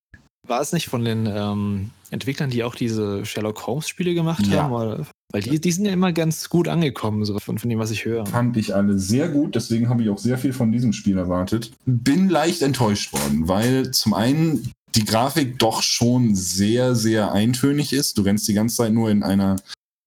War 0.47 0.61
es 0.61 0.73
nicht 0.73 0.89
von 0.89 1.05
den 1.05 1.27
ähm, 1.27 1.91
Entwicklern, 2.15 2.51
die 2.51 2.65
auch 2.65 2.75
diese 2.75 3.25
Sherlock 3.27 3.67
Holmes-Spiele 3.67 4.15
gemacht 4.15 4.47
ja. 4.47 4.63
haben? 4.63 4.73
Oder? 4.73 5.07
Weil 5.33 5.43
die, 5.43 5.61
die 5.61 5.73
sind 5.73 5.85
ja 5.85 5.93
immer 5.93 6.13
ganz 6.13 6.49
gut 6.49 6.69
angekommen, 6.69 7.25
so 7.25 7.39
von, 7.39 7.59
von 7.59 7.69
dem, 7.69 7.79
was 7.79 7.91
ich 7.91 8.05
höre. 8.05 8.25
Fand 8.25 8.57
ich 8.57 8.75
alle 8.75 8.99
sehr 8.99 9.29
gut, 9.29 9.55
deswegen 9.55 9.89
habe 9.89 10.03
ich 10.03 10.09
auch 10.09 10.19
sehr 10.19 10.39
viel 10.39 10.53
von 10.53 10.73
diesem 10.73 10.93
Spiel 10.93 11.19
erwartet. 11.19 11.73
Bin 11.85 12.29
leicht 12.29 12.63
enttäuscht 12.63 13.13
worden, 13.13 13.49
weil 13.49 13.91
zum 13.91 14.15
einen 14.15 14.73
die 14.95 15.05
Grafik 15.05 15.59
doch 15.59 15.83
schon 15.83 16.35
sehr, 16.35 16.95
sehr 16.95 17.33
eintönig 17.33 17.93
ist. 17.93 18.17
Du 18.17 18.23
rennst 18.23 18.47
die 18.47 18.55
ganze 18.55 18.77
Zeit 18.77 18.93
nur 18.93 19.11
in 19.11 19.23
einer 19.23 19.57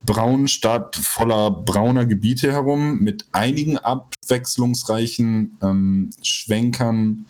braunen 0.05 0.47
Stadt 0.47 0.95
voller 0.95 1.51
brauner 1.51 2.05
Gebiete 2.05 2.51
herum 2.51 2.99
mit 2.99 3.25
einigen 3.33 3.77
abwechslungsreichen 3.77 5.57
ähm, 5.61 6.09
Schwenkern 6.23 7.25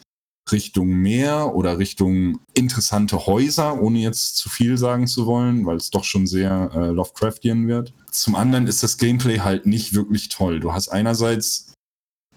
Richtung 0.51 0.89
Meer 0.89 1.55
oder 1.55 1.77
Richtung 1.77 2.39
interessante 2.53 3.25
Häuser, 3.25 3.81
ohne 3.81 3.99
jetzt 3.99 4.37
zu 4.37 4.49
viel 4.49 4.77
sagen 4.77 5.07
zu 5.07 5.25
wollen, 5.25 5.65
weil 5.65 5.77
es 5.77 5.89
doch 5.89 6.03
schon 6.03 6.27
sehr 6.27 6.71
äh, 6.73 6.87
Lovecraftian 6.87 7.67
wird. 7.67 7.93
Zum 8.11 8.35
anderen 8.35 8.67
ist 8.67 8.83
das 8.83 8.97
Gameplay 8.97 9.39
halt 9.39 9.65
nicht 9.65 9.93
wirklich 9.93 10.29
toll. 10.29 10.59
Du 10.59 10.73
hast 10.73 10.89
einerseits 10.89 11.73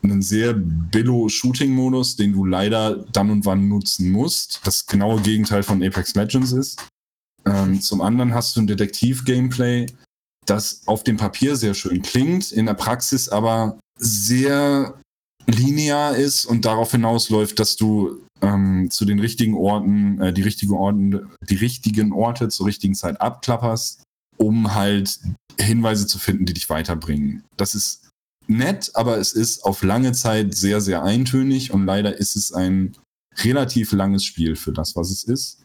einen 0.02 0.22
sehr 0.22 0.54
Billo-Shooting-Modus, 0.54 2.16
den 2.16 2.32
du 2.32 2.44
leider 2.44 3.04
dann 3.12 3.30
und 3.30 3.44
wann 3.44 3.68
nutzen 3.68 4.10
musst. 4.10 4.60
Das 4.64 4.86
genaue 4.86 5.20
Gegenteil 5.20 5.62
von 5.62 5.82
Apex 5.82 6.14
Legends 6.14 6.52
ist. 6.52 6.82
Ähm, 7.46 7.80
zum 7.80 8.00
anderen 8.00 8.34
hast 8.34 8.56
du 8.56 8.60
ein 8.60 8.66
Detektiv-Gameplay, 8.66 9.86
das 10.46 10.82
auf 10.86 11.04
dem 11.04 11.16
Papier 11.16 11.56
sehr 11.56 11.74
schön 11.74 12.02
klingt, 12.02 12.52
in 12.52 12.66
der 12.66 12.74
Praxis 12.74 13.28
aber 13.28 13.78
sehr 13.98 14.99
linear 15.46 16.16
ist 16.16 16.46
und 16.46 16.64
darauf 16.64 16.92
hinausläuft, 16.92 17.58
dass 17.58 17.76
du 17.76 18.20
ähm, 18.42 18.88
zu 18.90 19.04
den 19.04 19.18
richtigen 19.18 19.54
Orten, 19.54 20.20
äh, 20.20 20.32
die, 20.32 20.42
richtige 20.42 20.74
Orten, 20.74 21.28
die 21.48 21.56
richtigen 21.56 22.12
Orte 22.12 22.48
zur 22.48 22.66
richtigen 22.66 22.94
Zeit 22.94 23.20
abklapperst, 23.20 24.02
um 24.36 24.74
halt 24.74 25.20
Hinweise 25.58 26.06
zu 26.06 26.18
finden, 26.18 26.46
die 26.46 26.54
dich 26.54 26.70
weiterbringen. 26.70 27.44
Das 27.56 27.74
ist 27.74 28.08
nett, 28.46 28.90
aber 28.94 29.18
es 29.18 29.32
ist 29.32 29.64
auf 29.64 29.82
lange 29.82 30.12
Zeit 30.12 30.54
sehr, 30.54 30.80
sehr 30.80 31.02
eintönig 31.02 31.72
und 31.72 31.86
leider 31.86 32.16
ist 32.16 32.36
es 32.36 32.52
ein 32.52 32.96
relativ 33.38 33.92
langes 33.92 34.24
Spiel 34.24 34.56
für 34.56 34.72
das, 34.72 34.96
was 34.96 35.10
es 35.10 35.24
ist. 35.24 35.64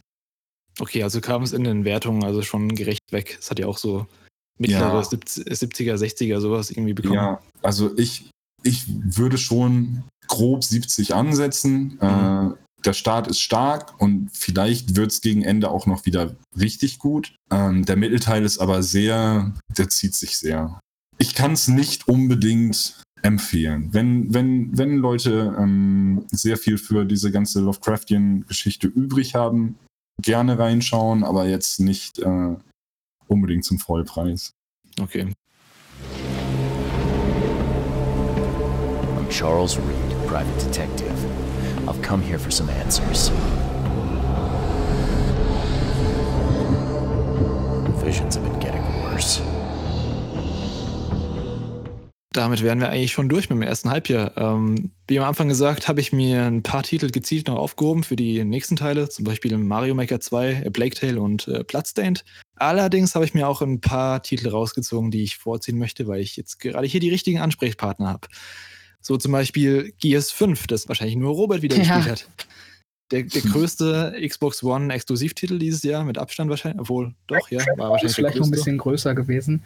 Okay, 0.79 1.03
also 1.03 1.21
kam 1.21 1.43
es 1.43 1.53
in 1.53 1.63
den 1.63 1.85
Wertungen 1.85 2.23
also 2.23 2.41
schon 2.41 2.75
gerecht 2.75 3.11
weg. 3.11 3.37
Es 3.39 3.49
hat 3.49 3.59
ja 3.59 3.67
auch 3.67 3.77
so 3.77 4.07
mittlere 4.57 4.93
ja. 4.93 4.99
70er, 5.01 5.95
60er 5.95 6.39
sowas 6.41 6.69
irgendwie 6.69 6.93
bekommen. 6.93 7.15
Ja, 7.15 7.41
also 7.61 7.97
ich 7.97 8.29
ich 8.65 8.85
würde 8.87 9.37
schon 9.37 10.03
grob 10.27 10.63
70 10.63 11.13
ansetzen. 11.13 11.99
Mhm. 12.01 12.53
Äh, 12.53 12.55
der 12.85 12.93
Start 12.93 13.27
ist 13.27 13.39
stark 13.39 13.99
und 13.99 14.29
vielleicht 14.31 14.95
wird 14.95 15.11
es 15.11 15.21
gegen 15.21 15.41
Ende 15.41 15.69
auch 15.71 15.87
noch 15.87 16.05
wieder 16.05 16.35
richtig 16.59 16.99
gut. 16.99 17.35
Ähm, 17.51 17.85
der 17.85 17.95
Mittelteil 17.95 18.43
ist 18.43 18.59
aber 18.59 18.83
sehr, 18.83 19.53
der 19.75 19.89
zieht 19.89 20.13
sich 20.13 20.37
sehr. 20.37 20.79
Ich 21.17 21.33
kann 21.33 21.53
es 21.53 21.67
nicht 21.67 22.07
unbedingt 22.07 23.01
empfehlen. 23.23 23.89
Wenn, 23.91 24.33
wenn, 24.33 24.77
wenn 24.77 24.97
Leute 24.97 25.55
ähm, 25.57 26.25
sehr 26.31 26.57
viel 26.57 26.77
für 26.77 27.05
diese 27.05 27.31
ganze 27.31 27.59
Lovecraftian-Geschichte 27.61 28.87
übrig 28.87 29.33
haben, 29.33 29.79
gerne 30.21 30.59
reinschauen, 30.59 31.23
aber 31.23 31.47
jetzt 31.47 31.79
nicht 31.79 32.19
äh, 32.19 32.55
unbedingt 33.27 33.65
zum 33.65 33.79
Vollpreis. 33.79 34.51
Okay. 34.99 35.33
Charles 39.35 39.77
Reed, 39.77 40.27
private 40.27 40.57
detective. 40.59 41.11
I've 41.89 42.01
come 42.01 42.21
here 42.21 42.39
for 42.39 42.51
some 42.51 42.69
answers. 42.69 43.31
Visions 48.01 48.35
have 48.35 48.45
been 48.45 48.57
getting 48.61 48.81
worse. 49.03 49.41
Damit 52.31 52.63
wären 52.63 52.79
wir 52.79 52.91
eigentlich 52.91 53.11
schon 53.11 53.27
durch 53.27 53.49
mit 53.49 53.57
dem 53.57 53.63
ersten 53.63 53.89
Halbjahr. 53.89 54.31
Ähm, 54.37 54.91
wie 55.09 55.19
am 55.19 55.25
Anfang 55.25 55.49
gesagt, 55.49 55.89
habe 55.89 55.99
ich 55.99 56.13
mir 56.13 56.43
ein 56.43 56.63
paar 56.63 56.83
Titel 56.83 57.09
gezielt 57.09 57.49
noch 57.49 57.57
aufgehoben 57.57 58.03
für 58.03 58.15
die 58.15 58.41
nächsten 58.45 58.77
Teile, 58.77 59.09
zum 59.09 59.25
Beispiel 59.25 59.57
Mario 59.57 59.95
Maker 59.95 60.21
2, 60.21 60.69
Plague 60.71 60.95
Tale 60.95 61.19
und 61.19 61.49
äh, 61.49 61.65
Bloodstained. 61.67 62.23
Allerdings 62.55 63.15
habe 63.15 63.25
ich 63.25 63.33
mir 63.33 63.49
auch 63.49 63.61
ein 63.61 63.81
paar 63.81 64.23
Titel 64.23 64.47
rausgezogen, 64.47 65.11
die 65.11 65.23
ich 65.23 65.35
vorziehen 65.35 65.77
möchte, 65.77 66.07
weil 66.07 66.21
ich 66.21 66.37
jetzt 66.37 66.59
gerade 66.61 66.87
hier 66.87 67.01
die 67.01 67.09
richtigen 67.09 67.41
Ansprechpartner 67.41 68.07
habe. 68.07 68.27
So 69.05 69.17
zum 69.17 69.33
Beispiel 69.33 69.93
Gears 69.99 70.31
5, 70.31 70.65
das 70.65 70.87
wahrscheinlich 70.87 71.15
nur 71.15 71.35
Robert 71.35 71.61
wieder 71.61 71.77
ja. 71.77 71.97
gespielt 71.97 72.11
hat. 72.11 72.47
Der, 73.11 73.21
der 73.21 73.41
größte 73.43 74.19
Xbox 74.27 74.63
One 74.63 74.91
Exklusivtitel 74.91 75.59
dieses 75.59 75.83
Jahr, 75.83 76.03
mit 76.03 76.17
Abstand 76.17 76.49
wahrscheinlich, 76.49 76.81
obwohl 76.81 77.13
doch, 77.27 77.51
ja, 77.51 77.59
war 77.77 77.91
wahrscheinlich. 77.91 78.03
Ist 78.03 78.15
vielleicht 78.15 78.37
noch 78.37 78.47
ein 78.47 78.51
bisschen 78.51 78.79
größer 78.79 79.13
gewesen. 79.13 79.61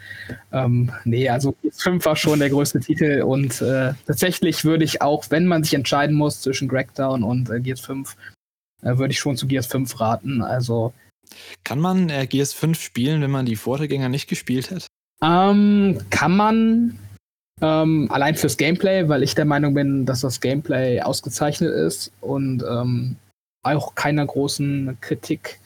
Ähm, 0.52 0.92
nee, 1.06 1.30
also 1.30 1.54
Gears 1.62 1.82
5 1.82 2.06
war 2.06 2.18
schon 2.18 2.40
der 2.40 2.50
größte 2.50 2.82
Titel 2.82 3.22
und 3.22 3.62
äh, 3.62 3.94
tatsächlich 4.06 4.66
würde 4.66 4.84
ich 4.84 5.02
auch, 5.02 5.24
wenn 5.30 5.46
man 5.46 5.64
sich 5.64 5.74
entscheiden 5.74 6.18
muss 6.18 6.42
zwischen 6.42 6.68
Crackdown 6.68 7.24
und 7.24 7.50
äh, 7.50 7.62
Gears 7.62 7.80
5, 7.80 8.18
äh, 8.82 8.98
würde 8.98 9.14
ich 9.14 9.20
schon 9.20 9.38
zu 9.38 9.48
Gears 9.48 9.68
5 9.68 10.02
raten. 10.02 10.42
Also. 10.42 10.92
Kann 11.64 11.80
man 11.80 12.10
äh, 12.10 12.28
Gears 12.28 12.52
5 12.52 12.82
spielen, 12.82 13.22
wenn 13.22 13.32
man 13.32 13.46
die 13.46 13.56
Vorgänger 13.56 14.10
nicht 14.10 14.28
gespielt 14.28 14.70
hat? 14.70 14.88
Ähm, 15.24 16.02
kann 16.10 16.36
man, 16.36 17.00
ähm, 17.62 18.08
allein 18.12 18.36
fürs 18.36 18.58
Gameplay, 18.58 19.08
weil 19.08 19.24
ich 19.24 19.36
der 19.36 19.46
Meinung 19.46 19.74
bin, 19.74 20.06
dass 20.06 20.22
das 20.22 20.40
Gameplay 20.40 21.02
ausgezeichnet 21.02 21.74
ist 21.74 22.12
und 22.22 22.64
ähm, 22.64 23.16
auch 23.64 23.96
keiner 23.96 24.26
großen 24.26 24.98
Kritik, 25.02 25.60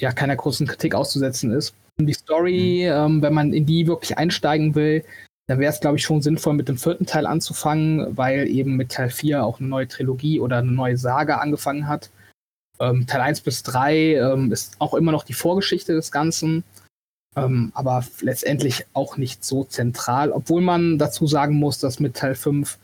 ja, 0.00 0.12
keiner 0.12 0.36
großen 0.36 0.66
Kritik 0.66 0.94
auszusetzen 0.94 1.52
ist. 1.52 1.74
Und 1.98 2.06
die 2.06 2.14
Story, 2.14 2.86
mhm. 2.86 2.92
ähm, 2.92 3.22
wenn 3.22 3.34
man 3.34 3.52
in 3.52 3.66
die 3.66 3.86
wirklich 3.86 4.16
einsteigen 4.16 4.74
will, 4.74 5.04
dann 5.48 5.58
wäre 5.58 5.72
es, 5.72 5.80
glaube 5.80 5.96
ich, 5.96 6.04
schon 6.04 6.22
sinnvoll, 6.22 6.54
mit 6.54 6.68
dem 6.68 6.76
vierten 6.76 7.06
Teil 7.06 7.26
anzufangen, 7.26 8.16
weil 8.16 8.48
eben 8.48 8.76
mit 8.76 8.92
Teil 8.92 9.10
4 9.10 9.44
auch 9.44 9.60
eine 9.60 9.68
neue 9.68 9.88
Trilogie 9.88 10.40
oder 10.40 10.58
eine 10.58 10.70
neue 10.70 10.98
Saga 10.98 11.36
angefangen 11.38 11.88
hat. 11.88 12.10
Ähm, 12.80 13.06
Teil 13.06 13.22
1 13.22 13.40
bis 13.40 13.62
3 13.62 14.14
ähm, 14.14 14.52
ist 14.52 14.76
auch 14.78 14.94
immer 14.94 15.10
noch 15.10 15.24
die 15.24 15.32
Vorgeschichte 15.32 15.94
des 15.94 16.12
Ganzen 16.12 16.64
ähm, 17.44 17.72
aber 17.74 18.04
letztendlich 18.20 18.84
auch 18.92 19.16
nicht 19.16 19.44
so 19.44 19.64
zentral, 19.64 20.30
obwohl 20.30 20.60
man 20.60 20.98
dazu 20.98 21.26
sagen 21.26 21.56
muss, 21.56 21.78
dass 21.78 22.00
mit 22.00 22.14
Teil 22.14 22.34
5 22.34 22.78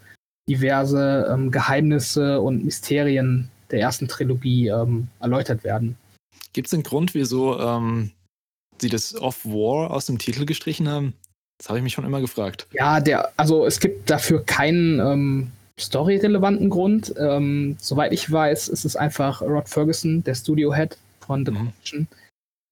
diverse 0.48 1.30
ähm, 1.32 1.50
Geheimnisse 1.50 2.40
und 2.40 2.64
Mysterien 2.64 3.50
der 3.70 3.80
ersten 3.80 4.08
Trilogie 4.08 4.68
ähm, 4.68 5.08
erläutert 5.20 5.64
werden. 5.64 5.96
Gibt 6.52 6.68
es 6.68 6.74
einen 6.74 6.82
Grund, 6.82 7.14
wieso 7.14 7.58
ähm, 7.58 8.10
sie 8.80 8.88
das 8.88 9.14
Off-War 9.14 9.90
aus 9.90 10.06
dem 10.06 10.18
Titel 10.18 10.44
gestrichen 10.44 10.88
haben? 10.88 11.14
Das 11.58 11.68
habe 11.68 11.78
ich 11.78 11.84
mich 11.84 11.92
schon 11.92 12.04
immer 12.04 12.20
gefragt. 12.20 12.66
Ja, 12.72 13.00
der, 13.00 13.32
also 13.36 13.64
es 13.64 13.80
gibt 13.80 14.10
dafür 14.10 14.44
keinen 14.44 15.00
ähm, 15.00 15.52
story-relevanten 15.78 16.68
Grund. 16.68 17.14
Ähm, 17.18 17.76
soweit 17.80 18.12
ich 18.12 18.30
weiß, 18.30 18.68
ist 18.68 18.84
es 18.84 18.96
einfach 18.96 19.40
Rod 19.40 19.68
Ferguson, 19.68 20.22
der 20.24 20.34
Studio-Head 20.34 20.98
von 21.20 21.44
The 21.44 21.52
mhm. 21.52 21.56
Connection, 21.56 22.08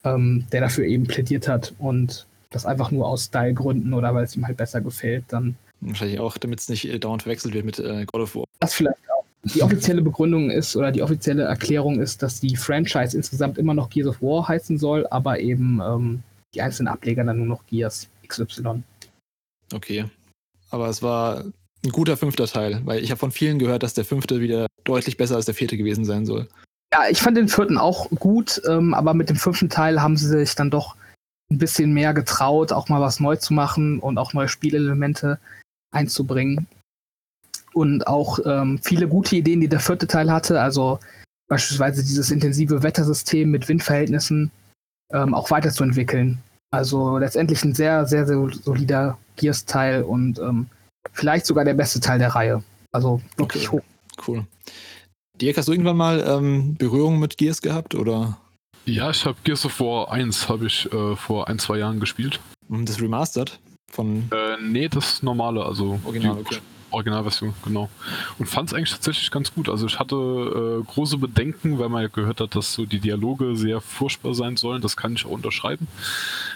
ähm, 0.04 0.44
der 0.52 0.60
dafür 0.60 0.84
eben 0.84 1.06
plädiert 1.06 1.48
hat 1.48 1.74
und 1.78 2.26
das 2.50 2.66
einfach 2.66 2.90
nur 2.90 3.06
aus 3.06 3.24
Stylegründen 3.24 3.94
oder 3.94 4.14
weil 4.14 4.24
es 4.24 4.36
ihm 4.36 4.46
halt 4.46 4.56
besser 4.56 4.80
gefällt, 4.80 5.24
dann. 5.28 5.56
Wahrscheinlich 5.80 6.20
auch, 6.20 6.38
damit 6.38 6.60
es 6.60 6.68
nicht 6.68 6.88
äh, 6.88 6.98
dauernd 6.98 7.22
verwechselt 7.22 7.54
wird 7.54 7.64
mit 7.64 7.78
äh, 7.78 8.04
God 8.06 8.22
of 8.22 8.36
War. 8.36 8.44
Das 8.60 8.74
vielleicht 8.74 8.98
auch. 9.10 9.24
Die 9.44 9.62
offizielle 9.62 10.02
Begründung 10.02 10.50
ist 10.50 10.76
oder 10.76 10.92
die 10.92 11.02
offizielle 11.02 11.42
Erklärung 11.42 12.00
ist, 12.00 12.22
dass 12.22 12.38
die 12.38 12.54
Franchise 12.54 13.16
insgesamt 13.16 13.58
immer 13.58 13.74
noch 13.74 13.90
Gears 13.90 14.08
of 14.08 14.22
War 14.22 14.46
heißen 14.46 14.78
soll, 14.78 15.04
aber 15.08 15.40
eben 15.40 15.80
ähm, 15.84 16.22
die 16.54 16.62
einzelnen 16.62 16.88
Ableger 16.88 17.24
dann 17.24 17.38
nur 17.38 17.46
noch 17.46 17.66
Gears 17.66 18.08
XY. 18.28 18.82
Okay. 19.74 20.04
Aber 20.70 20.88
es 20.88 21.02
war 21.02 21.44
ein 21.84 21.90
guter 21.90 22.16
fünfter 22.16 22.46
Teil, 22.46 22.80
weil 22.84 23.02
ich 23.02 23.10
habe 23.10 23.18
von 23.18 23.32
vielen 23.32 23.58
gehört, 23.58 23.82
dass 23.82 23.94
der 23.94 24.04
fünfte 24.04 24.40
wieder 24.40 24.66
deutlich 24.84 25.16
besser 25.16 25.34
als 25.36 25.46
der 25.46 25.54
vierte 25.54 25.76
gewesen 25.76 26.04
sein 26.04 26.24
soll. 26.24 26.48
Ja, 26.92 27.08
ich 27.08 27.22
fand 27.22 27.38
den 27.38 27.48
vierten 27.48 27.78
auch 27.78 28.10
gut, 28.10 28.60
ähm, 28.68 28.92
aber 28.92 29.14
mit 29.14 29.30
dem 29.30 29.36
fünften 29.36 29.70
Teil 29.70 30.02
haben 30.02 30.16
sie 30.16 30.28
sich 30.28 30.54
dann 30.54 30.70
doch 30.70 30.94
ein 31.50 31.58
bisschen 31.58 31.92
mehr 31.92 32.12
getraut, 32.12 32.72
auch 32.72 32.88
mal 32.88 33.00
was 33.00 33.18
neu 33.18 33.36
zu 33.36 33.54
machen 33.54 33.98
und 33.98 34.18
auch 34.18 34.34
neue 34.34 34.48
Spielelemente 34.48 35.38
einzubringen. 35.90 36.66
Und 37.72 38.06
auch 38.06 38.38
ähm, 38.44 38.78
viele 38.82 39.08
gute 39.08 39.36
Ideen, 39.36 39.60
die 39.60 39.68
der 39.68 39.80
vierte 39.80 40.06
Teil 40.06 40.30
hatte, 40.30 40.60
also 40.60 40.98
beispielsweise 41.48 42.02
dieses 42.02 42.30
intensive 42.30 42.82
Wettersystem 42.82 43.50
mit 43.50 43.68
Windverhältnissen 43.68 44.50
ähm, 45.12 45.32
auch 45.32 45.50
weiterzuentwickeln. 45.50 46.38
Also 46.70 47.18
letztendlich 47.18 47.64
ein 47.64 47.74
sehr, 47.74 48.06
sehr, 48.06 48.26
sehr 48.26 48.50
solider 48.62 49.18
Gears-Teil 49.36 50.02
und 50.02 50.38
ähm, 50.38 50.66
vielleicht 51.12 51.46
sogar 51.46 51.64
der 51.64 51.74
beste 51.74 52.00
Teil 52.00 52.18
der 52.18 52.34
Reihe. 52.34 52.62
Also 52.92 53.22
wirklich 53.36 53.68
okay. 53.70 53.78
hoch. 53.78 54.26
Cool. 54.26 54.46
Dirk, 55.40 55.56
hast 55.56 55.68
du 55.68 55.72
irgendwann 55.72 55.96
mal 55.96 56.24
ähm, 56.26 56.76
Berührung 56.76 57.18
mit 57.18 57.38
Gears 57.38 57.62
gehabt 57.62 57.94
oder? 57.94 58.38
Ja, 58.84 59.10
ich 59.10 59.24
habe 59.24 59.36
Gears 59.44 59.64
of 59.64 59.80
War 59.80 60.10
1 60.10 60.48
habe 60.48 60.66
ich 60.66 60.92
äh, 60.92 61.16
vor 61.16 61.48
ein, 61.48 61.58
zwei 61.58 61.78
Jahren 61.78 62.00
gespielt. 62.00 62.40
Das 62.68 63.00
Remastered? 63.00 63.58
Von 63.90 64.30
äh, 64.32 64.56
nee, 64.62 64.88
das 64.88 65.22
normale, 65.22 65.64
also 65.64 66.00
Original, 66.04 66.38
okay. 66.38 66.58
Originalversion, 66.92 67.54
genau. 67.64 67.88
Und 68.38 68.46
fand 68.46 68.68
es 68.68 68.74
eigentlich 68.74 68.90
tatsächlich 68.90 69.30
ganz 69.30 69.52
gut. 69.52 69.68
Also 69.68 69.86
ich 69.86 69.98
hatte 69.98 70.14
äh, 70.16 70.84
große 70.84 71.18
Bedenken, 71.18 71.78
weil 71.78 71.88
man 71.88 72.02
ja 72.02 72.08
gehört 72.08 72.40
hat, 72.40 72.54
dass 72.54 72.74
so 72.74 72.86
die 72.86 73.00
Dialoge 73.00 73.56
sehr 73.56 73.80
furchtbar 73.80 74.34
sein 74.34 74.56
sollen. 74.56 74.82
Das 74.82 74.96
kann 74.96 75.14
ich 75.14 75.26
auch 75.26 75.30
unterschreiben. 75.30 75.88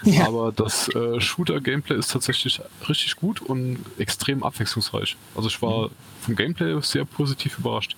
Ja. 0.03 0.27
Aber 0.27 0.51
das 0.51 0.89
äh, 0.89 1.19
Shooter-Gameplay 1.19 1.97
ist 1.97 2.11
tatsächlich 2.11 2.61
richtig 2.87 3.15
gut 3.15 3.41
und 3.41 3.79
extrem 3.97 4.43
abwechslungsreich. 4.43 5.17
Also 5.35 5.49
ich 5.49 5.61
war 5.61 5.87
mhm. 5.87 5.91
vom 6.21 6.35
Gameplay 6.35 6.79
sehr 6.81 7.03
positiv 7.03 7.57
überrascht. 7.57 7.95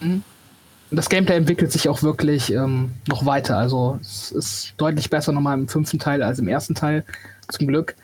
Mhm. 0.00 0.22
Das 0.90 1.08
Gameplay 1.08 1.36
entwickelt 1.36 1.72
sich 1.72 1.88
auch 1.88 2.02
wirklich 2.02 2.52
ähm, 2.52 2.92
noch 3.08 3.26
weiter. 3.26 3.58
Also 3.58 3.98
es 4.00 4.30
ist 4.30 4.74
deutlich 4.76 5.10
besser 5.10 5.32
nochmal 5.32 5.58
im 5.58 5.68
fünften 5.68 5.98
Teil 5.98 6.22
als 6.22 6.38
im 6.38 6.48
ersten 6.48 6.74
Teil. 6.74 7.04
Zum 7.48 7.66
Glück. 7.66 7.96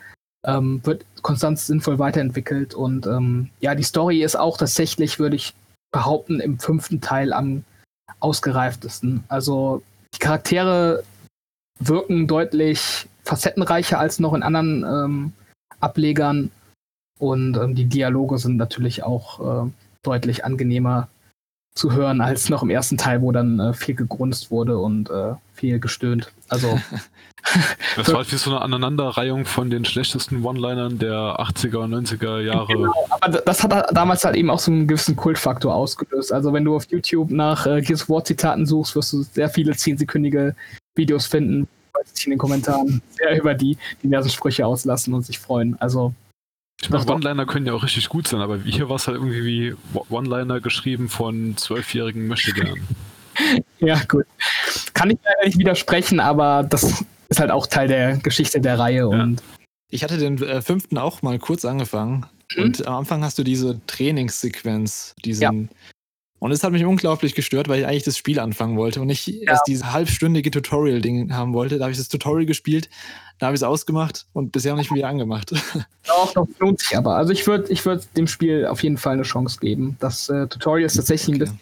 Ähm, 0.45 0.81
wird 0.83 1.05
konstant 1.21 1.57
sinnvoll 1.59 1.99
weiterentwickelt. 1.99 2.73
Und 2.73 3.07
ähm, 3.07 3.49
ja, 3.61 3.75
die 3.75 3.83
Story 3.83 4.21
ist 4.21 4.35
auch 4.35 4.57
tatsächlich, 4.57 5.17
würde 5.17 5.37
ich 5.37 5.53
behaupten, 5.93 6.41
im 6.41 6.59
fünften 6.59 6.99
Teil 6.99 7.31
am 7.31 7.63
ausgereiftesten. 8.19 9.23
Also 9.29 9.81
die 10.13 10.19
Charaktere 10.19 11.03
wirken 11.79 12.27
deutlich 12.27 13.07
facettenreicher 13.23 13.99
als 13.99 14.19
noch 14.19 14.33
in 14.33 14.43
anderen 14.43 14.83
ähm, 14.83 15.33
Ablegern 15.79 16.51
und 17.19 17.55
ähm, 17.57 17.75
die 17.75 17.85
Dialoge 17.85 18.37
sind 18.37 18.57
natürlich 18.57 19.03
auch 19.03 19.65
äh, 19.65 19.69
deutlich 20.03 20.43
angenehmer 20.43 21.07
zu 21.75 21.91
hören 21.91 22.21
als 22.21 22.49
noch 22.49 22.63
im 22.63 22.69
ersten 22.69 22.97
Teil, 22.97 23.21
wo 23.21 23.31
dann 23.31 23.59
äh, 23.59 23.73
viel 23.73 23.95
gegrunzt 23.95 24.51
wurde 24.51 24.77
und 24.77 25.09
äh, 25.09 25.33
viel 25.53 25.79
gestöhnt. 25.79 26.31
Also 26.49 26.79
das 27.95 28.09
war 28.09 28.17
halt 28.17 28.31
wie 28.31 28.37
so 28.37 28.51
eine 28.51 28.61
Aneinanderreihung 28.61 29.45
von 29.45 29.69
den 29.69 29.83
schlechtesten 29.83 30.45
One-Linern 30.45 30.99
der 30.99 31.39
80er 31.39 31.77
und 31.77 31.93
90er 31.93 32.41
Jahre. 32.41 32.67
Genau, 32.67 32.93
aber 33.09 33.39
das 33.39 33.63
hat 33.63 33.95
damals 33.95 34.23
halt 34.23 34.35
eben 34.35 34.49
auch 34.49 34.59
so 34.59 34.71
einen 34.71 34.87
gewissen 34.87 35.15
Kultfaktor 35.15 35.73
ausgelöst. 35.73 36.31
Also 36.31 36.53
wenn 36.53 36.63
du 36.63 36.75
auf 36.75 36.85
YouTube 36.89 37.31
nach 37.31 37.65
äh, 37.65 37.81
Gears 37.81 38.03
of 38.03 38.09
War 38.09 38.23
Zitaten 38.23 38.65
suchst, 38.65 38.95
wirst 38.95 39.13
du 39.13 39.23
sehr 39.23 39.49
viele 39.49 39.75
zehnsekündige 39.75 40.55
Videos 40.95 41.25
finden, 41.25 41.67
sich 42.13 42.27
in 42.27 42.31
den 42.31 42.39
Kommentaren 42.39 43.01
sehr 43.09 43.39
über 43.39 43.55
die 43.55 43.77
diversen 44.03 44.29
Sprüche 44.29 44.65
auslassen 44.65 45.13
und 45.13 45.25
sich 45.25 45.39
freuen. 45.39 45.75
Also 45.79 46.13
ich 46.83 46.89
meine, 46.89 47.05
One-Liner 47.09 47.45
können 47.45 47.65
ja 47.65 47.73
auch 47.73 47.83
richtig 47.83 48.09
gut 48.09 48.27
sein, 48.27 48.41
aber 48.41 48.57
hier 48.57 48.89
war 48.89 48.97
es 48.97 49.07
halt 49.07 49.15
irgendwie 49.15 49.45
wie 49.45 49.75
One-Liner 50.09 50.59
geschrieben 50.59 51.07
von 51.07 51.55
zwölfjährigen 51.55 52.27
Möchtegern. 52.27 52.85
ja, 53.79 54.01
gut. 54.07 54.25
Kann 54.93 55.09
ich 55.09 55.17
leider 55.23 55.45
nicht 55.45 55.57
widersprechen, 55.57 56.19
aber 56.19 56.63
das 56.63 57.05
ist 57.29 57.39
halt 57.39 57.51
auch 57.51 57.67
Teil 57.67 57.87
der 57.87 58.17
Geschichte 58.17 58.59
der 58.59 58.77
Reihe. 58.77 58.99
Ja. 58.99 59.23
Und 59.23 59.41
ich 59.89 60.03
hatte 60.03 60.17
den 60.17 60.41
äh, 60.41 60.61
fünften 60.61 60.97
auch 60.97 61.21
mal 61.21 61.39
kurz 61.39 61.63
angefangen. 61.63 62.25
Mhm. 62.55 62.63
Und 62.63 62.85
am 62.85 62.95
Anfang 62.95 63.23
hast 63.23 63.39
du 63.39 63.43
diese 63.43 63.79
Trainingssequenz, 63.87 65.15
diesen. 65.23 65.41
Ja. 65.41 65.69
Und 66.43 66.51
es 66.51 66.61
hat 66.61 66.73
mich 66.73 66.83
unglaublich 66.83 67.35
gestört, 67.35 67.69
weil 67.69 67.79
ich 67.79 67.87
eigentlich 67.87 68.03
das 68.03 68.17
Spiel 68.17 68.37
anfangen 68.37 68.75
wollte 68.75 68.99
und 68.99 69.07
nicht 69.07 69.27
ja. 69.27 69.51
erst 69.51 69.65
dieses 69.65 69.93
halbstündige 69.93 70.51
Tutorial-Ding 70.51 71.33
haben 71.33 71.53
wollte. 71.53 71.77
Da 71.77 71.85
habe 71.85 71.93
ich 71.93 71.97
das 71.97 72.09
Tutorial 72.09 72.45
gespielt, 72.45 72.89
da 73.39 73.45
habe 73.45 73.55
ich 73.55 73.59
es 73.59 73.63
ausgemacht 73.63 74.25
und 74.33 74.51
bisher 74.51 74.73
noch 74.73 74.79
nicht 74.79 74.93
wieder 74.93 75.07
angemacht. 75.07 75.53
Doch, 76.05 76.33
doch, 76.33 76.45
lohnt 76.59 76.81
sich 76.81 76.97
aber. 76.97 77.15
Also 77.15 77.31
ich 77.31 77.47
würde 77.47 77.71
ich 77.71 77.85
würd 77.85 78.05
dem 78.17 78.27
Spiel 78.27 78.65
auf 78.65 78.83
jeden 78.83 78.97
Fall 78.97 79.13
eine 79.13 79.21
Chance 79.21 79.57
geben. 79.61 79.95
Das 80.01 80.27
äh, 80.27 80.47
Tutorial 80.47 80.85
ist 80.85 80.95
tatsächlich 80.95 81.29
okay. 81.29 81.35
ein 81.35 81.39
bisschen 81.39 81.61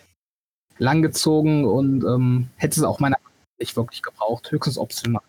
langgezogen 0.80 1.64
und 1.66 2.04
ähm, 2.04 2.48
hätte 2.56 2.80
es 2.80 2.84
auch 2.84 3.00
meiner 3.00 3.18
nicht 3.60 3.76
wirklich 3.76 4.02
gebraucht, 4.02 4.50
höchstens 4.50 4.80
optional. 4.80 5.22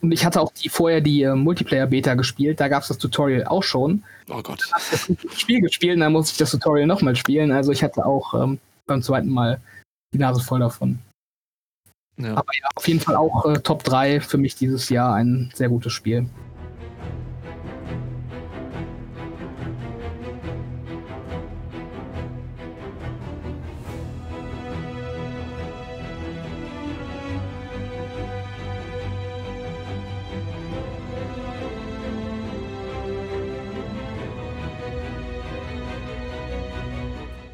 Und 0.00 0.12
ich 0.12 0.24
hatte 0.24 0.40
auch 0.40 0.52
die, 0.52 0.68
vorher 0.68 1.00
die 1.00 1.22
äh, 1.22 1.34
Multiplayer-Beta 1.34 2.14
gespielt, 2.14 2.60
da 2.60 2.68
gab 2.68 2.82
es 2.82 2.88
das 2.88 2.98
Tutorial 2.98 3.46
auch 3.46 3.62
schon. 3.62 4.02
Oh 4.28 4.42
Gott. 4.42 4.64
Ich 4.64 4.72
habe 4.72 5.18
das 5.22 5.40
Spiel 5.40 5.60
gespielt, 5.60 6.00
dann 6.00 6.12
muss 6.12 6.30
ich 6.30 6.36
das 6.36 6.50
Tutorial 6.50 6.86
nochmal 6.86 7.16
spielen. 7.16 7.52
Also 7.52 7.72
ich 7.72 7.82
hatte 7.82 8.04
auch 8.04 8.34
ähm, 8.34 8.58
beim 8.86 9.02
zweiten 9.02 9.28
Mal 9.28 9.60
die 10.12 10.18
Nase 10.18 10.40
voll 10.40 10.60
davon. 10.60 10.98
Ja. 12.16 12.36
Aber 12.36 12.52
ja, 12.54 12.68
auf 12.74 12.86
jeden 12.86 13.00
Fall 13.00 13.16
auch 13.16 13.44
äh, 13.46 13.58
Top 13.58 13.82
3 13.82 14.20
für 14.20 14.38
mich 14.38 14.54
dieses 14.54 14.88
Jahr 14.88 15.14
ein 15.14 15.50
sehr 15.54 15.68
gutes 15.68 15.92
Spiel. 15.92 16.28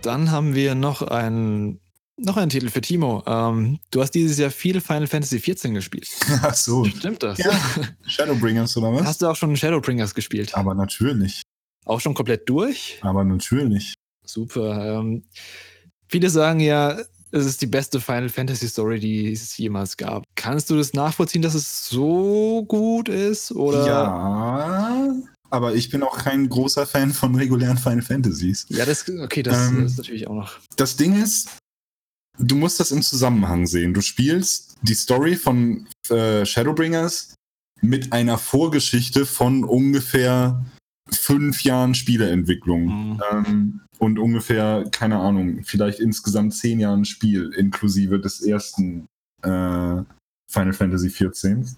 Dann 0.02 0.30
haben 0.30 0.54
wir 0.54 0.74
noch 0.74 1.02
einen, 1.02 1.78
noch 2.16 2.38
einen 2.38 2.48
Titel 2.48 2.70
für 2.70 2.80
Timo. 2.80 3.22
Ähm, 3.26 3.80
du 3.90 4.00
hast 4.00 4.12
dieses 4.12 4.38
Jahr 4.38 4.50
viel 4.50 4.80
Final 4.80 5.06
Fantasy 5.06 5.38
XIV 5.40 5.74
gespielt. 5.74 6.08
Ach 6.42 6.54
so. 6.54 6.84
Stimmt 6.86 7.22
das? 7.22 7.38
Ja. 7.38 7.50
Shadowbringers 8.06 8.76
oder 8.78 8.94
was? 8.94 9.04
Hast 9.04 9.22
du 9.22 9.26
auch 9.26 9.36
schon 9.36 9.54
Shadowbringers 9.56 10.14
gespielt? 10.14 10.54
Aber 10.54 10.74
natürlich. 10.74 11.42
Auch 11.84 12.00
schon 12.00 12.14
komplett 12.14 12.48
durch? 12.48 12.98
Aber 13.02 13.24
natürlich. 13.24 13.94
Super. 14.24 15.00
Ähm, 15.00 15.24
viele 16.08 16.30
sagen 16.30 16.60
ja, 16.60 16.98
es 17.32 17.44
ist 17.44 17.60
die 17.60 17.66
beste 17.66 18.00
Final 18.00 18.30
Fantasy 18.30 18.68
Story, 18.68 19.00
die 19.00 19.32
es 19.32 19.56
jemals 19.58 19.96
gab. 19.96 20.24
Kannst 20.34 20.70
du 20.70 20.76
das 20.76 20.94
nachvollziehen, 20.94 21.42
dass 21.42 21.54
es 21.54 21.88
so 21.88 22.64
gut 22.66 23.08
ist? 23.08 23.52
Oder? 23.52 23.86
Ja, 23.86 25.12
aber 25.50 25.74
ich 25.74 25.90
bin 25.90 26.02
auch 26.02 26.18
kein 26.18 26.48
großer 26.48 26.86
Fan 26.86 27.12
von 27.12 27.34
regulären 27.34 27.78
Final 27.78 28.02
Fantasies. 28.02 28.66
Ja, 28.68 28.86
das, 28.86 29.08
okay, 29.08 29.42
das, 29.42 29.68
ähm, 29.68 29.86
ist 29.86 29.98
natürlich 29.98 30.26
auch 30.26 30.34
noch. 30.34 30.58
Das 30.76 30.96
Ding 30.96 31.20
ist, 31.20 31.48
du 32.38 32.56
musst 32.56 32.80
das 32.80 32.92
im 32.92 33.02
Zusammenhang 33.02 33.66
sehen. 33.66 33.92
Du 33.92 34.00
spielst 34.00 34.76
die 34.82 34.94
Story 34.94 35.36
von 35.36 35.86
äh, 36.08 36.46
Shadowbringers 36.46 37.34
mit 37.82 38.12
einer 38.12 38.38
Vorgeschichte 38.38 39.26
von 39.26 39.64
ungefähr 39.64 40.64
fünf 41.10 41.64
Jahren 41.64 41.94
Spieleentwicklung 41.94 42.84
mhm. 42.84 43.22
ähm, 43.32 43.80
und 43.98 44.18
ungefähr, 44.18 44.84
keine 44.90 45.18
Ahnung, 45.18 45.62
vielleicht 45.64 46.00
insgesamt 46.00 46.54
zehn 46.54 46.80
Jahren 46.80 47.04
Spiel, 47.04 47.52
inklusive 47.56 48.20
des 48.20 48.40
ersten 48.40 49.06
äh, 49.42 50.02
Final 50.50 50.72
Fantasy 50.72 51.10
XIV. 51.10 51.76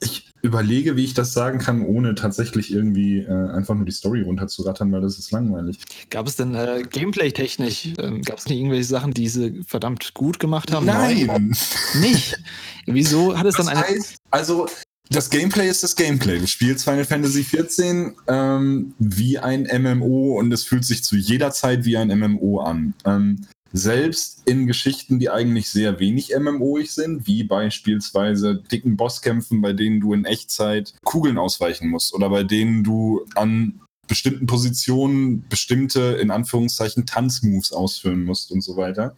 Ich 0.00 0.27
überlege, 0.42 0.96
wie 0.96 1.04
ich 1.04 1.14
das 1.14 1.32
sagen 1.32 1.58
kann, 1.58 1.82
ohne 1.82 2.14
tatsächlich 2.14 2.72
irgendwie 2.72 3.20
äh, 3.20 3.50
einfach 3.50 3.74
nur 3.74 3.84
die 3.84 3.92
Story 3.92 4.22
runterzurattern, 4.22 4.92
weil 4.92 5.00
das 5.00 5.18
ist 5.18 5.30
langweilig. 5.30 5.80
Gab 6.10 6.26
es 6.26 6.36
denn 6.36 6.54
äh, 6.54 6.82
Gameplay-technisch, 6.88 7.94
äh, 7.98 8.20
gab 8.20 8.38
es 8.38 8.46
nicht 8.46 8.58
irgendwelche 8.58 8.84
Sachen, 8.84 9.12
die 9.12 9.28
sie 9.28 9.62
verdammt 9.66 10.14
gut 10.14 10.38
gemacht 10.38 10.72
haben? 10.72 10.86
Nein! 10.86 11.26
Nein. 11.26 11.56
Nicht? 12.00 12.38
Wieso 12.86 13.36
hat 13.36 13.46
es 13.46 13.56
das 13.56 13.66
dann 13.66 13.76
eine... 13.76 13.86
Heißt, 13.86 14.16
also, 14.30 14.66
das 15.10 15.30
Gameplay 15.30 15.68
ist 15.68 15.82
das 15.82 15.96
Gameplay. 15.96 16.38
Du 16.38 16.46
spielst 16.46 16.84
Final 16.84 17.04
Fantasy 17.04 17.42
XIV 17.42 18.12
ähm, 18.26 18.94
wie 18.98 19.38
ein 19.38 19.62
MMO 19.62 20.38
und 20.38 20.52
es 20.52 20.64
fühlt 20.64 20.84
sich 20.84 21.02
zu 21.02 21.16
jeder 21.16 21.50
Zeit 21.50 21.84
wie 21.84 21.96
ein 21.96 22.08
MMO 22.08 22.60
an. 22.60 22.94
Ähm, 23.04 23.46
selbst 23.72 24.42
in 24.46 24.66
Geschichten, 24.66 25.18
die 25.18 25.30
eigentlich 25.30 25.70
sehr 25.70 26.00
wenig 26.00 26.34
MMOig 26.38 26.90
sind, 26.90 27.26
wie 27.26 27.44
beispielsweise 27.44 28.56
dicken 28.56 28.96
Bosskämpfen, 28.96 29.60
bei 29.60 29.72
denen 29.72 30.00
du 30.00 30.14
in 30.14 30.24
Echtzeit 30.24 30.94
Kugeln 31.04 31.38
ausweichen 31.38 31.88
musst 31.88 32.14
oder 32.14 32.30
bei 32.30 32.44
denen 32.44 32.82
du 32.82 33.26
an 33.34 33.80
bestimmten 34.06 34.46
Positionen 34.46 35.46
bestimmte, 35.48 36.18
in 36.20 36.30
Anführungszeichen, 36.30 37.04
Tanzmoves 37.04 37.72
ausführen 37.72 38.24
musst 38.24 38.50
und 38.50 38.62
so 38.62 38.76
weiter, 38.76 39.16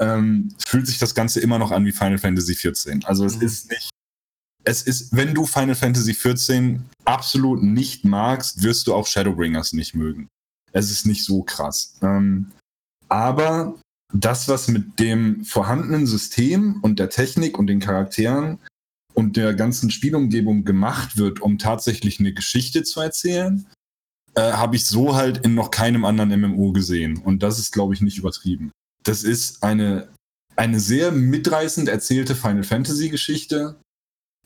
ähm, 0.00 0.48
fühlt 0.66 0.86
sich 0.86 0.98
das 0.98 1.14
Ganze 1.14 1.40
immer 1.40 1.58
noch 1.58 1.70
an 1.70 1.84
wie 1.84 1.92
Final 1.92 2.18
Fantasy 2.18 2.54
XIV. 2.54 3.04
Also 3.04 3.24
es 3.24 3.36
mhm. 3.36 3.42
ist 3.42 3.70
nicht, 3.70 3.90
es 4.64 4.82
ist, 4.82 5.16
wenn 5.16 5.34
du 5.34 5.46
Final 5.46 5.76
Fantasy 5.76 6.12
XIV 6.12 6.80
absolut 7.04 7.62
nicht 7.62 8.04
magst, 8.04 8.62
wirst 8.62 8.86
du 8.86 8.94
auch 8.94 9.06
Shadowbringers 9.06 9.72
nicht 9.72 9.94
mögen. 9.94 10.28
Es 10.72 10.90
ist 10.90 11.06
nicht 11.06 11.24
so 11.24 11.42
krass. 11.42 11.94
Ähm, 12.02 12.50
aber 13.08 13.78
das, 14.12 14.48
was 14.48 14.68
mit 14.68 14.98
dem 14.98 15.44
vorhandenen 15.44 16.06
System 16.06 16.78
und 16.82 16.98
der 16.98 17.10
Technik 17.10 17.58
und 17.58 17.66
den 17.66 17.80
Charakteren 17.80 18.58
und 19.14 19.36
der 19.36 19.54
ganzen 19.54 19.90
Spielumgebung 19.90 20.64
gemacht 20.64 21.16
wird, 21.16 21.40
um 21.40 21.58
tatsächlich 21.58 22.20
eine 22.20 22.32
Geschichte 22.32 22.84
zu 22.84 23.00
erzählen, 23.00 23.66
äh, 24.34 24.52
habe 24.52 24.76
ich 24.76 24.86
so 24.86 25.14
halt 25.14 25.38
in 25.44 25.54
noch 25.54 25.70
keinem 25.70 26.04
anderen 26.04 26.40
MMO 26.40 26.72
gesehen. 26.72 27.18
Und 27.18 27.42
das 27.42 27.58
ist, 27.58 27.72
glaube 27.72 27.94
ich, 27.94 28.00
nicht 28.00 28.18
übertrieben. 28.18 28.70
Das 29.02 29.24
ist 29.24 29.62
eine, 29.62 30.08
eine 30.56 30.80
sehr 30.80 31.12
mitreißend 31.12 31.88
erzählte 31.88 32.34
Final 32.34 32.64
Fantasy 32.64 33.10
Geschichte 33.10 33.76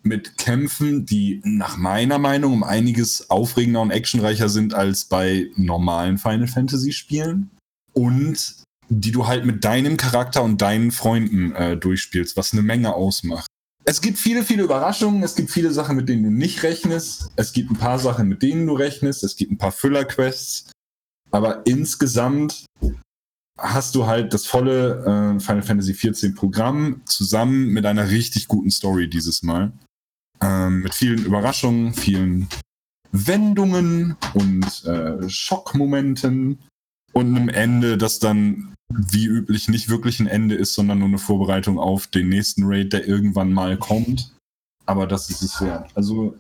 mit 0.03 0.37
Kämpfen, 0.39 1.07
die 1.07 1.41
nach 1.45 1.77
meiner 1.77 2.19
Meinung 2.19 2.53
um 2.53 2.65
einiges 2.65 3.31
aufregender 3.31 3.83
und 3.83 3.93
actionreicher 3.93 4.49
sind 4.49 4.75
als 4.75 5.05
bei 5.05 5.51
normalen 5.55 6.19
Final 6.19 6.49
Fantasy 6.49 6.93
Spielen 6.93 7.51
und 7.93 8.63
die 8.89 9.13
du 9.13 9.27
halt 9.27 9.45
mit 9.45 9.65
deinem 9.65 9.97
Charakter 9.97 10.43
und 10.43 10.61
deinen 10.61 10.91
Freunden 10.91 11.55
äh, 11.55 11.77
durchspielst, 11.77 12.37
was 12.37 12.53
eine 12.53 12.63
Menge 12.63 12.95
ausmacht. 12.95 13.47
Es 13.85 14.01
gibt 14.01 14.19
viele, 14.19 14.45
viele 14.45 14.63
Überraschungen, 14.63 15.23
es 15.23 15.35
gibt 15.35 15.51
viele 15.51 15.73
Sachen, 15.73 15.97
mit 15.97 16.09
denen 16.09 16.23
du 16.23 16.31
nicht 16.31 16.63
rechnest, 16.63 17.31
es 17.37 17.53
gibt 17.53 17.71
ein 17.71 17.77
paar 17.77 17.99
Sachen, 17.99 18.29
mit 18.29 18.43
denen 18.43 18.67
du 18.67 18.75
rechnest, 18.75 19.25
es 19.25 19.37
gibt 19.37 19.51
ein 19.51 19.59
paar 19.59 19.73
Füller-Quests, 19.73 20.71
aber 21.31 21.67
insgesamt 21.67 22.67
hast 23.59 23.95
du 23.95 24.07
halt 24.07 24.35
das 24.35 24.47
volle 24.47 25.37
äh, 25.37 25.41
Final 25.41 25.63
Fantasy 25.63 25.95
XIV 25.95 26.35
Programm 26.35 27.03
zusammen 27.07 27.69
mit 27.69 27.87
einer 27.87 28.09
richtig 28.11 28.49
guten 28.49 28.71
Story 28.71 29.09
dieses 29.09 29.43
Mal. 29.43 29.73
Ähm, 30.41 30.81
mit 30.81 30.95
vielen 30.95 31.25
Überraschungen, 31.25 31.95
vielen 31.95 32.49
Wendungen 33.13 34.17
und 34.35 34.85
äh, 34.85 35.29
Schockmomenten 35.29 36.59
und 37.13 37.37
einem 37.37 37.49
Ende, 37.49 37.99
das 37.99 38.19
dann 38.19 38.75
wie 38.95 39.27
üblich 39.27 39.69
nicht 39.69 39.89
wirklich 39.89 40.21
ein 40.21 40.27
Ende 40.27 40.55
ist, 40.55 40.75
sondern 40.75 40.99
nur 40.99 41.09
eine 41.09 41.19
Vorbereitung 41.19 41.79
auf 41.79 42.07
den 42.07 42.29
nächsten 42.29 42.65
Raid, 42.65 42.93
der 42.93 43.07
irgendwann 43.07 43.53
mal 43.53 43.79
kommt. 43.79 44.35
Aber 44.87 45.07
das 45.07 45.31
ist 45.31 45.43
es 45.43 45.61
wert. 45.61 45.91
Also, 45.95 46.37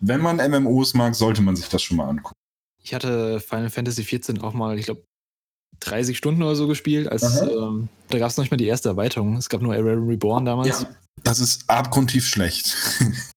wenn 0.00 0.20
man 0.20 0.36
MMOs 0.36 0.94
mag, 0.94 1.14
sollte 1.14 1.42
man 1.42 1.56
sich 1.56 1.68
das 1.68 1.82
schon 1.82 1.96
mal 1.96 2.08
angucken. 2.08 2.36
Ich 2.82 2.94
hatte 2.94 3.40
Final 3.40 3.70
Fantasy 3.70 4.04
XIV 4.04 4.42
auch 4.42 4.54
mal, 4.54 4.78
ich 4.78 4.86
glaube, 4.86 5.02
30 5.80 6.16
Stunden 6.16 6.42
oder 6.42 6.56
so 6.56 6.66
gespielt. 6.66 7.08
Als, 7.08 7.42
ähm, 7.42 7.88
da 8.08 8.18
gab 8.18 8.30
es 8.30 8.36
noch 8.36 8.44
nicht 8.44 8.50
mal 8.50 8.56
die 8.56 8.66
erste 8.66 8.88
Erweiterung. 8.88 9.36
Es 9.36 9.48
gab 9.48 9.60
nur 9.60 9.74
Realm 9.74 10.08
Reborn 10.08 10.44
damals. 10.44 10.82
Ja, 10.82 10.88
das 11.22 11.40
ist 11.40 11.68
abgrundtief 11.68 12.26
schlecht. 12.26 12.76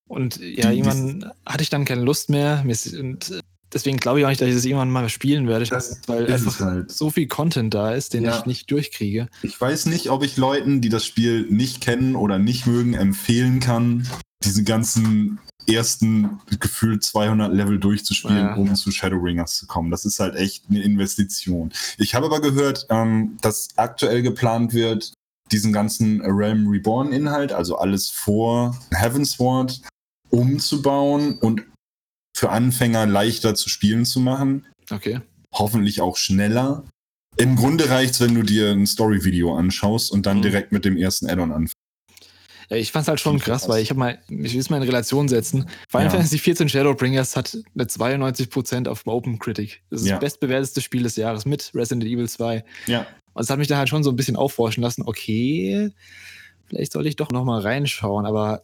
Und 0.08 0.38
ja, 0.40 0.70
die, 0.70 0.78
irgendwann 0.78 1.32
hatte 1.46 1.64
ich 1.64 1.70
dann 1.70 1.86
keine 1.86 2.02
Lust 2.02 2.30
mehr. 2.30 2.64
Und 2.64 3.42
deswegen 3.74 3.98
glaube 3.98 4.20
ich 4.20 4.26
auch 4.26 4.30
nicht, 4.30 4.42
dass 4.42 4.50
ich 4.50 4.56
das 4.56 4.66
irgendwann 4.66 4.92
mal 4.92 5.10
spielen 5.10 5.48
werde, 5.48 5.66
das 5.66 6.02
weil 6.08 6.32
einfach 6.32 6.60
halt. 6.60 6.92
so 6.92 7.10
viel 7.10 7.28
Content 7.28 7.74
da 7.74 7.92
ist, 7.94 8.14
den 8.14 8.24
ja. 8.24 8.38
ich 8.38 8.46
nicht 8.46 8.70
durchkriege. 8.72 9.28
Ich 9.42 9.60
weiß 9.60 9.88
nicht, 9.88 10.10
ob 10.10 10.24
ich 10.24 10.38
Leuten, 10.38 10.82
die 10.82 10.90
das 10.90 11.06
Spiel 11.06 11.48
nicht 11.50 11.82
kennen 11.82 12.16
oder 12.16 12.40
nicht 12.40 12.68
mögen, 12.68 12.94
empfehlen 12.94 13.60
kann, 13.60 14.08
diese 14.44 14.64
ganzen 14.64 15.40
ersten 15.68 16.40
gefühlt 16.60 17.04
200 17.04 17.54
Level 17.54 17.80
durchzuspielen, 17.80 18.38
ja. 18.38 18.56
um 18.56 18.76
zu 18.76 18.92
Shadowbringers 18.92 19.56
zu 19.56 19.68
kommen. 19.68 19.92
Das 19.92 20.06
ist 20.06 20.20
halt 20.20 20.36
echt 20.36 20.66
eine 20.70 20.82
Investition. 20.82 21.72
Ich 21.98 22.16
habe 22.16 22.26
aber 22.26 22.42
gehört, 22.42 22.88
ähm, 22.90 23.38
dass 23.42 23.70
aktuell 23.76 24.22
geplant 24.24 24.74
wird, 24.74 25.14
diesen 25.52 25.74
ganzen 25.74 26.22
Realm 26.22 26.68
Reborn 26.68 27.12
Inhalt, 27.12 27.52
also 27.54 27.78
alles 27.78 28.10
vor 28.10 28.78
Heavensward, 28.94 29.82
umzubauen 30.30 31.38
und 31.40 31.64
für 32.42 32.50
Anfänger 32.50 33.06
leichter 33.06 33.54
zu 33.54 33.70
spielen 33.70 34.04
zu 34.04 34.20
machen. 34.20 34.66
Okay. 34.90 35.22
Hoffentlich 35.54 36.02
auch 36.02 36.18
schneller. 36.18 36.86
Im 37.38 37.56
Grunde 37.56 37.88
reicht 37.92 38.16
es, 38.16 38.20
wenn 38.20 38.34
du 38.34 38.42
dir 38.42 38.72
ein 38.72 38.88
Story-Video 38.88 39.56
anschaust 39.56 40.12
und 40.12 40.26
dann 40.26 40.38
mhm. 40.38 40.42
direkt 40.42 40.72
mit 40.72 40.84
dem 40.84 40.98
ersten 40.98 41.30
Add-on 41.30 41.52
anfängst. 41.52 41.76
Ja, 42.72 42.78
ich 42.78 42.92
fand 42.92 43.04
es 43.04 43.10
halt 43.10 43.20
schon 43.20 43.38
krass, 43.38 43.70
weil 43.70 43.84
ich 43.84 43.92
habe 43.92 44.00
mal, 44.00 44.20
ich 44.28 44.54
will 44.54 44.60
es 44.60 44.72
mal 44.72 44.78
in 44.78 44.84
Relation 44.84 45.28
setzen. 45.28 45.68
Final 45.88 46.06
ja. 46.06 46.10
Fantasy 46.10 46.40
XIV 46.40 46.68
Shadowbringers 46.68 47.36
hat 47.36 47.56
eine 47.76 47.84
92% 47.84 48.88
auf 48.88 49.06
Open 49.06 49.38
Critic. 49.38 49.84
Das 49.92 50.02
ist 50.02 50.08
ja. 50.08 50.16
das 50.16 50.22
bestbewerteste 50.22 50.82
Spiel 50.82 51.04
des 51.04 51.18
Jahres 51.18 51.46
mit 51.46 51.70
Resident 51.76 52.06
Evil 52.06 52.28
2. 52.28 52.66
Ja. 52.88 53.06
Und 53.34 53.44
es 53.44 53.52
hat 53.52 53.60
mich 53.60 53.68
dann 53.68 53.78
halt 53.78 53.90
schon 53.90 54.04
so 54.04 54.10
ein 54.10 54.16
bisschen 54.16 54.36
aufforschen 54.36 54.82
lassen, 54.82 55.04
okay, 55.06 55.92
vielleicht 56.66 56.92
soll 56.92 57.06
ich 57.06 57.18
doch 57.18 57.30
noch 57.30 57.44
mal 57.44 57.62
reinschauen, 57.62 58.26
aber 58.26 58.64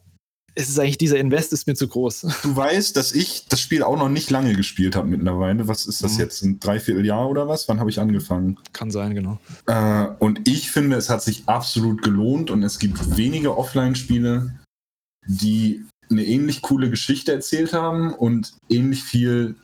es 0.58 0.68
ist 0.68 0.78
eigentlich, 0.80 0.98
dieser 0.98 1.18
Invest 1.18 1.52
ist 1.52 1.68
mir 1.68 1.74
zu 1.74 1.86
groß. 1.86 2.26
Du 2.42 2.56
weißt, 2.56 2.96
dass 2.96 3.12
ich 3.12 3.46
das 3.48 3.60
Spiel 3.60 3.84
auch 3.84 3.96
noch 3.96 4.08
nicht 4.08 4.28
lange 4.28 4.54
gespielt 4.54 4.96
habe 4.96 5.06
mittlerweile. 5.06 5.68
Was 5.68 5.86
ist 5.86 6.02
das 6.02 6.14
mhm. 6.14 6.20
jetzt? 6.20 6.42
Ein 6.42 6.58
Dreivierteljahr 6.58 7.28
oder 7.28 7.46
was? 7.46 7.68
Wann 7.68 7.78
habe 7.78 7.90
ich 7.90 8.00
angefangen? 8.00 8.58
Kann 8.72 8.90
sein, 8.90 9.14
genau. 9.14 9.38
Äh, 9.66 10.08
und 10.18 10.48
ich 10.48 10.72
finde, 10.72 10.96
es 10.96 11.10
hat 11.10 11.22
sich 11.22 11.44
absolut 11.46 12.02
gelohnt 12.02 12.50
und 12.50 12.64
es 12.64 12.80
gibt 12.80 13.16
wenige 13.16 13.56
Offline-Spiele, 13.56 14.58
die 15.28 15.86
eine 16.10 16.24
ähnlich 16.24 16.60
coole 16.62 16.90
Geschichte 16.90 17.32
erzählt 17.32 17.72
haben 17.72 18.12
und 18.12 18.54
ähnlich 18.68 19.04
viel 19.04 19.54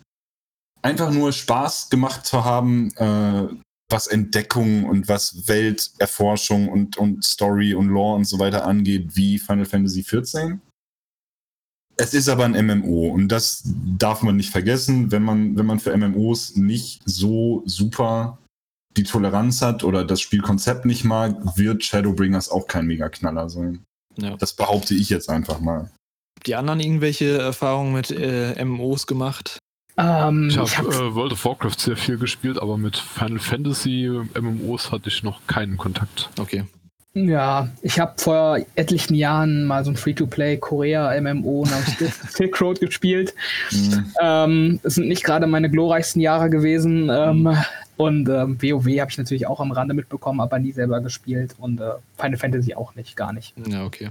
einfach 0.82 1.10
nur 1.10 1.32
Spaß 1.32 1.90
gemacht 1.90 2.24
zu 2.24 2.44
haben, 2.44 2.94
äh, 2.96 3.48
was 3.90 4.06
Entdeckung 4.06 4.84
und 4.84 5.08
was 5.08 5.48
Welterforschung 5.48 6.68
und, 6.68 6.98
und 6.98 7.24
Story 7.24 7.74
und 7.74 7.88
Lore 7.88 8.14
und 8.14 8.26
so 8.26 8.38
weiter 8.38 8.64
angeht, 8.64 9.16
wie 9.16 9.40
Final 9.40 9.64
Fantasy 9.64 10.04
XIV. 10.04 10.60
Es 11.96 12.14
ist 12.14 12.28
aber 12.28 12.44
ein 12.44 12.66
MMO 12.66 13.08
und 13.08 13.28
das 13.28 13.62
darf 13.64 14.22
man 14.22 14.36
nicht 14.36 14.50
vergessen, 14.50 15.12
wenn 15.12 15.22
man, 15.22 15.56
wenn 15.56 15.66
man 15.66 15.78
für 15.78 15.96
MMOs 15.96 16.56
nicht 16.56 17.02
so 17.04 17.62
super 17.66 18.38
die 18.96 19.04
Toleranz 19.04 19.62
hat 19.62 19.84
oder 19.84 20.04
das 20.04 20.20
Spielkonzept 20.20 20.84
nicht 20.84 21.04
mag, 21.04 21.36
wird 21.56 21.84
Shadowbringers 21.84 22.48
auch 22.48 22.66
kein 22.66 22.86
Mega-Knaller 22.86 23.48
sein. 23.48 23.84
Ja. 24.16 24.36
Das 24.36 24.52
behaupte 24.52 24.94
ich 24.94 25.10
jetzt 25.10 25.28
einfach 25.28 25.60
mal. 25.60 25.90
Die 26.46 26.54
anderen 26.54 26.80
irgendwelche 26.80 27.38
Erfahrungen 27.38 27.92
mit 27.92 28.10
äh, 28.10 28.62
MMOs 28.64 29.06
gemacht? 29.06 29.58
Ähm, 29.96 30.48
ich 30.48 30.58
habe 30.58 30.70
hab, 30.70 30.86
äh, 30.86 31.14
World 31.14 31.32
of 31.32 31.44
Warcraft 31.44 31.78
sehr 31.78 31.96
viel 31.96 32.18
gespielt, 32.18 32.58
aber 32.58 32.76
mit 32.76 32.96
Final 32.96 33.38
Fantasy 33.38 34.10
MMOs 34.40 34.90
hatte 34.90 35.08
ich 35.08 35.22
noch 35.22 35.46
keinen 35.46 35.76
Kontakt. 35.76 36.30
Okay. 36.38 36.64
Ja, 37.16 37.68
ich 37.80 38.00
habe 38.00 38.14
vor 38.16 38.58
etlichen 38.74 39.14
Jahren 39.14 39.64
mal 39.66 39.84
so 39.84 39.92
ein 39.92 39.96
Free-to-Play 39.96 40.56
Korea 40.56 41.18
MMO 41.20 41.64
namens 41.64 41.96
Silk 42.34 42.60
Road 42.60 42.80
gespielt. 42.80 43.34
Mhm. 43.70 44.12
Ähm, 44.20 44.80
das 44.82 44.96
sind 44.96 45.06
nicht 45.06 45.22
gerade 45.22 45.46
meine 45.46 45.70
glorreichsten 45.70 46.20
Jahre 46.20 46.50
gewesen. 46.50 47.08
Ähm, 47.10 47.42
mhm. 47.42 47.56
Und 47.96 48.28
ähm, 48.28 48.60
WoW 48.60 48.98
habe 48.98 49.10
ich 49.10 49.18
natürlich 49.18 49.46
auch 49.46 49.60
am 49.60 49.70
Rande 49.70 49.94
mitbekommen, 49.94 50.40
aber 50.40 50.58
nie 50.58 50.72
selber 50.72 51.00
gespielt. 51.00 51.54
Und 51.58 51.80
äh, 51.80 51.92
Final 52.18 52.36
Fantasy 52.36 52.74
auch 52.74 52.96
nicht, 52.96 53.16
gar 53.16 53.32
nicht. 53.32 53.54
Ja, 53.68 53.84
okay. 53.84 54.10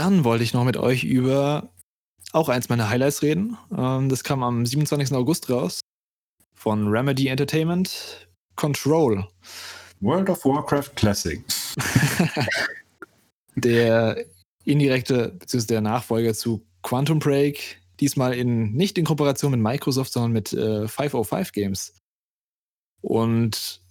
Dann 0.00 0.24
wollte 0.24 0.44
ich 0.44 0.54
noch 0.54 0.64
mit 0.64 0.78
euch 0.78 1.04
über 1.04 1.74
auch 2.32 2.48
eins 2.48 2.70
meiner 2.70 2.88
Highlights 2.88 3.20
reden. 3.20 3.58
Ähm, 3.76 4.08
das 4.08 4.24
kam 4.24 4.42
am 4.42 4.64
27. 4.64 5.12
August 5.12 5.50
raus 5.50 5.82
von 6.54 6.88
Remedy 6.88 7.26
Entertainment. 7.26 8.26
Control. 8.56 9.28
World 10.00 10.30
of 10.30 10.42
Warcraft 10.46 10.96
Classic. 10.96 11.44
der 13.56 14.24
indirekte, 14.64 15.36
beziehungsweise 15.38 15.66
der 15.66 15.82
Nachfolger 15.82 16.32
zu 16.32 16.66
Quantum 16.82 17.18
Break, 17.18 17.82
diesmal 18.00 18.32
in, 18.32 18.72
nicht 18.72 18.96
in 18.96 19.04
Kooperation 19.04 19.50
mit 19.50 19.60
Microsoft, 19.60 20.14
sondern 20.14 20.32
mit 20.32 20.54
äh, 20.54 20.88
505 20.88 21.52
Games. 21.52 21.92
Und 23.02 23.82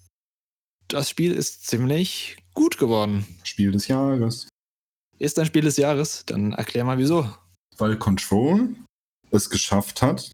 das 0.87 1.07
Spiel 1.07 1.33
ist 1.33 1.67
ziemlich 1.67 2.37
gut 2.55 2.79
geworden. 2.79 3.27
Spiel 3.43 3.71
des 3.71 3.87
Jahres 3.87 4.48
ist 5.19 5.37
dein 5.37 5.45
Spiel 5.45 5.61
des 5.61 5.77
Jahres. 5.77 6.23
Dann 6.25 6.53
erklär 6.53 6.83
mal 6.83 6.97
wieso. 6.97 7.29
Weil 7.77 7.97
Control 7.97 8.75
es 9.31 9.49
geschafft 9.49 10.01
hat, 10.01 10.31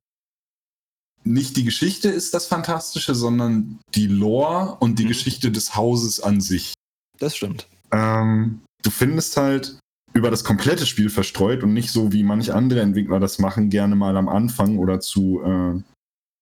Nicht 1.24 1.56
die 1.56 1.64
Geschichte 1.64 2.08
ist 2.08 2.32
das 2.32 2.46
Fantastische, 2.46 3.14
sondern 3.14 3.80
die 3.94 4.06
Lore 4.06 4.76
und 4.78 5.00
die 5.00 5.04
mhm. 5.04 5.08
Geschichte 5.08 5.50
des 5.50 5.74
Hauses 5.74 6.20
an 6.20 6.40
sich. 6.40 6.74
Das 7.18 7.36
stimmt. 7.36 7.66
Ähm, 7.92 8.62
du 8.82 8.90
findest 8.90 9.36
halt 9.36 9.78
über 10.14 10.30
das 10.30 10.44
komplette 10.44 10.86
Spiel 10.86 11.10
verstreut 11.10 11.62
und 11.62 11.72
nicht 11.72 11.90
so 11.90 12.12
wie 12.12 12.22
manche 12.22 12.54
andere 12.54 12.80
Entwickler 12.80 13.20
das 13.20 13.38
machen, 13.38 13.70
gerne 13.70 13.96
mal 13.96 14.16
am 14.16 14.28
Anfang 14.28 14.78
oder 14.78 15.00
zu 15.00 15.42
äh, 15.42 15.80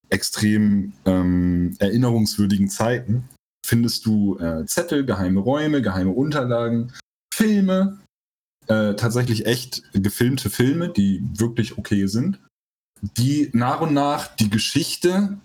extrem 0.09 0.93
ähm, 1.05 1.77
erinnerungswürdigen 1.79 2.69
Zeiten, 2.69 3.29
findest 3.65 4.07
du 4.07 4.39
äh, 4.39 4.67
Zettel, 4.67 5.05
geheime 5.07 5.41
Räume, 5.41 5.83
geheime 5.83 6.11
Unterlagen, 6.11 6.93
Filme, 7.33 7.99
äh, 8.67 8.95
tatsächlich 8.95 9.47
echt 9.47 9.83
gefilmte 9.93 10.51
Filme, 10.51 10.89
die 10.89 11.23
wirklich 11.35 11.79
okay 11.79 12.07
sind, 12.07 12.41
die 13.01 13.51
nach 13.53 13.81
und 13.81 13.95
nach 13.95 14.35
die 14.37 14.51
Geschichte 14.51 15.39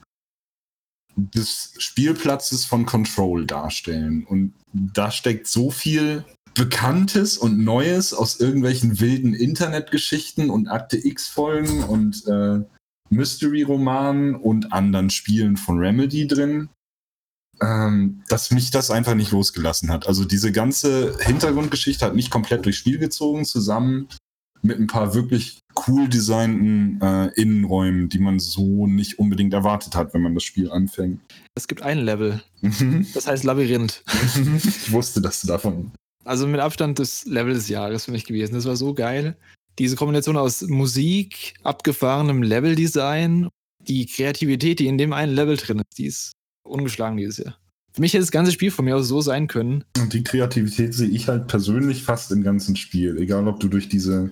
des 1.16 1.74
Spielplatzes 1.78 2.66
von 2.66 2.86
Control 2.86 3.45
darstellen. 3.45 4.26
Und 4.26 4.53
da 4.74 5.11
steckt 5.11 5.47
so 5.47 5.72
viel 5.72 6.26
Bekanntes 6.53 7.38
und 7.38 7.63
Neues 7.63 8.13
aus 8.13 8.39
irgendwelchen 8.39 8.99
wilden 8.99 9.34
Internetgeschichten 9.34 10.49
und 10.49 10.70
Akte 10.70 10.97
X-Folgen 10.97 11.84
und 11.84 12.26
äh, 12.28 12.63
Mystery-Romanen 13.09 14.36
und 14.36 14.72
anderen 14.72 15.09
Spielen 15.09 15.57
von 15.57 15.78
Remedy 15.80 16.28
drin, 16.28 16.70
ähm, 17.61 18.24
dass 18.30 18.51
mich 18.51 18.72
das 18.72 18.89
einfach 18.89 19.16
nicht 19.16 19.32
losgelassen 19.32 19.91
hat. 19.91 20.07
Also 20.07 20.26
diese 20.26 20.51
ganze 20.51 21.18
Hintergrundgeschichte 21.20 22.05
hat 22.05 22.16
mich 22.16 22.30
komplett 22.30 22.66
durchs 22.66 22.80
Spiel 22.80 22.97
gezogen, 22.97 23.45
zusammen 23.45 24.07
mit 24.61 24.80
ein 24.80 24.88
paar 24.88 25.13
wirklich 25.13 25.59
cool 25.88 26.07
designten 26.07 26.99
äh, 27.01 27.28
Innenräumen, 27.39 28.09
die 28.09 28.19
man 28.19 28.39
so 28.39 28.88
nicht 28.88 29.19
unbedingt 29.19 29.53
erwartet 29.53 29.95
hat, 29.95 30.13
wenn 30.13 30.21
man 30.21 30.34
das 30.34 30.43
Spiel 30.43 30.71
anfängt. 30.71 31.21
Es 31.55 31.67
gibt 31.67 31.82
ein 31.82 31.99
Level. 31.99 32.41
Mhm. 32.61 33.05
das 33.13 33.28
heißt 33.28 33.43
Labyrinth. 33.43 34.03
ich 34.65 34.91
wusste, 34.91 35.21
dass 35.21 35.41
du 35.41 35.47
davon. 35.47 35.91
Also 36.23 36.47
mit 36.47 36.59
Abstand 36.59 36.99
das 36.99 37.26
Level 37.26 37.53
des 37.53 37.69
Jahres 37.69 38.05
für 38.05 38.11
mich 38.11 38.26
gewesen. 38.26 38.55
Das 38.55 38.65
war 38.65 38.76
so 38.76 38.93
geil. 38.93 39.36
Diese 39.78 39.95
Kombination 39.95 40.38
aus 40.38 40.61
Musik, 40.63 41.53
abgefahrenem 41.63 42.41
Leveldesign, 42.41 43.49
die 43.88 44.05
Kreativität, 44.05 44.80
die 44.80 44.88
in 44.88 44.97
dem 44.97 45.13
einen 45.13 45.34
Level 45.34 45.57
drin 45.57 45.80
ist, 45.80 45.97
die 45.97 46.05
ist 46.05 46.32
ungeschlagen 46.63 47.17
dieses 47.17 47.38
Jahr. 47.38 47.57
Für 47.93 48.01
mich 48.01 48.13
hätte 48.13 48.23
das 48.23 48.32
ganze 48.32 48.51
Spiel 48.51 48.71
von 48.71 48.86
mir 48.86 48.97
aus 48.97 49.07
so 49.07 49.21
sein 49.21 49.47
können. 49.47 49.86
Und 49.97 50.11
die 50.13 50.23
Kreativität 50.23 50.93
sehe 50.93 51.07
ich 51.07 51.30
halt 51.30 51.47
persönlich 51.47 52.03
fast 52.03 52.32
im 52.32 52.43
ganzen 52.43 52.76
Spiel. 52.76 53.17
Egal, 53.17 53.47
ob 53.47 53.59
du 53.59 53.69
durch 53.69 53.88
diese 53.88 54.32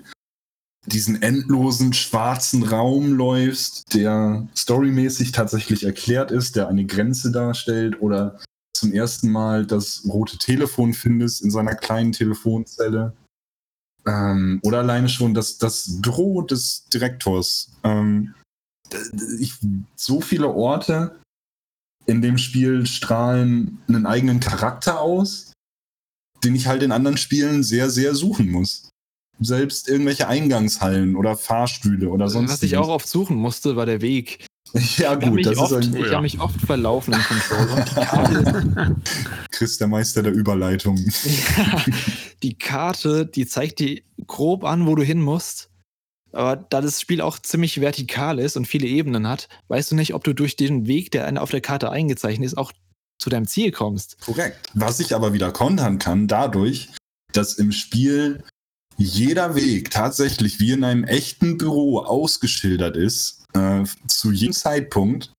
diesen 0.85 1.21
endlosen 1.21 1.93
schwarzen 1.93 2.63
Raum 2.63 3.13
läufst, 3.13 3.93
der 3.93 4.47
storymäßig 4.55 5.31
tatsächlich 5.31 5.85
erklärt 5.85 6.31
ist, 6.31 6.55
der 6.55 6.67
eine 6.67 6.85
Grenze 6.85 7.31
darstellt 7.31 8.01
oder 8.01 8.39
zum 8.75 8.91
ersten 8.91 9.31
Mal 9.31 9.65
das 9.65 10.03
rote 10.05 10.37
Telefon 10.37 10.93
findest 10.93 11.41
in 11.41 11.51
seiner 11.51 11.75
kleinen 11.75 12.11
Telefonzelle. 12.11 13.13
Ähm, 14.05 14.59
oder 14.63 14.79
alleine 14.79 15.07
schon 15.07 15.33
das, 15.33 15.57
das 15.57 16.01
Büro 16.01 16.41
des 16.41 16.85
Direktors. 16.93 17.71
Ähm, 17.83 18.33
ich, 19.39 19.53
so 19.95 20.19
viele 20.19 20.49
Orte 20.49 21.19
in 22.05 22.21
dem 22.21 22.37
Spiel 22.37 22.85
strahlen 22.85 23.79
einen 23.87 24.05
eigenen 24.05 24.41
Charakter 24.41 24.99
aus, 24.99 25.53
den 26.43 26.55
ich 26.55 26.67
halt 26.67 26.83
in 26.83 26.91
anderen 26.91 27.15
Spielen 27.15 27.63
sehr, 27.63 27.89
sehr 27.89 28.13
suchen 28.13 28.51
muss 28.51 28.89
selbst 29.43 29.87
irgendwelche 29.87 30.27
Eingangshallen 30.27 31.15
oder 31.15 31.35
Fahrstühle 31.35 32.09
oder 32.09 32.29
sonst 32.29 32.51
was. 32.51 32.57
Was 32.57 32.63
ich 32.63 32.77
auch 32.77 32.89
oft 32.89 33.07
suchen 33.07 33.37
musste, 33.37 33.75
war 33.75 33.85
der 33.85 34.01
Weg. 34.01 34.45
Ja, 34.97 35.13
gut, 35.13 35.45
das 35.45 35.57
oft, 35.57 35.71
ist 35.71 35.87
ein. 35.87 35.95
Ich 35.95 36.07
ja. 36.07 36.13
habe 36.13 36.23
mich 36.23 36.39
oft 36.39 36.59
verlaufen 36.61 37.13
im 37.13 37.21
Controller. 37.21 38.95
Chris, 39.51 39.77
der 39.77 39.87
Meister 39.87 40.23
der 40.23 40.33
Überleitung. 40.33 40.97
ja, 41.57 41.85
die 42.41 42.57
Karte, 42.57 43.25
die 43.25 43.45
zeigt 43.45 43.79
dir 43.79 44.01
grob 44.25 44.63
an, 44.63 44.87
wo 44.87 44.95
du 44.95 45.03
hin 45.03 45.21
musst. 45.21 45.69
Aber 46.31 46.55
da 46.55 46.81
das 46.81 46.99
Spiel 46.99 47.21
auch 47.21 47.37
ziemlich 47.37 47.79
vertikal 47.79 48.39
ist 48.39 48.57
und 48.57 48.65
viele 48.65 48.87
Ebenen 48.87 49.27
hat, 49.27 49.47
weißt 49.67 49.91
du 49.91 49.95
nicht, 49.95 50.15
ob 50.15 50.23
du 50.23 50.33
durch 50.33 50.55
den 50.55 50.87
Weg, 50.87 51.11
der 51.11 51.39
auf 51.39 51.51
der 51.51 51.61
Karte 51.61 51.91
eingezeichnet 51.91 52.47
ist, 52.47 52.57
auch 52.57 52.71
zu 53.19 53.29
deinem 53.29 53.45
Ziel 53.45 53.71
kommst. 53.71 54.19
Korrekt. 54.21 54.71
Was 54.73 54.99
ich 54.99 55.13
aber 55.13 55.33
wieder 55.33 55.51
kontern 55.51 55.99
kann, 55.99 56.27
dadurch, 56.27 56.89
dass 57.31 57.53
im 57.53 57.71
Spiel 57.71 58.43
jeder 58.97 59.55
Weg 59.55 59.91
tatsächlich 59.91 60.59
wie 60.59 60.71
in 60.71 60.83
einem 60.83 61.03
echten 61.03 61.57
Büro 61.57 61.99
ausgeschildert 61.99 62.95
ist, 62.95 63.43
äh, 63.53 63.83
zu 64.07 64.31
jedem 64.31 64.53
Zeitpunkt, 64.53 65.31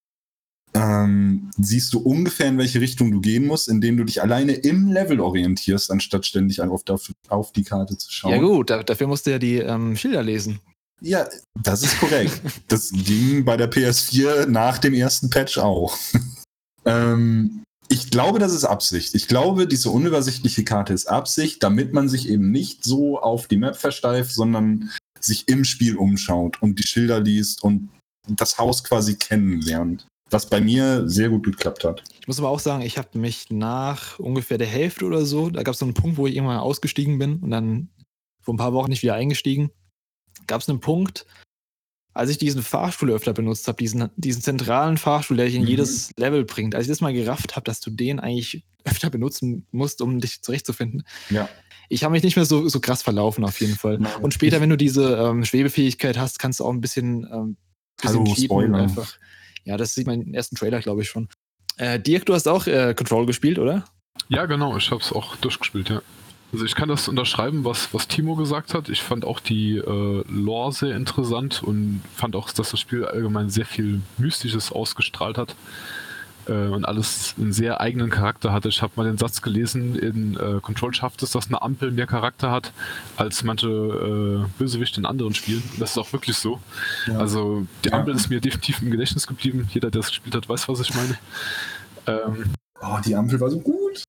ähm, 0.75 1.51
siehst 1.57 1.95
du 1.95 2.01
ungefähr, 2.01 2.49
in 2.49 2.59
welche 2.59 2.81
Richtung 2.81 3.13
du 3.13 3.21
gehen 3.21 3.47
musst, 3.47 3.69
indem 3.69 3.97
du 3.97 4.05
dich 4.05 4.21
alleine 4.23 4.55
im 4.55 4.89
Level 4.89 5.21
orientierst, 5.21 5.91
anstatt 5.91 6.27
ständig 6.27 6.61
auf, 6.61 6.83
auf 7.29 7.53
die 7.53 7.63
Karte 7.63 7.97
zu 7.97 8.11
schauen. 8.11 8.33
Ja 8.33 8.39
gut, 8.39 8.71
da, 8.71 8.83
dafür 8.83 9.07
musst 9.07 9.27
du 9.27 9.31
ja 9.31 9.39
die 9.39 9.59
ähm, 9.59 9.97
Schilder 9.97 10.23
lesen. 10.23 10.59
Ja, 11.01 11.29
das 11.63 11.83
ist 11.83 11.99
korrekt. 12.01 12.41
das 12.69 12.91
ging 12.91 13.45
bei 13.45 13.57
der 13.57 13.71
PS4 13.71 14.47
nach 14.47 14.79
dem 14.79 14.95
ersten 14.95 15.31
Patch 15.31 15.59
auch. 15.59 15.97
ähm, 16.85 17.63
ich 17.89 18.11
glaube, 18.11 18.39
das 18.39 18.53
ist 18.53 18.65
Absicht. 18.65 19.15
Ich 19.15 19.29
glaube, 19.29 19.67
diese 19.67 19.91
unübersichtliche 19.91 20.65
Karte 20.65 20.93
ist 20.93 21.07
Absicht, 21.07 21.63
damit 21.63 21.93
man 21.93 22.09
sich 22.09 22.29
eben 22.29 22.51
nicht 22.51 22.85
so 22.85 23.19
auf 23.19 23.47
die 23.47 23.57
Map 23.57 23.77
versteift, 23.77 24.33
sondern 24.33 24.91
sich 25.21 25.49
im 25.49 25.65
Spiel 25.65 25.97
umschaut 25.97 26.61
und 26.63 26.79
die 26.79 26.87
Schilder 26.87 27.21
liest 27.21 27.63
und 27.63 27.91
das 28.27 28.59
Haus 28.59 28.85
quasi 28.85 29.17
kennenlernt. 29.17 30.07
Was 30.31 30.49
bei 30.49 30.61
mir 30.61 31.09
sehr 31.09 31.29
gut 31.29 31.45
geklappt 31.45 31.85
hat. 31.85 32.03
Ich 32.21 32.27
muss 32.27 32.39
aber 32.39 32.49
auch 32.49 32.59
sagen, 32.59 32.83
ich 32.83 32.99
habe 32.99 33.19
mich 33.19 33.51
nach 33.51 34.19
ungefähr 34.19 34.59
der 34.59 34.67
Hälfte 34.67 35.05
oder 35.05 35.25
so, 35.27 35.51
da 35.51 35.63
gab 35.63 35.75
es 35.75 35.79
so 35.79 35.85
einen 35.85 35.95
Punkt, 35.95 36.17
wo 36.17 36.27
ich 36.27 36.35
irgendwann 36.35 36.59
ausgestiegen 36.59 37.19
bin 37.19 37.39
und 37.39 37.51
dann 37.51 37.91
vor 38.43 38.55
ein 38.55 38.59
paar 38.59 38.73
Wochen 38.73 38.91
nicht 38.91 39.03
wieder 39.03 39.15
eingestiegen. 39.15 39.71
Gab 40.47 40.63
es 40.63 40.69
einen 40.69 40.81
Punkt, 40.81 41.27
als 42.15 42.31
ich 42.31 42.39
diesen 42.39 42.63
Fahrstuhl 42.63 43.11
öfter 43.11 43.33
benutzt 43.33 43.67
habe, 43.69 43.77
diesen, 43.77 44.09
diesen 44.17 44.41
zentralen 44.41 44.97
Fahrstuhl, 44.97 45.37
der 45.37 45.47
dich 45.47 45.57
in 45.57 45.63
mhm. 45.63 45.69
jedes 45.69 46.11
Level 46.17 46.45
bringt, 46.45 46.75
als 46.75 46.85
ich 46.85 46.89
das 46.89 47.01
mal 47.01 47.13
gerafft 47.13 47.57
habe, 47.57 47.65
dass 47.65 47.81
du 47.81 47.91
den 47.91 48.21
eigentlich 48.21 48.65
öfter 48.85 49.11
benutzen 49.11 49.67
musst, 49.73 50.01
um 50.01 50.21
dich 50.21 50.43
zurechtzufinden. 50.43 51.03
Ja. 51.31 51.49
Ich 51.89 52.05
habe 52.05 52.13
mich 52.13 52.23
nicht 52.23 52.37
mehr 52.37 52.45
so, 52.45 52.69
so 52.69 52.81
krass 52.81 53.03
verlaufen, 53.03 53.45
auf 53.45 53.61
jeden 53.61 53.77
Fall. 53.77 53.99
Nein. 53.99 54.13
Und 54.23 54.33
später, 54.33 54.61
wenn 54.61 54.71
du 54.71 54.77
diese 54.77 55.17
ähm, 55.17 55.45
Schwebefähigkeit 55.45 56.17
hast, 56.17 56.39
kannst 56.39 56.61
du 56.61 56.65
auch 56.65 56.73
ein 56.73 56.81
bisschen, 56.81 57.29
ähm, 57.31 57.57
bisschen 58.01 58.21
Hallo, 58.21 58.35
Spoiler. 58.35 58.79
einfach. 58.79 59.19
Ja, 59.65 59.77
das 59.77 59.95
sieht 59.95 60.07
man 60.07 60.23
im 60.23 60.35
ersten 60.35 60.57
Trailer, 60.57 60.81
glaube 60.81 61.03
ich, 61.03 61.09
schon. 61.09 61.29
Äh, 61.77 61.99
Dirk, 61.99 62.27
du 62.27 62.35
hast 62.35 62.47
auch 62.47 62.67
äh, 62.67 62.95
Control 62.95 63.27
gespielt, 63.27 63.59
oder? 63.59 63.85
Ja, 64.29 64.47
genau, 64.47 64.77
ich 64.77 64.91
habe 64.91 65.03
es 65.03 65.13
auch 65.13 65.37
durchgespielt, 65.37 65.91
ja. 65.91 66.03
Also 66.55 66.67
ich 66.67 66.77
kann 66.77 66.89
das 66.89 67.09
unterschreiben, 67.09 67.65
was, 67.65 67.93
was 67.93 68.07
Timo 68.07 68.37
gesagt 68.37 68.75
hat. 68.75 68.89
Ich 68.89 69.03
fand 69.03 69.25
auch 69.25 69.41
die 69.41 69.77
äh, 69.77 70.25
Lore 70.29 70.73
sehr 70.73 70.95
interessant 70.95 71.65
und 71.65 72.01
fand 72.15 72.37
auch, 72.37 72.49
dass 72.53 72.71
das 72.71 72.79
Spiel 72.79 73.05
allgemein 73.05 73.51
sehr 73.51 73.67
viel 73.67 74.03
Mystisches 74.19 74.71
ausgestrahlt 74.71 75.37
hat 75.37 75.57
äh, 76.47 76.69
und 76.69 76.85
alles 76.85 77.35
einen 77.37 77.53
sehr 77.53 77.81
eigenen 77.81 78.09
Charakter 78.09 78.53
hatte. 78.53 78.69
Ich 78.69 78.83
habe 78.83 78.93
mal 78.95 79.03
den 79.03 79.19
Satz 79.19 79.43
gelesen, 79.43 79.99
in 79.99 80.37
äh, 80.37 80.61
Control 80.61 80.95
schafft 80.95 81.25
es, 81.25 81.33
dass 81.33 81.49
eine 81.49 81.61
Ampel 81.61 81.91
mehr 81.91 82.07
Charakter 82.07 82.53
hat 82.53 82.73
als 83.17 83.43
manche 83.43 83.67
äh, 83.67 84.49
Bösewichte 84.57 85.01
in 85.01 85.07
anderen 85.07 85.35
Spielen. 85.35 85.65
Und 85.73 85.81
das 85.81 85.91
ist 85.91 85.99
auch 85.99 86.13
wirklich 86.13 86.37
so. 86.37 86.61
Ja. 87.09 87.19
Also 87.19 87.67
die 87.85 87.93
Ampel 87.93 88.15
ja. 88.15 88.21
ist 88.21 88.31
mir 88.31 88.41
definitiv 88.41 88.81
im 88.81 88.93
Gedächtnis 88.93 89.27
geblieben. 89.27 89.69
Jeder, 89.73 89.91
der 89.91 90.03
es 90.03 90.07
gespielt 90.07 90.37
hat, 90.37 90.49
weiß, 90.49 90.69
was 90.69 90.79
ich 90.79 90.95
meine. 90.95 91.19
Ähm, 92.07 92.45
oh, 92.81 92.99
die 93.05 93.17
Ampel 93.17 93.41
war 93.41 93.51
so 93.51 93.59
gut. 93.59 94.05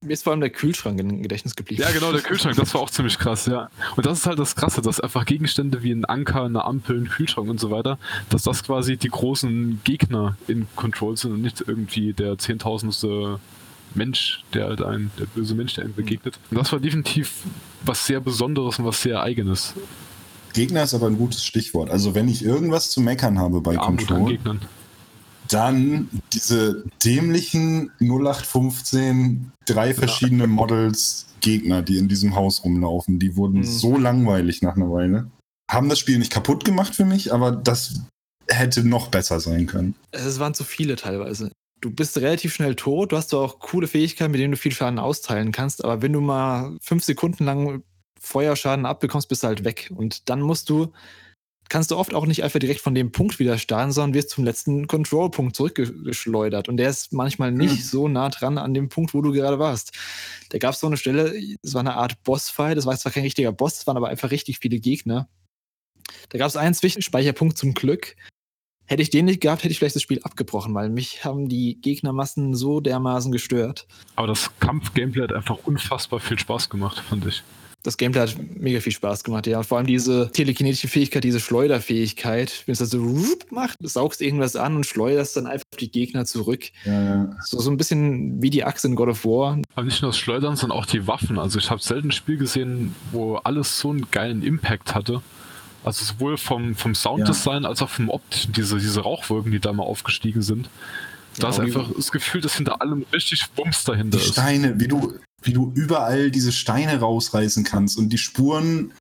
Mir 0.00 0.12
ist 0.12 0.22
vor 0.22 0.30
allem 0.30 0.40
der 0.40 0.50
Kühlschrank 0.50 1.00
im 1.00 1.22
Gedächtnis 1.22 1.56
geblieben. 1.56 1.82
Ja, 1.82 1.90
genau, 1.90 2.12
der 2.12 2.20
Kühlschrank, 2.20 2.54
das 2.54 2.72
war 2.72 2.82
auch 2.82 2.90
ziemlich 2.90 3.18
krass, 3.18 3.46
ja. 3.46 3.68
Und 3.96 4.06
das 4.06 4.20
ist 4.20 4.26
halt 4.26 4.38
das 4.38 4.54
Krasse, 4.54 4.80
dass 4.80 5.00
einfach 5.00 5.24
Gegenstände 5.24 5.82
wie 5.82 5.90
ein 5.90 6.04
Anker, 6.04 6.44
eine 6.44 6.64
Ampel, 6.64 7.00
ein 7.00 7.08
Kühlschrank 7.08 7.48
und 7.48 7.58
so 7.58 7.72
weiter, 7.72 7.98
dass 8.30 8.44
das 8.44 8.62
quasi 8.62 8.96
die 8.96 9.08
großen 9.08 9.80
Gegner 9.82 10.36
in 10.46 10.68
Control 10.76 11.16
sind 11.16 11.32
und 11.32 11.42
nicht 11.42 11.64
irgendwie 11.66 12.12
der 12.12 12.38
zehntausendste 12.38 13.40
Mensch, 13.94 14.44
der 14.54 14.66
halt 14.66 14.82
ein, 14.82 15.10
der 15.18 15.26
böse 15.26 15.56
Mensch, 15.56 15.74
der 15.74 15.84
einem 15.84 15.94
begegnet. 15.94 16.38
Und 16.50 16.58
das 16.58 16.70
war 16.70 16.78
definitiv 16.78 17.42
was 17.82 18.06
sehr 18.06 18.20
Besonderes 18.20 18.78
und 18.78 18.84
was 18.84 19.02
sehr 19.02 19.20
Eigenes. 19.20 19.74
Gegner 20.52 20.84
ist 20.84 20.94
aber 20.94 21.08
ein 21.08 21.18
gutes 21.18 21.44
Stichwort. 21.44 21.90
Also 21.90 22.14
wenn 22.14 22.28
ich 22.28 22.44
irgendwas 22.44 22.90
zu 22.90 23.00
meckern 23.00 23.38
habe 23.40 23.60
bei 23.60 23.76
Control, 23.76 24.38
dann 25.48 26.08
diese 26.32 26.84
dämlichen 27.04 27.90
0815, 28.00 29.52
drei 29.66 29.94
verschiedene 29.94 30.46
Models 30.46 31.26
Gegner, 31.40 31.82
die 31.82 31.98
in 31.98 32.08
diesem 32.08 32.34
Haus 32.34 32.64
rumlaufen. 32.64 33.18
Die 33.18 33.36
wurden 33.36 33.58
mhm. 33.58 33.64
so 33.64 33.96
langweilig 33.96 34.62
nach 34.62 34.76
einer 34.76 34.90
Weile. 34.90 35.30
Haben 35.70 35.88
das 35.88 35.98
Spiel 35.98 36.18
nicht 36.18 36.32
kaputt 36.32 36.64
gemacht 36.64 36.94
für 36.94 37.04
mich, 37.04 37.32
aber 37.32 37.52
das 37.52 38.00
hätte 38.48 38.84
noch 38.84 39.08
besser 39.08 39.40
sein 39.40 39.66
können. 39.66 39.94
Es 40.10 40.38
waren 40.38 40.54
zu 40.54 40.64
viele 40.64 40.96
teilweise. 40.96 41.52
Du 41.80 41.90
bist 41.90 42.16
relativ 42.18 42.54
schnell 42.54 42.74
tot, 42.74 43.12
du 43.12 43.16
hast 43.16 43.32
auch 43.34 43.60
coole 43.60 43.86
Fähigkeiten, 43.86 44.32
mit 44.32 44.40
denen 44.40 44.52
du 44.52 44.56
viel 44.56 44.72
Schaden 44.72 44.98
austeilen 44.98 45.52
kannst, 45.52 45.84
aber 45.84 46.02
wenn 46.02 46.12
du 46.12 46.20
mal 46.20 46.76
fünf 46.80 47.04
Sekunden 47.04 47.44
lang 47.44 47.82
Feuerschaden 48.20 48.84
abbekommst, 48.84 49.28
bist 49.28 49.44
du 49.44 49.46
halt 49.46 49.64
weg. 49.64 49.92
Und 49.94 50.28
dann 50.28 50.40
musst 50.40 50.70
du 50.70 50.92
kannst 51.68 51.90
du 51.90 51.96
oft 51.96 52.14
auch 52.14 52.26
nicht 52.26 52.42
einfach 52.42 52.58
direkt 52.58 52.80
von 52.80 52.94
dem 52.94 53.12
Punkt 53.12 53.38
wieder 53.38 53.58
starten, 53.58 53.92
sondern 53.92 54.14
wirst 54.14 54.30
zum 54.30 54.44
letzten 54.44 54.86
Control-Punkt 54.86 55.54
zurückgeschleudert. 55.54 56.68
Und 56.68 56.78
der 56.78 56.90
ist 56.90 57.12
manchmal 57.12 57.52
nicht 57.52 57.76
mhm. 57.76 57.82
so 57.82 58.08
nah 58.08 58.28
dran 58.30 58.58
an 58.58 58.74
dem 58.74 58.88
Punkt, 58.88 59.14
wo 59.14 59.22
du 59.22 59.32
gerade 59.32 59.58
warst. 59.58 59.92
Da 60.50 60.58
gab 60.58 60.74
es 60.74 60.80
so 60.80 60.86
eine 60.86 60.96
Stelle, 60.96 61.34
es 61.62 61.74
war 61.74 61.80
eine 61.80 61.94
Art 61.94 62.22
Bossfight, 62.24 62.76
das 62.76 62.86
war 62.86 62.96
zwar 62.96 63.12
kein 63.12 63.22
richtiger 63.22 63.52
Boss, 63.52 63.78
es 63.78 63.86
waren 63.86 63.96
aber 63.96 64.08
einfach 64.08 64.30
richtig 64.30 64.58
viele 64.58 64.80
Gegner. 64.80 65.28
Da 66.30 66.38
gab 66.38 66.48
es 66.48 66.56
einen 66.56 66.74
Zwischenspeicherpunkt 66.74 67.58
zum 67.58 67.74
Glück. 67.74 68.16
Hätte 68.86 69.02
ich 69.02 69.10
den 69.10 69.26
nicht 69.26 69.42
gehabt, 69.42 69.64
hätte 69.64 69.72
ich 69.72 69.78
vielleicht 69.78 69.96
das 69.96 70.02
Spiel 70.02 70.22
abgebrochen, 70.22 70.74
weil 70.74 70.88
mich 70.88 71.22
haben 71.22 71.50
die 71.50 71.78
Gegnermassen 71.82 72.54
so 72.54 72.80
dermaßen 72.80 73.30
gestört. 73.30 73.86
Aber 74.16 74.26
das 74.26 74.50
Kampf-Gameplay 74.60 75.24
hat 75.24 75.32
einfach 75.34 75.58
unfassbar 75.64 76.20
viel 76.20 76.38
Spaß 76.38 76.70
gemacht, 76.70 76.98
fand 77.00 77.26
ich 77.26 77.42
das 77.82 77.96
Gameplay 77.96 78.22
hat 78.22 78.36
mega 78.56 78.80
viel 78.80 78.92
Spaß 78.92 79.22
gemacht, 79.22 79.46
ja. 79.46 79.62
Vor 79.62 79.78
allem 79.78 79.86
diese 79.86 80.30
telekinetische 80.32 80.88
Fähigkeit, 80.88 81.22
diese 81.22 81.40
Schleuderfähigkeit. 81.40 82.64
Wenn 82.66 82.72
es 82.72 82.80
das 82.80 82.90
so 82.90 83.16
macht, 83.50 83.78
du 83.80 83.88
saugst 83.88 84.20
irgendwas 84.20 84.56
an 84.56 84.76
und 84.76 84.84
schleuderst 84.84 85.36
dann 85.36 85.46
einfach 85.46 85.64
die 85.78 85.90
Gegner 85.90 86.24
zurück. 86.24 86.64
Ja, 86.84 87.02
ja. 87.02 87.36
So, 87.44 87.60
so 87.60 87.70
ein 87.70 87.76
bisschen 87.76 88.42
wie 88.42 88.50
die 88.50 88.64
Achse 88.64 88.88
in 88.88 88.96
God 88.96 89.08
of 89.08 89.24
War. 89.24 89.58
Aber 89.74 89.84
nicht 89.84 90.02
nur 90.02 90.10
das 90.10 90.18
Schleudern, 90.18 90.56
sondern 90.56 90.78
auch 90.78 90.86
die 90.86 91.06
Waffen. 91.06 91.38
Also 91.38 91.58
ich 91.58 91.70
habe 91.70 91.80
selten 91.80 92.08
ein 92.08 92.12
Spiel 92.12 92.36
gesehen, 92.36 92.94
wo 93.12 93.36
alles 93.36 93.78
so 93.78 93.90
einen 93.90 94.10
geilen 94.10 94.42
Impact 94.42 94.94
hatte. 94.94 95.22
Also 95.84 96.04
sowohl 96.04 96.36
vom, 96.36 96.74
vom 96.74 96.94
Sounddesign 96.94 97.62
ja. 97.62 97.68
als 97.68 97.80
auch 97.80 97.88
vom 97.88 98.10
optischen, 98.10 98.52
diese, 98.52 98.78
diese 98.78 99.00
Rauchwolken, 99.00 99.52
die 99.52 99.60
da 99.60 99.72
mal 99.72 99.84
aufgestiegen 99.84 100.42
sind. 100.42 100.68
Da 101.38 101.44
ja, 101.44 101.48
ist 101.50 101.60
einfach 101.60 101.90
das 101.94 102.10
Gefühl, 102.10 102.40
dass 102.40 102.56
hinter 102.56 102.82
allem 102.82 103.06
richtig 103.12 103.46
Bums 103.54 103.84
dahinter 103.84 104.18
die 104.18 104.24
ist. 104.24 104.32
Steine, 104.32 104.80
wie 104.80 104.88
du, 104.88 105.14
wie 105.42 105.52
du 105.52 105.72
überall 105.74 106.30
diese 106.30 106.52
Steine 106.52 107.00
rausreißen 107.00 107.64
kannst 107.64 107.98
und 107.98 108.10
die 108.10 108.18
Spuren 108.18 108.92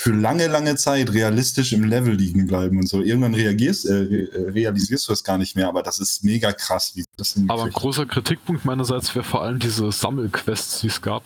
für 0.00 0.12
lange, 0.12 0.46
lange 0.46 0.76
Zeit 0.76 1.12
realistisch 1.12 1.74
im 1.74 1.84
Level 1.84 2.14
liegen 2.14 2.46
bleiben 2.46 2.78
und 2.78 2.88
so. 2.88 3.02
Irgendwann 3.02 3.34
reagierst, 3.34 3.86
äh, 3.86 4.04
äh 4.04 4.50
realisierst 4.50 5.06
du 5.08 5.12
es 5.12 5.22
gar 5.22 5.36
nicht 5.36 5.56
mehr, 5.56 5.68
aber 5.68 5.82
das 5.82 5.98
ist 5.98 6.24
mega 6.24 6.52
krass, 6.52 6.92
wie 6.94 7.04
das 7.18 7.36
Aber 7.48 7.64
ein 7.64 7.70
großer 7.70 8.06
Kritikpunkt 8.06 8.64
meinerseits 8.64 9.14
wäre 9.14 9.24
vor 9.24 9.42
allem 9.42 9.58
diese 9.58 9.92
Sammelquests, 9.92 10.80
die 10.80 10.86
es 10.86 11.02
gab. 11.02 11.22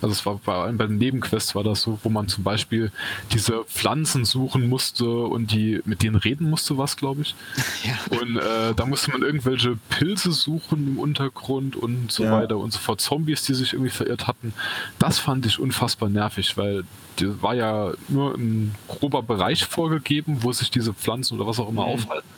Also 0.00 0.12
es 0.12 0.26
war 0.26 0.40
bei 0.44 0.86
den 0.86 0.98
Nebenquests 0.98 1.54
war 1.54 1.64
das 1.64 1.82
so, 1.82 1.98
wo 2.02 2.08
man 2.08 2.28
zum 2.28 2.44
Beispiel 2.44 2.92
diese 3.32 3.64
Pflanzen 3.64 4.24
suchen 4.24 4.68
musste 4.68 5.08
und 5.08 5.52
die 5.52 5.80
mit 5.84 6.02
denen 6.02 6.16
reden 6.16 6.48
musste, 6.48 6.78
was 6.78 6.96
glaube 6.96 7.22
ich. 7.22 7.34
Ja. 7.84 8.18
Und 8.18 8.36
äh, 8.36 8.74
da 8.74 8.86
musste 8.86 9.12
man 9.12 9.22
irgendwelche 9.22 9.78
Pilze 9.88 10.32
suchen 10.32 10.88
im 10.88 10.98
Untergrund 10.98 11.76
und 11.76 12.10
so 12.10 12.24
ja. 12.24 12.32
weiter 12.32 12.58
und 12.58 12.72
so 12.72 12.78
fort. 12.78 13.00
Zombies, 13.00 13.44
die 13.44 13.54
sich 13.54 13.72
irgendwie 13.72 13.90
verirrt 13.90 14.26
hatten. 14.26 14.52
Das 14.98 15.18
fand 15.18 15.46
ich 15.46 15.58
unfassbar 15.58 16.08
nervig, 16.08 16.56
weil 16.56 16.84
die 17.18 17.40
war 17.40 17.54
ja 17.54 17.92
nur 18.08 18.34
ein 18.34 18.74
grober 18.88 19.22
Bereich 19.22 19.64
vorgegeben, 19.64 20.38
wo 20.42 20.52
sich 20.52 20.70
diese 20.70 20.92
Pflanzen 20.92 21.36
oder 21.36 21.46
was 21.46 21.60
auch 21.60 21.68
immer 21.68 21.86
mhm. 21.86 21.92
aufhalten. 21.92 22.28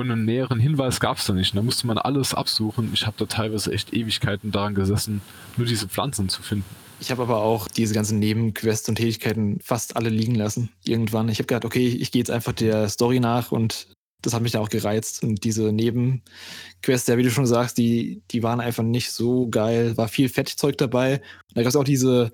Und 0.00 0.10
einen 0.10 0.24
näheren 0.24 0.58
Hinweis 0.58 0.98
gab 0.98 1.18
es 1.18 1.26
da 1.26 1.34
nicht. 1.34 1.54
Da 1.54 1.60
musste 1.60 1.86
man 1.86 1.98
alles 1.98 2.32
absuchen. 2.32 2.90
Ich 2.94 3.04
habe 3.04 3.16
da 3.18 3.26
teilweise 3.26 3.70
echt 3.70 3.92
Ewigkeiten 3.92 4.50
daran 4.50 4.74
gesessen, 4.74 5.20
nur 5.58 5.66
diese 5.66 5.88
Pflanzen 5.88 6.30
zu 6.30 6.40
finden. 6.40 6.64
Ich 7.00 7.10
habe 7.10 7.20
aber 7.20 7.42
auch 7.42 7.68
diese 7.68 7.92
ganzen 7.92 8.18
Nebenquests 8.18 8.88
und 8.88 8.94
Tätigkeiten 8.94 9.60
fast 9.62 9.96
alle 9.96 10.08
liegen 10.08 10.34
lassen. 10.34 10.70
Irgendwann. 10.86 11.28
Ich 11.28 11.36
habe 11.36 11.48
gedacht, 11.48 11.66
okay, 11.66 11.86
ich 11.86 12.12
gehe 12.12 12.20
jetzt 12.20 12.30
einfach 12.30 12.54
der 12.54 12.88
Story 12.88 13.20
nach 13.20 13.52
und 13.52 13.88
das 14.22 14.32
hat 14.32 14.40
mich 14.40 14.52
da 14.52 14.60
auch 14.60 14.70
gereizt. 14.70 15.22
Und 15.22 15.44
diese 15.44 15.70
Nebenquests, 15.70 17.06
ja, 17.06 17.18
wie 17.18 17.22
du 17.22 17.30
schon 17.30 17.46
sagst, 17.46 17.76
die, 17.76 18.22
die 18.30 18.42
waren 18.42 18.60
einfach 18.60 18.82
nicht 18.82 19.12
so 19.12 19.48
geil. 19.50 19.98
War 19.98 20.08
viel 20.08 20.30
Fettzeug 20.30 20.78
dabei. 20.78 21.16
Und 21.16 21.56
da 21.56 21.60
gab 21.60 21.68
es 21.68 21.76
auch 21.76 21.84
diese 21.84 22.32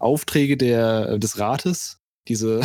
Aufträge 0.00 0.56
der, 0.56 1.18
des 1.18 1.38
Rates, 1.38 2.00
diese 2.26 2.60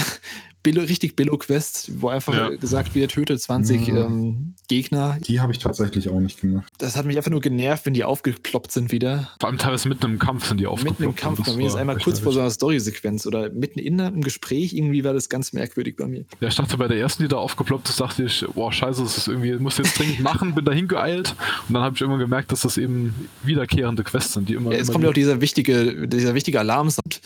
Billo, 0.68 0.82
richtig 0.82 1.15
Billo-Quest, 1.15 2.01
wo 2.01 2.09
einfach 2.09 2.34
ja. 2.34 2.49
gesagt 2.49 2.93
wird, 2.93 3.11
töte 3.11 3.39
20 3.39 3.88
ja. 3.88 4.05
ähm, 4.05 4.53
Gegner. 4.68 5.18
Die 5.26 5.39
habe 5.39 5.53
ich 5.53 5.59
tatsächlich 5.59 6.09
auch 6.09 6.20
nicht 6.20 6.41
gemacht. 6.41 6.68
Das 6.78 6.97
hat 6.97 7.05
mich 7.05 7.15
einfach 7.15 7.32
nur 7.32 7.39
genervt, 7.39 7.86
wenn 7.86 7.93
die 7.93 8.03
aufgeploppt 8.03 8.74
sind 8.74 8.91
wieder. 8.91 9.30
Vor 9.39 9.47
allem 9.47 9.59
teilweise 9.59 9.88
mitten 9.88 10.03
im 10.03 10.20
Kampf 10.20 10.45
sind 10.45 10.59
die 10.59 10.68
aufgeploppt. 10.68 10.99
Mitten 10.99 11.11
im 11.11 11.15
Kampf, 11.15 11.45
bei 11.45 11.55
mir 11.55 11.68
ist 11.68 11.76
einmal 11.76 11.97
kurz 11.99 12.20
vor 12.20 12.34
so 12.34 12.41
einer 12.41 12.49
Story-Sequenz 12.49 13.26
oder 13.26 13.49
mitten 13.49 13.80
in 13.80 14.01
einem 14.01 14.22
Gespräch, 14.22 14.74
irgendwie 14.74 15.05
war 15.05 15.13
das 15.13 15.30
ganz 15.30 15.53
merkwürdig 15.53 15.95
bei 15.95 16.05
mir. 16.05 16.26
Ja, 16.41 16.49
ich 16.49 16.55
dachte 16.55 16.76
bei 16.76 16.89
der 16.89 16.97
ersten, 16.97 17.24
die 17.24 17.30
da 17.30 17.38
aufgeploppt 17.38 17.88
ist, 17.88 18.01
dachte 18.01 18.26
ich, 18.26 18.45
boah, 18.53 18.74
scheiße, 18.74 19.01
das 19.01 19.18
ist 19.18 19.30
irgendwie, 19.30 19.53
muss 19.53 19.78
jetzt 19.78 19.97
dringend 19.97 20.20
machen, 20.20 20.53
bin 20.53 20.65
da 20.65 20.74
hingeeilt 20.74 21.34
und 21.70 21.76
dann 21.76 21.84
habe 21.84 21.95
ich 21.95 22.01
irgendwann 22.01 22.20
gemerkt, 22.20 22.51
dass 22.51 22.59
das 22.59 22.78
eben 22.78 23.15
wiederkehrende 23.43 24.03
Quests 24.03 24.34
sind, 24.34 24.49
die 24.49 24.55
immer. 24.55 24.74
Ja, 24.74 24.80
es 24.80 24.89
immer 24.89 24.95
kommt 24.95 25.03
ja 25.05 25.11
auch 25.11 25.13
dieser 25.13 25.39
wichtige, 25.39 26.09
dieser 26.09 26.34
wichtige 26.34 26.59
Alarmsound. 26.59 27.22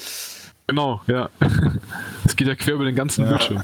Genau, 0.72 1.01
ja. 1.05 1.30
Es 2.24 2.38
geht 2.38 2.47
ja 2.47 2.55
quer 2.55 2.76
über 2.76 2.86
den 2.86 2.95
ganzen 2.95 3.26
ja. 3.26 3.32
Bildschirm. 3.32 3.61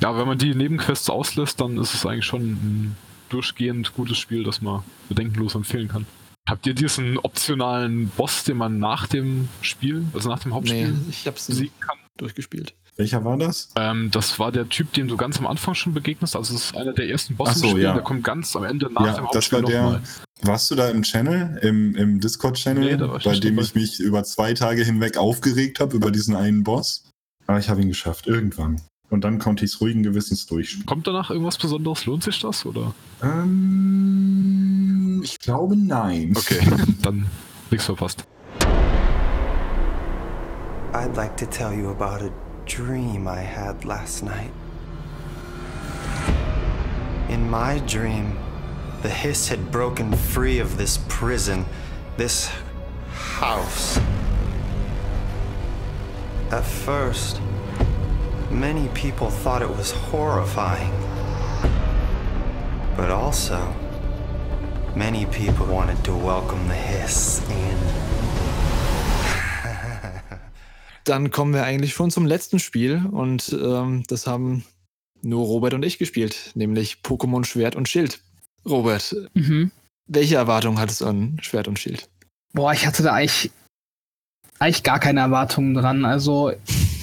Ja, 0.00 0.18
wenn 0.18 0.26
man 0.26 0.36
die 0.38 0.56
Nebenquests 0.56 1.08
auslässt, 1.08 1.60
dann 1.60 1.78
ist 1.78 1.94
es 1.94 2.04
eigentlich 2.04 2.24
schon 2.24 2.42
ein 2.42 2.96
durchgehend 3.28 3.94
gutes 3.94 4.18
Spiel, 4.18 4.42
das 4.42 4.60
man 4.60 4.82
bedenkenlos 5.08 5.54
empfehlen 5.54 5.86
kann. 5.86 6.04
Habt 6.48 6.66
ihr 6.66 6.74
diesen 6.74 7.16
optionalen 7.18 8.08
Boss, 8.08 8.42
den 8.42 8.56
man 8.56 8.80
nach 8.80 9.06
dem 9.06 9.48
Spiel, 9.62 10.04
also 10.14 10.28
nach 10.28 10.40
dem 10.40 10.52
Hauptspiel, 10.52 10.88
nee, 10.88 11.10
ich 11.10 11.28
hab's 11.28 11.46
besiegen 11.46 11.78
kann? 11.78 11.96
Durchgespielt. 12.16 12.74
Welcher 12.96 13.24
war 13.24 13.36
das? 13.36 13.68
Ähm, 13.76 14.10
das 14.10 14.38
war 14.38 14.50
der 14.52 14.68
Typ, 14.70 14.92
dem 14.94 15.06
du 15.06 15.18
ganz 15.18 15.38
am 15.38 15.46
Anfang 15.46 15.74
schon 15.74 15.92
begegnest. 15.92 16.34
Also 16.34 16.54
es 16.54 16.66
ist 16.66 16.76
einer 16.76 16.94
der 16.94 17.08
ersten 17.08 17.36
Bosse 17.36 17.58
so, 17.58 17.76
ja. 17.76 17.92
Der 17.92 18.02
kommt 18.02 18.24
ganz 18.24 18.56
am 18.56 18.64
Ende 18.64 18.90
nach 18.90 19.04
ja, 19.04 19.12
dem 19.12 19.24
Hauptspiel 19.26 19.60
das 19.60 19.62
war 19.64 19.70
der, 19.70 19.82
nochmal. 19.82 20.02
Warst 20.42 20.70
du 20.70 20.74
da 20.74 20.88
im 20.88 21.02
Channel, 21.02 21.58
im, 21.62 21.94
im 21.94 22.20
Discord-Channel, 22.20 22.96
nee, 22.96 23.18
bei 23.22 23.38
dem 23.38 23.58
ich 23.58 23.74
mich 23.74 24.00
über 24.00 24.24
zwei 24.24 24.54
Tage 24.54 24.82
hinweg 24.82 25.18
aufgeregt 25.18 25.80
habe 25.80 25.94
über 25.94 26.10
diesen 26.10 26.34
einen 26.36 26.62
Boss? 26.64 27.10
Aber 27.46 27.58
ich 27.58 27.68
habe 27.68 27.82
ihn 27.82 27.88
geschafft, 27.88 28.26
irgendwann. 28.26 28.80
Und 29.08 29.24
dann 29.24 29.38
konnte 29.38 29.64
ich 29.64 29.72
es 29.72 29.80
ruhigen 29.80 30.02
Gewissens 30.02 30.46
durchspielen. 30.46 30.86
Kommt 30.86 31.06
danach 31.06 31.30
irgendwas 31.30 31.58
Besonderes? 31.58 32.06
Lohnt 32.06 32.24
sich 32.24 32.40
das? 32.40 32.66
Oder? 32.66 32.94
Ähm, 33.22 35.20
ich 35.22 35.38
glaube 35.38 35.76
nein. 35.76 36.32
Okay, 36.34 36.60
dann 37.02 37.26
nichts 37.70 37.86
verpasst. 37.86 38.24
I'd 40.92 41.14
like 41.14 41.36
to 41.36 41.46
tell 41.46 41.72
you 41.72 41.90
about 41.90 42.24
a 42.24 42.45
dream 42.66 43.28
I 43.28 43.40
had 43.40 43.84
last 43.84 44.22
night. 44.22 44.50
In 47.28 47.48
my 47.48 47.78
dream, 47.86 48.38
the 49.02 49.08
hiss 49.08 49.48
had 49.48 49.70
broken 49.70 50.12
free 50.12 50.58
of 50.58 50.76
this 50.76 50.98
prison, 51.08 51.64
this 52.16 52.50
house. 53.10 53.98
At 56.50 56.64
first, 56.64 57.40
many 58.50 58.88
people 58.88 59.30
thought 59.30 59.62
it 59.62 59.70
was 59.70 59.92
horrifying. 59.92 60.92
But 62.96 63.10
also, 63.10 63.74
many 64.96 65.26
people 65.26 65.66
wanted 65.66 66.02
to 66.04 66.14
welcome 66.14 66.66
the 66.66 66.74
hiss 66.74 67.48
in. 67.48 68.25
Dann 71.08 71.30
kommen 71.30 71.54
wir 71.54 71.64
eigentlich 71.64 71.94
schon 71.94 72.10
zum 72.10 72.26
letzten 72.26 72.58
Spiel 72.58 73.04
und 73.10 73.52
ähm, 73.52 74.02
das 74.08 74.26
haben 74.26 74.64
nur 75.22 75.44
Robert 75.46 75.74
und 75.74 75.84
ich 75.84 75.98
gespielt, 75.98 76.52
nämlich 76.54 76.98
Pokémon 77.02 77.44
Schwert 77.44 77.76
und 77.76 77.88
Schild. 77.88 78.20
Robert, 78.64 79.14
mhm. 79.34 79.70
welche 80.06 80.36
Erwartungen 80.36 80.78
hattest 80.78 81.00
du 81.00 81.06
an 81.06 81.38
Schwert 81.40 81.68
und 81.68 81.78
Schild? 81.78 82.08
Boah, 82.52 82.72
ich 82.72 82.86
hatte 82.86 83.02
da 83.02 83.12
eigentlich, 83.12 83.50
eigentlich 84.58 84.82
gar 84.82 84.98
keine 84.98 85.20
Erwartungen 85.20 85.74
dran. 85.74 86.04
Also, 86.04 86.52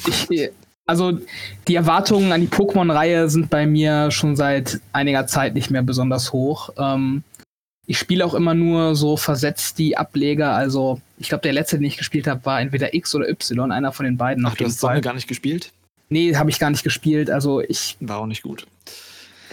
ich, 0.08 0.52
also 0.86 1.20
die 1.68 1.76
Erwartungen 1.76 2.32
an 2.32 2.42
die 2.42 2.48
Pokémon-Reihe 2.48 3.30
sind 3.30 3.50
bei 3.50 3.66
mir 3.66 4.12
schon 4.12 4.36
seit 4.36 4.82
einiger 4.92 5.28
Zeit 5.28 5.54
nicht 5.54 5.72
mehr 5.72 5.84
besonders 5.84 6.34
hoch. 6.34 6.72
Ähm, 6.78 7.24
ich 7.86 7.98
spiele 7.98 8.26
auch 8.26 8.34
immer 8.34 8.54
nur 8.54 8.96
so 8.96 9.16
versetzt 9.16 9.78
die 9.78 9.98
Ableger. 9.98 10.54
Also, 10.54 11.02
ich 11.24 11.30
glaube, 11.30 11.42
der 11.42 11.54
letzte, 11.54 11.78
den 11.78 11.86
ich 11.86 11.98
gespielt 11.98 12.28
habe, 12.28 12.46
war 12.46 12.62
entweder 12.62 12.94
X 12.94 13.16
oder 13.16 13.30
Y, 13.30 13.72
einer 13.72 13.92
von 13.92 14.06
den 14.06 14.18
beiden. 14.18 14.46
Ach, 14.46 14.56
du 14.56 14.66
hast 14.66 14.80
Sonne 14.80 15.02
gar 15.02 15.14
nicht 15.14 15.28
gespielt? 15.28 15.72
Nee, 16.10 16.36
habe 16.36 16.50
ich 16.50 16.60
gar 16.60 16.70
nicht 16.70 16.84
gespielt. 16.84 17.32
Also, 17.32 17.62
ich. 17.62 17.98
War 18.02 18.20
auch 18.20 18.28
nicht 18.28 18.44
gut. 18.44 18.68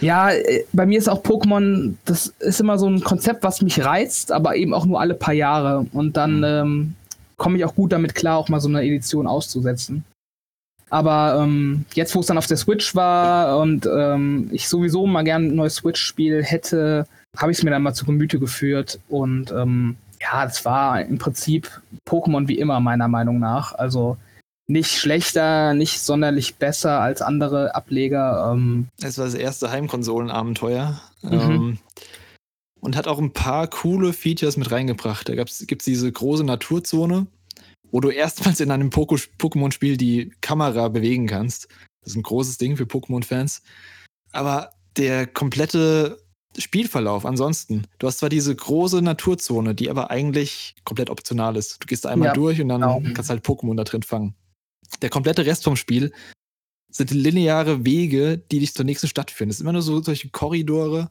Ja, 0.01 0.31
äh, 0.31 0.65
bei 0.73 0.85
mir 0.85 0.97
ist 0.97 1.07
auch 1.07 1.23
Pokémon, 1.23 1.93
das 2.05 2.27
ist 2.39 2.59
immer 2.59 2.77
so 2.77 2.87
ein 2.87 3.01
Konzept, 3.01 3.43
was 3.43 3.61
mich 3.61 3.83
reizt, 3.83 4.31
aber 4.31 4.55
eben 4.55 4.73
auch 4.73 4.85
nur 4.85 4.99
alle 4.99 5.13
paar 5.13 5.33
Jahre. 5.33 5.85
Und 5.93 6.17
dann 6.17 6.39
mhm. 6.39 6.43
ähm, 6.43 6.95
komme 7.37 7.57
ich 7.57 7.65
auch 7.65 7.75
gut 7.75 7.93
damit 7.93 8.13
klar, 8.13 8.37
auch 8.37 8.49
mal 8.49 8.59
so 8.59 8.67
eine 8.67 8.83
Edition 8.83 9.27
auszusetzen. 9.27 10.03
Aber 10.89 11.39
ähm, 11.41 11.85
jetzt, 11.93 12.13
wo 12.15 12.19
es 12.19 12.25
dann 12.25 12.37
auf 12.37 12.47
der 12.47 12.57
Switch 12.57 12.95
war 12.95 13.59
und 13.59 13.85
ähm, 13.85 14.49
ich 14.51 14.67
sowieso 14.67 15.07
mal 15.07 15.23
gern 15.23 15.47
ein 15.47 15.55
neues 15.55 15.75
Switch-Spiel 15.75 16.43
hätte, 16.43 17.07
habe 17.37 17.51
ich 17.51 17.59
es 17.59 17.63
mir 17.63 17.71
dann 17.71 17.81
mal 17.81 17.93
zu 17.93 18.05
Gemüte 18.05 18.39
geführt 18.39 18.99
und 19.07 19.51
ähm, 19.51 19.95
ja, 20.21 20.45
es 20.45 20.63
war 20.65 21.01
im 21.01 21.17
Prinzip 21.17 21.81
Pokémon 22.07 22.47
wie 22.47 22.59
immer, 22.59 22.79
meiner 22.79 23.07
Meinung 23.07 23.39
nach. 23.39 23.73
Also 23.73 24.17
nicht 24.67 24.97
schlechter, 24.97 25.73
nicht 25.73 25.99
sonderlich 25.99 26.55
besser 26.55 27.01
als 27.01 27.21
andere 27.21 27.75
Ableger. 27.75 28.51
Ähm. 28.53 28.87
Es 29.01 29.17
war 29.17 29.25
das 29.25 29.33
erste 29.33 29.71
Heimkonsolenabenteuer. 29.71 31.01
Mhm. 31.23 31.31
Ähm, 31.31 31.77
und 32.79 32.95
hat 32.95 33.07
auch 33.07 33.19
ein 33.19 33.33
paar 33.33 33.67
coole 33.67 34.13
Features 34.13 34.57
mit 34.57 34.71
reingebracht. 34.71 35.29
Da 35.29 35.35
gibt 35.35 35.49
es 35.49 35.85
diese 35.85 36.11
große 36.11 36.43
Naturzone, 36.43 37.27
wo 37.91 37.99
du 37.99 38.09
erstmals 38.09 38.59
in 38.59 38.71
einem 38.71 38.89
Pokémon-Spiel 38.89 39.97
die 39.97 40.33
Kamera 40.41 40.87
bewegen 40.87 41.27
kannst. 41.27 41.67
Das 42.01 42.13
ist 42.13 42.15
ein 42.15 42.23
großes 42.23 42.57
Ding 42.57 42.77
für 42.77 42.85
Pokémon-Fans. 42.85 43.61
Aber 44.31 44.71
der 44.97 45.27
komplette 45.27 46.17
Spielverlauf 46.57 47.25
ansonsten. 47.25 47.87
Du 47.99 48.07
hast 48.07 48.19
zwar 48.19 48.29
diese 48.29 48.55
große 48.55 49.01
Naturzone, 49.01 49.75
die 49.75 49.89
aber 49.89 50.11
eigentlich 50.11 50.75
komplett 50.83 51.09
optional 51.09 51.55
ist. 51.55 51.81
Du 51.81 51.87
gehst 51.87 52.05
einmal 52.05 52.29
ja, 52.29 52.33
durch 52.33 52.61
und 52.61 52.69
dann 52.69 52.81
genau. 52.81 53.01
kannst 53.13 53.29
halt 53.29 53.45
Pokémon 53.45 53.75
da 53.75 53.83
drin 53.83 54.03
fangen. 54.03 54.35
Der 55.01 55.09
komplette 55.09 55.45
Rest 55.45 55.63
vom 55.63 55.75
Spiel 55.75 56.11
sind 56.89 57.11
lineare 57.11 57.85
Wege, 57.85 58.37
die 58.37 58.59
dich 58.59 58.73
zur 58.73 58.85
nächsten 58.85 59.07
Stadt 59.07 59.31
führen. 59.31 59.49
Das 59.49 59.57
sind 59.57 59.65
immer 59.65 59.73
nur 59.73 59.81
so 59.81 60.01
solche 60.01 60.29
Korridore. 60.29 61.09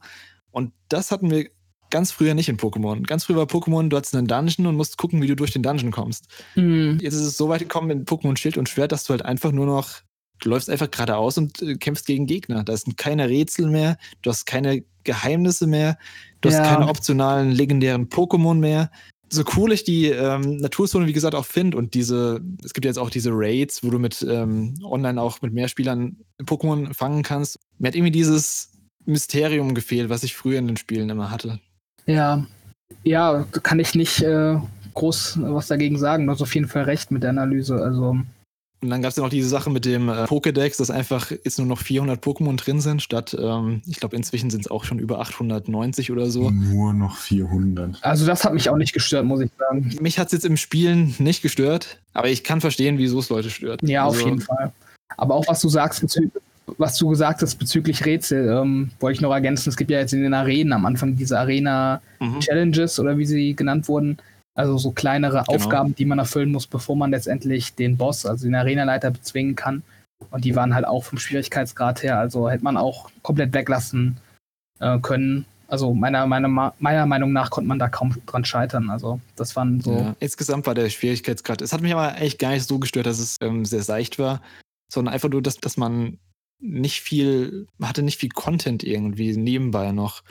Und 0.51 0.73
das 0.89 1.11
hatten 1.11 1.31
wir 1.31 1.49
ganz 1.89 2.11
früher 2.11 2.33
nicht 2.33 2.49
in 2.49 2.57
Pokémon. 2.57 3.03
Ganz 3.03 3.25
früher 3.25 3.37
war 3.37 3.45
Pokémon, 3.45 3.89
du 3.89 3.97
hattest 3.97 4.15
einen 4.15 4.27
Dungeon 4.27 4.67
und 4.67 4.75
musst 4.75 4.97
gucken, 4.97 5.21
wie 5.21 5.27
du 5.27 5.35
durch 5.35 5.51
den 5.51 5.63
Dungeon 5.63 5.91
kommst. 5.91 6.27
Mhm. 6.55 6.99
Jetzt 7.01 7.15
ist 7.15 7.21
es 7.21 7.37
so 7.37 7.49
weit 7.49 7.61
gekommen 7.61 7.89
in 7.89 8.05
Pokémon 8.05 8.37
Schild 8.37 8.57
und 8.57 8.69
Schwert, 8.69 8.91
dass 8.91 9.03
du 9.03 9.11
halt 9.11 9.25
einfach 9.25 9.51
nur 9.51 9.65
noch 9.65 10.01
du 10.41 10.49
läufst 10.49 10.69
einfach 10.69 10.91
geradeaus 10.91 11.37
und 11.37 11.61
äh, 11.61 11.75
kämpfst 11.75 12.05
gegen 12.05 12.27
Gegner. 12.27 12.63
Da 12.63 12.75
sind 12.75 12.97
keine 12.97 13.29
Rätsel 13.29 13.69
mehr, 13.69 13.97
du 14.21 14.29
hast 14.29 14.45
keine 14.45 14.83
Geheimnisse 15.03 15.67
mehr, 15.67 15.97
du 16.41 16.49
ja. 16.49 16.59
hast 16.59 16.67
keine 16.67 16.87
optionalen 16.87 17.51
legendären 17.51 18.09
Pokémon 18.09 18.55
mehr. 18.55 18.91
So 19.29 19.43
cool 19.55 19.71
ich 19.71 19.85
die 19.85 20.07
ähm, 20.07 20.57
Naturzone, 20.57 21.07
wie 21.07 21.13
gesagt, 21.13 21.35
auch 21.35 21.45
finde 21.45 21.77
und 21.77 21.93
diese, 21.93 22.41
es 22.65 22.73
gibt 22.73 22.83
jetzt 22.83 22.99
auch 22.99 23.09
diese 23.09 23.29
Raids, 23.31 23.81
wo 23.81 23.89
du 23.89 23.97
mit 23.97 24.25
ähm, 24.29 24.75
online 24.83 25.21
auch 25.21 25.41
mit 25.41 25.53
mehr 25.53 25.69
Spielern 25.69 26.17
Pokémon 26.43 26.93
fangen 26.93 27.23
kannst. 27.23 27.57
Mir 27.77 27.87
hat 27.87 27.95
irgendwie 27.95 28.11
dieses 28.11 28.73
Mysterium 29.05 29.73
gefehlt, 29.73 30.09
was 30.09 30.23
ich 30.23 30.35
früher 30.35 30.59
in 30.59 30.67
den 30.67 30.77
Spielen 30.77 31.09
immer 31.09 31.31
hatte. 31.31 31.59
Ja, 32.05 32.45
ja, 33.03 33.45
kann 33.63 33.79
ich 33.79 33.95
nicht 33.95 34.21
äh, 34.21 34.57
groß 34.95 35.39
was 35.41 35.67
dagegen 35.67 35.97
sagen. 35.97 36.25
Du 36.25 36.33
hast 36.33 36.41
auf 36.41 36.53
jeden 36.53 36.67
Fall 36.67 36.83
recht 36.83 37.09
mit 37.11 37.23
der 37.23 37.29
Analyse. 37.29 37.81
Also 37.81 38.17
Und 38.81 38.89
dann 38.89 39.03
gab 39.03 39.11
es 39.11 39.17
ja 39.17 39.23
noch 39.23 39.29
diese 39.29 39.47
Sache 39.47 39.69
mit 39.69 39.85
dem 39.85 40.09
äh, 40.09 40.23
Pokédex, 40.23 40.79
dass 40.79 40.89
einfach 40.89 41.29
jetzt 41.29 41.59
nur 41.59 41.67
noch 41.67 41.79
400 41.79 42.23
Pokémon 42.23 42.57
drin 42.57 42.81
sind, 42.81 43.03
statt, 43.03 43.37
ähm, 43.39 43.83
ich 43.87 43.99
glaube, 43.99 44.15
inzwischen 44.15 44.49
sind 44.49 44.61
es 44.61 44.71
auch 44.71 44.85
schon 44.85 44.97
über 44.97 45.19
890 45.19 46.11
oder 46.11 46.31
so. 46.31 46.49
Nur 46.49 46.91
noch 46.91 47.15
400. 47.17 48.03
Also 48.03 48.25
das 48.25 48.43
hat 48.43 48.55
mich 48.55 48.69
auch 48.69 48.77
nicht 48.77 48.93
gestört, 48.93 49.25
muss 49.25 49.41
ich 49.41 49.51
sagen. 49.57 49.95
Mich 50.01 50.17
hat 50.17 50.27
es 50.27 50.33
jetzt 50.33 50.45
im 50.45 50.57
Spielen 50.57 51.13
nicht 51.19 51.43
gestört, 51.43 51.99
aber 52.13 52.29
ich 52.29 52.43
kann 52.43 52.59
verstehen, 52.59 52.97
wieso 52.97 53.19
es 53.19 53.29
Leute 53.29 53.51
stört. 53.51 53.81
Ja, 53.83 54.05
also, 54.05 54.19
auf 54.19 54.25
jeden 54.25 54.41
Fall. 54.41 54.71
Aber 55.17 55.35
auch 55.35 55.47
was 55.47 55.61
du 55.61 55.69
sagst, 55.69 56.03
was 56.77 56.97
du 56.97 57.09
gesagt 57.09 57.43
hast 57.43 57.55
bezüglich 57.55 58.03
Rätsel, 58.05 58.49
ähm, 58.49 58.89
wollte 58.99 59.15
ich 59.15 59.21
noch 59.21 59.31
ergänzen. 59.31 59.69
Es 59.69 59.77
gibt 59.77 59.91
ja 59.91 59.99
jetzt 59.99 60.13
in 60.13 60.23
den 60.23 60.33
Arenen 60.33 60.73
am 60.73 60.87
Anfang 60.87 61.15
diese 61.15 61.37
Arena-Challenges 61.37 62.97
mhm. 62.97 63.03
oder 63.03 63.17
wie 63.19 63.25
sie 63.25 63.55
genannt 63.55 63.87
wurden 63.87 64.17
also 64.61 64.77
so 64.77 64.91
kleinere 64.91 65.43
genau. 65.45 65.57
Aufgaben, 65.57 65.95
die 65.95 66.05
man 66.05 66.19
erfüllen 66.19 66.51
muss, 66.51 66.67
bevor 66.67 66.95
man 66.95 67.11
letztendlich 67.11 67.75
den 67.75 67.97
Boss, 67.97 68.25
also 68.25 68.45
den 68.45 68.55
Arenaleiter, 68.55 69.11
bezwingen 69.11 69.55
kann. 69.55 69.83
Und 70.29 70.45
die 70.45 70.55
waren 70.55 70.75
halt 70.75 70.85
auch 70.85 71.03
vom 71.03 71.17
Schwierigkeitsgrad 71.17 72.03
her, 72.03 72.19
also 72.19 72.49
hätte 72.49 72.63
man 72.63 72.77
auch 72.77 73.09
komplett 73.23 73.53
weglassen 73.53 74.17
äh, 74.79 74.99
können. 74.99 75.45
Also 75.67 75.93
meiner, 75.93 76.27
meiner, 76.27 76.73
meiner 76.79 77.05
Meinung 77.05 77.31
nach 77.31 77.49
konnte 77.49 77.67
man 77.67 77.79
da 77.79 77.87
kaum 77.89 78.15
dran 78.25 78.45
scheitern. 78.45 78.89
Also 78.89 79.19
das 79.35 79.55
waren 79.55 79.81
so. 79.81 79.93
Ja, 79.97 80.15
insgesamt 80.19 80.67
war 80.67 80.75
der 80.75 80.89
Schwierigkeitsgrad. 80.89 81.61
Es 81.61 81.73
hat 81.73 81.81
mich 81.81 81.93
aber 81.93 82.19
echt 82.21 82.39
gar 82.39 82.51
nicht 82.51 82.67
so 82.67 82.77
gestört, 82.77 83.05
dass 83.05 83.19
es 83.19 83.37
ähm, 83.41 83.65
sehr 83.65 83.81
seicht 83.81 84.19
war, 84.19 84.41
sondern 84.91 85.13
einfach 85.13 85.29
nur, 85.29 85.41
dass, 85.41 85.55
dass 85.57 85.77
man 85.77 86.19
nicht 86.59 87.01
viel, 87.01 87.67
man 87.77 87.89
hatte 87.89 88.03
nicht 88.03 88.19
viel 88.19 88.29
Content 88.29 88.83
irgendwie 88.83 89.35
nebenbei 89.35 89.91
noch. 89.91 90.21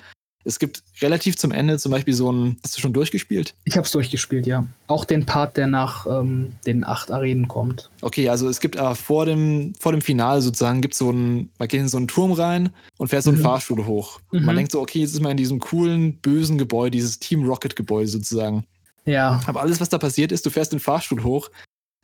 Es 0.45 0.59
gibt 0.59 0.83
relativ 1.03 1.37
zum 1.37 1.53
Ende 1.53 1.79
zum 1.79 1.93
Beispiel 1.93 2.15
so 2.15 2.33
ein. 2.33 2.57
Hast 2.65 2.77
du 2.77 2.81
schon 2.81 2.95
durchgespielt? 2.95 3.55
Ich 3.65 3.77
habe 3.77 3.85
es 3.85 3.93
durchgespielt, 3.93 4.47
ja. 4.47 4.67
Auch 4.87 5.05
den 5.05 5.27
Part, 5.27 5.59
der 5.59 5.67
nach 5.67 6.07
ähm, 6.07 6.55
den 6.67 6.83
acht 6.85 7.11
Arenen 7.11 7.47
kommt. 7.47 7.91
Okay, 8.01 8.29
also 8.31 8.49
es 8.49 8.61
gibt 8.61 8.79
aber 8.79 8.95
vor 8.95 9.27
dem, 9.27 9.75
vor 9.79 9.93
dem 9.93 10.01
Finale 10.01 10.41
sozusagen, 10.41 10.81
gibt 10.81 10.95
so 10.95 11.11
ein, 11.11 11.51
man 11.59 11.69
geht 11.69 11.81
in 11.81 11.89
so 11.89 11.99
einen 11.99 12.09
Turm 12.09 12.33
rein 12.33 12.71
und 12.97 13.09
fährt 13.09 13.23
so 13.23 13.31
einen 13.31 13.39
mhm. 13.39 13.45
Fahrstuhl 13.45 13.85
hoch. 13.85 14.21
Mhm. 14.33 14.47
Man 14.47 14.57
denkt 14.57 14.73
so, 14.73 14.81
okay, 14.81 15.01
jetzt 15.01 15.13
ist 15.13 15.21
man 15.21 15.33
in 15.33 15.37
diesem 15.37 15.61
coolen, 15.61 16.15
bösen 16.21 16.57
Gebäude, 16.57 16.93
dieses 16.93 17.19
Team 17.19 17.45
Rocket-Gebäude 17.45 18.09
sozusagen. 18.09 18.65
Ja. 19.05 19.41
Aber 19.47 19.61
alles, 19.61 19.81
was 19.81 19.91
da 19.91 19.99
passiert 19.99 20.33
ist, 20.33 20.47
du 20.47 20.51
fährst 20.51 20.73
den 20.73 20.81
Fahrstuhl 20.81 21.23
hoch, 21.23 21.51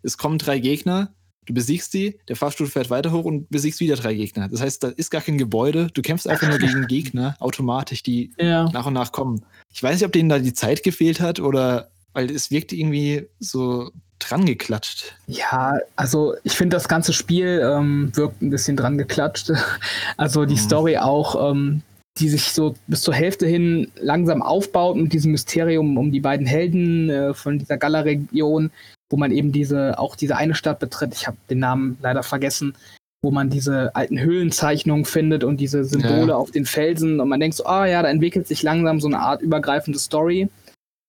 es 0.03 0.19
kommen 0.19 0.39
drei 0.39 0.59
Gegner, 0.59 1.15
Du 1.47 1.55
besiegst 1.55 1.95
die, 1.95 2.19
der 2.29 2.37
Fahrstuhl 2.37 2.67
fährt 2.67 2.91
weiter 2.91 3.13
hoch 3.13 3.25
und 3.25 3.49
besiegst 3.51 3.81
wieder 3.81 3.97
drei 3.97 4.15
Gegner. 4.15 4.49
Das 4.49 4.61
heißt, 4.61 4.83
da 4.83 4.89
ist 4.89 5.11
gar 5.11 5.23
kein 5.23 5.39
Gebäude. 5.39 5.89
Du 5.95 6.03
kämpfst 6.03 6.29
einfach 6.29 6.49
nur 6.49 6.59
gegen 6.59 6.87
Gegner 6.89 7.37
automatisch, 7.39 8.03
die 8.03 8.33
ja. 8.39 8.69
nach 8.71 8.87
und 8.87 8.95
nach 8.95 9.13
kommen. 9.13 9.45
Ich 9.73 9.83
weiß 9.83 9.95
nicht, 9.95 10.05
ob 10.05 10.13
denen 10.13 10.29
da 10.29 10.39
die 10.39 10.53
Zeit 10.55 10.83
gefehlt 10.83 11.21
hat 11.21 11.41
oder 11.41 11.91
weil 12.13 12.31
es 12.31 12.51
wirkt 12.51 12.73
irgendwie 12.73 13.27
so 13.39 13.91
dran 14.19 14.47
geklatscht. 14.47 15.15
Ja, 15.27 15.79
also 15.97 16.35
ich 16.43 16.55
finde, 16.55 16.77
das 16.77 16.89
ganze 16.89 17.13
Spiel 17.13 17.61
ähm, 17.63 18.11
wirkt 18.15 18.43
ein 18.43 18.51
bisschen 18.51 18.77
dran 18.77 18.99
geklatscht. 18.99 19.53
Also 20.17 20.47
die 20.47 20.55
mhm. 20.55 20.59
Story 20.59 20.97
auch, 20.97 21.51
ähm, 21.51 21.83
die 22.19 22.31
sich 22.31 22.53
so 22.53 22.75
bis 22.87 23.03
zur 23.03 23.13
Hälfte 23.13 23.47
hin 23.47 23.93
langsam 23.97 24.41
aufbaut 24.41 24.97
mit 24.97 25.13
diesem 25.13 25.33
Mysterium 25.33 25.99
um 25.99 26.11
die 26.11 26.21
beiden 26.21 26.47
Helden 26.47 27.11
äh, 27.11 27.35
von 27.35 27.59
dieser 27.59 27.77
Gala-Region 27.77 28.71
wo 29.11 29.17
man 29.17 29.31
eben 29.31 29.53
diese, 29.53 29.99
auch 29.99 30.17
diese 30.17 30.37
eine 30.37 30.55
Stadt 30.55 30.79
betritt, 30.79 31.15
ich 31.15 31.27
habe 31.27 31.37
den 31.49 31.59
Namen 31.59 31.99
leider 32.03 32.23
vergessen, 32.23 32.75
wo 33.23 33.31
man 33.31 33.51
diese 33.51 33.95
alten 33.95 34.19
Höhlenzeichnungen 34.19 35.05
findet 35.05 35.45
und 35.45 35.59
diese 35.59 35.85
Symbole 35.85 36.29
ja. 36.29 36.37
auf 36.37 36.51
den 36.51 36.67
Felsen 36.67 37.21
und 37.21 37.29
man 37.29 37.41
denkt 37.41 37.57
so, 37.57 37.67
ah 37.67 37.87
ja, 37.87 38.03
da 38.03 38.09
entwickelt 38.09 38.47
sich 38.47 38.63
langsam 38.63 39.01
so 39.01 39.09
eine 39.09 39.21
Art 39.21 39.43
übergreifende 39.43 39.99
Story. 39.99 40.49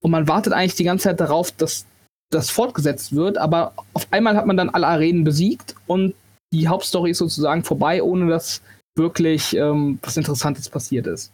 Und 0.01 0.11
man 0.11 0.27
wartet 0.27 0.53
eigentlich 0.53 0.75
die 0.75 0.83
ganze 0.83 1.05
Zeit 1.05 1.19
darauf, 1.19 1.51
dass 1.51 1.85
das 2.31 2.49
fortgesetzt 2.49 3.15
wird, 3.15 3.37
aber 3.37 3.73
auf 3.93 4.07
einmal 4.11 4.35
hat 4.35 4.45
man 4.45 4.57
dann 4.57 4.69
alle 4.69 4.87
Arenen 4.87 5.23
besiegt 5.23 5.75
und 5.85 6.13
die 6.53 6.67
Hauptstory 6.67 7.11
ist 7.11 7.19
sozusagen 7.19 7.63
vorbei, 7.63 8.01
ohne 8.01 8.29
dass 8.29 8.61
wirklich 8.95 9.55
ähm, 9.55 9.99
was 10.01 10.17
Interessantes 10.17 10.69
passiert 10.69 11.07
ist. 11.07 11.31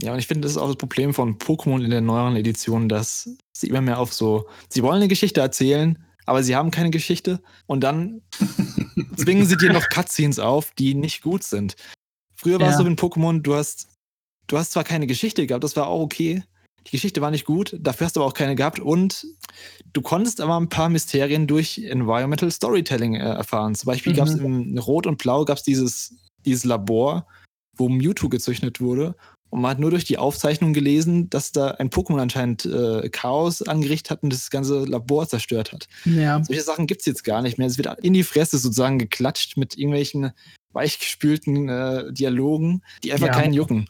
Ja, 0.00 0.12
und 0.12 0.18
ich 0.18 0.28
finde, 0.28 0.42
das 0.42 0.52
ist 0.52 0.58
auch 0.58 0.68
das 0.68 0.76
Problem 0.76 1.12
von 1.12 1.38
Pokémon 1.38 1.82
in 1.82 1.90
der 1.90 2.00
neueren 2.00 2.36
Edition, 2.36 2.88
dass 2.88 3.30
sie 3.52 3.66
immer 3.66 3.80
mehr 3.80 3.98
auf 3.98 4.12
so, 4.12 4.46
sie 4.68 4.82
wollen 4.82 4.96
eine 4.96 5.08
Geschichte 5.08 5.40
erzählen, 5.40 5.98
aber 6.24 6.42
sie 6.42 6.54
haben 6.54 6.70
keine 6.70 6.90
Geschichte 6.90 7.42
und 7.66 7.82
dann 7.82 8.22
zwingen 9.16 9.46
sie 9.46 9.56
dir 9.56 9.72
noch 9.72 9.88
Cutscenes 9.88 10.38
auf, 10.38 10.70
die 10.78 10.94
nicht 10.94 11.22
gut 11.22 11.42
sind. 11.42 11.74
Früher 12.36 12.60
war 12.60 12.70
es 12.70 12.76
so 12.76 12.84
mit 12.84 12.98
Pokémon, 13.00 13.40
du 13.40 13.56
hast, 13.56 13.88
du 14.46 14.56
hast 14.56 14.72
zwar 14.72 14.84
keine 14.84 15.08
Geschichte 15.08 15.46
gehabt, 15.46 15.64
das 15.64 15.74
war 15.74 15.88
auch 15.88 16.00
okay. 16.00 16.44
Die 16.86 16.92
Geschichte 16.92 17.20
war 17.20 17.32
nicht 17.32 17.44
gut, 17.44 17.76
dafür 17.80 18.06
hast 18.06 18.14
du 18.14 18.20
aber 18.20 18.28
auch 18.28 18.34
keine 18.34 18.54
gehabt 18.54 18.78
und 18.78 19.26
du 19.92 20.00
konntest 20.00 20.40
aber 20.40 20.56
ein 20.58 20.68
paar 20.68 20.88
Mysterien 20.88 21.48
durch 21.48 21.78
Environmental 21.78 22.50
Storytelling 22.52 23.16
äh, 23.16 23.18
erfahren. 23.18 23.74
Zum 23.74 23.88
Beispiel 23.88 24.12
mhm. 24.12 24.16
gab 24.16 24.28
es 24.28 24.34
in 24.36 24.78
Rot 24.78 25.08
und 25.08 25.18
Blau 25.18 25.44
gab's 25.44 25.64
dieses, 25.64 26.14
dieses 26.46 26.64
Labor, 26.64 27.26
wo 27.76 27.88
Mewtwo 27.88 28.28
gezüchtet 28.28 28.80
wurde 28.80 29.16
und 29.50 29.62
man 29.62 29.70
hat 29.70 29.78
nur 29.78 29.90
durch 29.90 30.04
die 30.04 30.18
Aufzeichnung 30.18 30.74
gelesen, 30.74 31.30
dass 31.30 31.52
da 31.52 31.72
ein 31.72 31.90
Pokémon 31.90 32.20
anscheinend 32.20 32.66
äh, 32.66 33.08
Chaos 33.08 33.62
angerichtet 33.62 34.10
hat 34.10 34.22
und 34.22 34.32
das 34.32 34.50
ganze 34.50 34.84
Labor 34.84 35.26
zerstört 35.26 35.72
hat. 35.72 35.88
Ja. 36.04 36.42
Solche 36.44 36.62
Sachen 36.62 36.86
gibt 36.86 37.00
es 37.00 37.06
jetzt 37.06 37.24
gar 37.24 37.40
nicht 37.40 37.56
mehr. 37.56 37.66
Es 37.66 37.78
wird 37.78 37.88
in 38.02 38.12
die 38.12 38.24
Fresse 38.24 38.58
sozusagen 38.58 38.98
geklatscht 38.98 39.56
mit 39.56 39.78
irgendwelchen 39.78 40.32
weichgespülten 40.72 41.68
äh, 41.68 42.12
Dialogen, 42.12 42.82
die 43.02 43.12
einfach 43.12 43.28
ja. 43.28 43.32
keinen 43.32 43.54
jucken. 43.54 43.88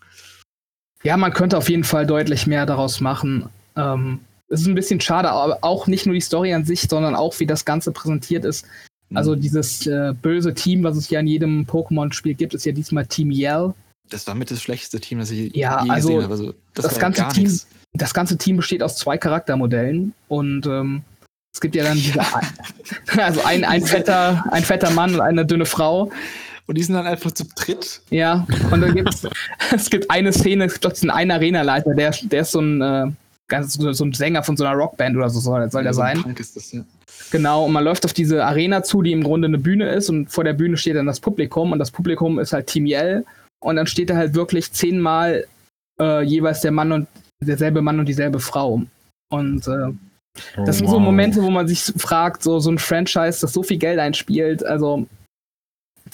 Ja, 1.03 1.17
man 1.17 1.33
könnte 1.33 1.59
auf 1.59 1.69
jeden 1.69 1.85
Fall 1.85 2.07
deutlich 2.07 2.47
mehr 2.47 2.67
daraus 2.67 3.01
machen. 3.01 3.49
Ähm, 3.77 4.21
es 4.49 4.63
ist 4.63 4.67
ein 4.67 4.75
bisschen 4.75 5.01
schade, 5.01 5.31
aber 5.31 5.59
auch 5.63 5.87
nicht 5.87 6.07
nur 6.07 6.15
die 6.15 6.21
Story 6.21 6.55
an 6.55 6.65
sich, 6.65 6.83
sondern 6.83 7.15
auch 7.15 7.39
wie 7.41 7.47
das 7.47 7.65
Ganze 7.65 7.93
präsentiert 7.93 8.45
ist. 8.45 8.67
Also 9.15 9.35
mhm. 9.35 9.41
dieses 9.41 9.87
äh, 9.87 10.15
böse 10.21 10.55
Team, 10.55 10.85
was 10.85 10.97
es 10.97 11.11
ja 11.11 11.21
in 11.21 11.27
jedem 11.27 11.67
Pokémon-Spiel 11.67 12.35
gibt, 12.35 12.55
ist 12.55 12.67
ja 12.67 12.73
diesmal 12.73 13.07
Team 13.07 13.31
Yell. 13.31 13.75
Das 14.11 14.27
war 14.27 14.35
mit 14.35 14.51
das 14.51 14.63
schlechteste 14.63 15.01
Team, 15.01 15.19
das 15.19 15.31
ich 15.31 15.55
ja, 15.55 15.85
je 15.85 15.91
also 15.91 16.09
gesehen 16.09 16.23
habe. 16.23 16.33
Also, 16.33 16.55
das, 16.75 16.85
das 16.87 16.99
ganze 16.99 17.29
Team, 17.29 17.61
das 17.93 18.15
ganze 18.15 18.39
Team 18.39 18.57
besteht 18.57 18.83
aus 18.83 18.97
zwei 18.97 19.19
Charaktermodellen 19.19 20.15
und 20.29 20.67
ähm, 20.67 21.03
es 21.53 21.61
gibt 21.61 21.75
ja 21.75 21.85
dann 21.85 21.97
diese, 21.97 22.21
also 23.23 23.43
ein, 23.45 23.65
ein 23.65 23.83
fetter, 23.83 24.45
ein 24.51 24.63
fetter 24.63 24.91
Mann 24.91 25.15
und 25.15 25.21
eine 25.21 25.45
dünne 25.45 25.67
Frau. 25.67 26.11
Und 26.67 26.77
die 26.77 26.83
sind 26.83 26.95
dann 26.97 27.07
einfach 27.07 27.33
zu 27.33 27.45
dritt. 27.57 28.03
Ja, 28.11 28.47
und 28.71 28.83
dann 28.83 28.95
gibt 28.95 29.09
es 29.75 29.89
gibt 29.89 30.11
eine 30.11 30.33
Szene, 30.35 30.67
es 30.67 30.79
gibt 30.79 31.01
einen, 31.01 31.11
einen 31.11 31.31
Arenaleiter, 31.31 31.95
der, 31.95 32.11
der 32.11 32.43
ist 32.43 32.53
so 32.53 32.61
ein, 32.61 32.83
äh, 32.83 33.07
ganz, 33.49 33.73
so 33.73 34.05
ein 34.05 34.13
Sänger 34.13 34.43
von 34.43 34.57
so 34.57 34.65
einer 34.65 34.77
Rockband 34.77 35.17
oder 35.17 35.31
so 35.31 35.41
soll, 35.41 35.71
soll 35.71 35.83
der 35.83 35.95
so 35.95 36.01
sein. 36.01 36.23
Das, 36.37 36.73
ja. 36.73 36.85
Genau, 37.31 37.65
und 37.65 37.73
man 37.73 37.85
läuft 37.85 38.05
auf 38.05 38.13
diese 38.13 38.45
Arena 38.45 38.83
zu, 38.83 39.01
die 39.01 39.13
im 39.13 39.25
Grunde 39.25 39.49
eine 39.49 39.59
Bühne 39.59 39.89
ist 39.89 40.11
und 40.11 40.31
vor 40.31 40.45
der 40.45 40.53
Bühne 40.53 40.77
steht 40.77 40.97
dann 40.97 41.07
das 41.07 41.21
Publikum 41.21 41.73
und 41.73 41.79
das 41.79 41.91
Publikum 41.91 42.39
ist 42.39 42.53
halt 42.53 42.67
Team 42.67 42.87
Yell 42.87 43.25
und 43.61 43.77
dann 43.77 43.87
steht 43.87 44.11
da 44.11 44.17
halt 44.17 44.35
wirklich 44.35 44.73
zehnmal 44.73 45.47
äh, 46.01 46.23
jeweils 46.23 46.61
der 46.61 46.73
Mann 46.73 46.93
und 46.93 47.09
derselbe 47.41 47.83
Mann 47.83 47.99
und 47.99 48.07
dieselbe 48.07 48.41
Frau. 48.41 48.83
Und 49.31 49.67
äh, 49.67 49.89
oh, 50.57 50.65
das 50.65 50.79
sind 50.79 50.87
wow. 50.87 50.95
so 50.95 51.01
Momente, 51.01 51.43
wo 51.43 51.51
man 51.51 51.69
sich 51.69 51.83
fragt, 51.97 52.43
so, 52.43 52.59
so 52.59 52.71
ein 52.71 52.79
Franchise, 52.79 53.41
das 53.41 53.53
so 53.53 53.63
viel 53.63 53.79
Geld 53.79 53.99
einspielt, 53.99 54.65
also 54.65 55.07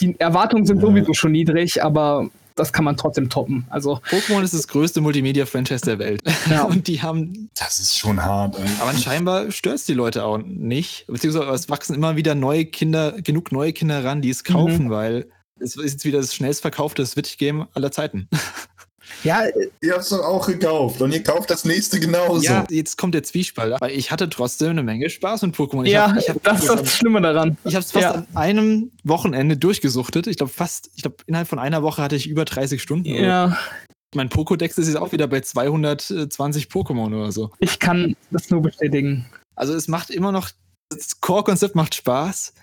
die 0.01 0.18
Erwartungen 0.18 0.66
sind 0.66 0.78
ja. 0.78 0.86
sowieso 0.86 1.14
schon 1.14 1.32
niedrig, 1.32 1.82
aber 1.82 2.28
das 2.57 2.72
kann 2.72 2.84
man 2.84 2.97
trotzdem 2.97 3.28
toppen. 3.28 3.66
Also 3.68 4.01
Pokémon 4.09 4.42
ist 4.42 4.55
das 4.55 4.68
größte 4.68 5.01
Multimedia-Franchise 5.01 5.84
der 5.84 5.99
Welt. 5.99 6.22
Ja. 6.51 6.64
Und 6.64 6.88
die 6.88 7.01
haben. 7.01 7.49
Das 7.59 7.80
ist 7.80 7.97
schon 7.97 8.22
hart. 8.22 8.57
Ey. 8.59 8.68
Aber 8.80 8.92
scheinbar 8.92 9.51
stört 9.51 9.76
es 9.76 9.86
die 9.86 9.95
Leute 9.95 10.24
auch 10.24 10.38
nicht. 10.38 11.07
Beziehungsweise 11.07 11.51
es 11.51 11.70
wachsen 11.70 11.95
immer 11.95 12.16
wieder 12.16 12.34
neue 12.34 12.66
Kinder, 12.66 13.12
genug 13.12 13.51
neue 13.51 13.72
Kinder 13.72 14.05
ran, 14.05 14.20
die 14.20 14.30
es 14.30 14.45
kaufen, 14.45 14.84
mhm. 14.84 14.90
weil 14.90 15.26
es 15.61 15.76
ist 15.76 15.92
jetzt 15.92 16.05
wieder 16.05 16.20
das 16.20 16.34
schnellst 16.34 16.62
verkaufte 16.62 17.05
Switch-Game 17.05 17.66
aller 17.72 17.92
Zeiten. 17.92 18.28
Ja, 19.22 19.44
ihr 19.80 19.92
habt 19.92 20.02
es 20.02 20.09
doch 20.11 20.24
auch 20.24 20.46
gekauft 20.46 21.00
und 21.00 21.12
ihr 21.12 21.22
kauft 21.22 21.50
das 21.50 21.64
nächste 21.64 22.00
genauso. 22.00 22.42
Ja, 22.42 22.66
jetzt 22.68 22.98
kommt 22.98 23.14
der 23.14 23.22
Zwiespalt. 23.22 23.72
Aber 23.74 23.90
ich 23.90 24.11
hatte 24.11 24.28
trotzdem 24.28 24.70
eine 24.70 24.82
Menge 24.82 25.09
Spaß 25.09 25.42
mit 25.42 25.55
Pokémon. 25.55 25.86
ja, 25.86 26.11
hab, 26.11 26.18
ich 26.18 26.28
hab 26.28 26.42
das 26.42 26.62
ist 26.62 26.70
das 26.70 26.96
Schlimme 26.96 27.20
daran. 27.20 27.57
Ich 27.64 27.74
habe 27.74 27.84
es 27.84 27.92
fast 27.92 28.02
ja. 28.02 28.11
an 28.12 28.26
einem 28.34 28.92
Wochenende 29.02 29.57
durchgesuchtet. 29.57 30.26
Ich 30.26 30.36
glaube 30.36 30.52
fast, 30.52 30.90
ich 30.94 31.02
glaube 31.02 31.16
innerhalb 31.26 31.48
von 31.48 31.59
einer 31.59 31.82
Woche 31.82 32.02
hatte 32.02 32.16
ich 32.16 32.26
über 32.26 32.44
30 32.44 32.82
Stunden. 32.82 33.09
Ja. 33.09 33.59
Mein 34.14 34.28
Pokédex 34.28 34.78
ist 34.78 34.88
jetzt 34.88 34.96
auch 34.96 35.12
wieder 35.12 35.26
bei 35.26 35.40
220 35.40 36.66
Pokémon 36.66 37.14
oder 37.14 37.32
so. 37.32 37.50
Ich 37.59 37.78
kann 37.78 38.16
das 38.30 38.50
nur 38.50 38.62
bestätigen. 38.62 39.26
Also 39.57 39.74
es 39.74 39.88
macht 39.88 40.11
immer 40.11 40.32
noch, 40.32 40.50
das 40.90 41.20
Core-Konzept 41.20 41.74
macht 41.74 41.94
Spaß. 41.94 42.55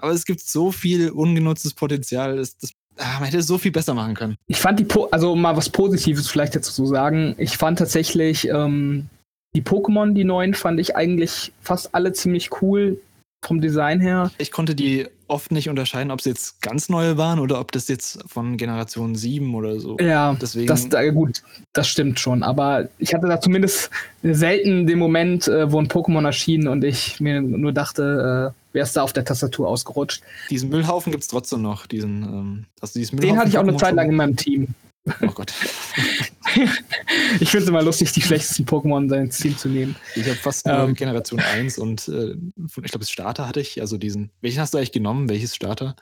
Aber 0.00 0.12
es 0.12 0.24
gibt 0.24 0.40
so 0.40 0.72
viel 0.72 1.10
ungenutztes 1.10 1.74
Potenzial, 1.74 2.36
das, 2.36 2.56
das 2.56 2.72
ah, 2.98 3.20
man 3.20 3.24
hätte 3.24 3.42
so 3.42 3.58
viel 3.58 3.72
besser 3.72 3.94
machen 3.94 4.14
können. 4.14 4.36
Ich 4.46 4.58
fand 4.58 4.78
die, 4.78 4.84
po 4.84 5.04
also 5.10 5.34
mal 5.36 5.56
was 5.56 5.68
Positives 5.68 6.28
vielleicht 6.28 6.54
dazu 6.54 6.72
zu 6.72 6.86
sagen. 6.86 7.34
Ich 7.38 7.56
fand 7.56 7.78
tatsächlich 7.78 8.48
ähm, 8.48 9.08
die 9.54 9.62
Pokémon, 9.62 10.12
die 10.12 10.24
neuen, 10.24 10.54
fand 10.54 10.80
ich 10.80 10.96
eigentlich 10.96 11.52
fast 11.60 11.94
alle 11.94 12.12
ziemlich 12.12 12.50
cool. 12.62 13.00
Vom 13.42 13.60
Design 13.60 14.00
her. 14.00 14.30
Ich 14.38 14.50
konnte 14.50 14.74
die 14.74 15.06
oft 15.28 15.52
nicht 15.52 15.68
unterscheiden, 15.68 16.10
ob 16.10 16.20
sie 16.20 16.30
jetzt 16.30 16.60
ganz 16.60 16.88
neue 16.88 17.16
waren 17.16 17.38
oder 17.38 17.60
ob 17.60 17.72
das 17.72 17.88
jetzt 17.88 18.22
von 18.26 18.56
Generation 18.56 19.14
7 19.14 19.54
oder 19.54 19.78
so. 19.78 19.96
Ja, 19.98 20.36
Deswegen 20.40 20.66
das, 20.66 20.88
gut, 21.14 21.42
das 21.72 21.88
stimmt 21.88 22.18
schon. 22.18 22.42
Aber 22.42 22.88
ich 22.98 23.14
hatte 23.14 23.28
da 23.28 23.40
zumindest 23.40 23.90
selten 24.22 24.86
den 24.86 24.98
Moment, 24.98 25.48
äh, 25.48 25.70
wo 25.70 25.80
ein 25.80 25.88
Pokémon 25.88 26.24
erschien 26.24 26.68
und 26.68 26.84
ich 26.84 27.20
mir 27.20 27.40
nur 27.40 27.72
dachte, 27.72 28.52
äh, 28.52 28.60
wer 28.72 28.82
ist 28.82 28.96
da 28.96 29.02
auf 29.02 29.12
der 29.12 29.24
Tastatur 29.24 29.68
ausgerutscht. 29.68 30.22
Diesen 30.50 30.68
Müllhaufen 30.68 31.10
gibt 31.10 31.22
es 31.22 31.28
trotzdem 31.28 31.62
noch. 31.62 31.86
Diesen, 31.86 32.22
ähm, 32.22 32.64
also 32.80 33.00
den 33.00 33.38
hatte 33.38 33.48
ich 33.48 33.58
auch 33.58 33.62
eine 33.62 33.76
Zeit 33.76 33.94
lang 33.94 34.10
in 34.10 34.16
meinem 34.16 34.36
Team. 34.36 34.68
Oh 35.06 35.32
Gott. 35.32 35.52
ich 37.40 37.50
finde 37.50 37.64
es 37.64 37.68
immer 37.68 37.82
lustig, 37.82 38.12
die 38.12 38.20
schlechtesten 38.20 38.64
Pokémon 38.64 39.12
ins 39.14 39.38
Team 39.38 39.56
zu 39.56 39.68
nehmen. 39.68 39.96
Ich 40.14 40.26
habe 40.26 40.36
fast 40.36 40.66
nur 40.66 40.76
ähm, 40.76 40.94
Generation 40.94 41.40
1 41.40 41.78
und 41.78 42.08
äh, 42.08 42.32
ich 42.32 42.72
glaube, 42.72 42.98
das 43.00 43.10
Starter 43.10 43.48
hatte 43.48 43.60
ich. 43.60 43.80
Also 43.80 43.96
diesen. 43.96 44.30
Welchen 44.40 44.60
hast 44.60 44.74
du 44.74 44.78
eigentlich 44.78 44.92
genommen? 44.92 45.28
Welches 45.28 45.56
Starter? 45.56 45.96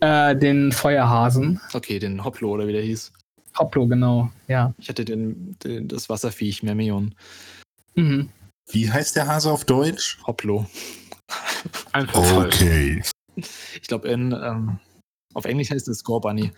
Äh, 0.00 0.36
den 0.36 0.72
Feuerhasen. 0.72 1.60
Okay, 1.72 1.98
den 1.98 2.24
Hoplo 2.24 2.50
oder 2.50 2.66
wie 2.66 2.72
der 2.72 2.82
hieß. 2.82 3.12
Hoplo, 3.58 3.86
genau, 3.86 4.30
ja. 4.48 4.74
Ich 4.78 4.88
hatte 4.88 5.04
den, 5.04 5.56
den 5.64 5.88
das 5.88 6.10
Wasserviech, 6.10 6.62
Mermion. 6.62 7.14
Mhm. 7.94 8.28
Wie 8.70 8.90
heißt 8.90 9.16
der 9.16 9.26
Hase 9.26 9.50
auf 9.50 9.64
Deutsch? 9.64 10.18
Hoplo. 10.26 10.66
Einfach 11.92 12.36
okay. 12.36 13.02
Ich 13.36 13.88
glaube, 13.88 14.08
ähm, 14.08 14.78
auf 15.34 15.44
Englisch 15.44 15.70
heißt 15.70 15.88
es 15.88 15.98
Score 15.98 16.20
Bunny. 16.20 16.52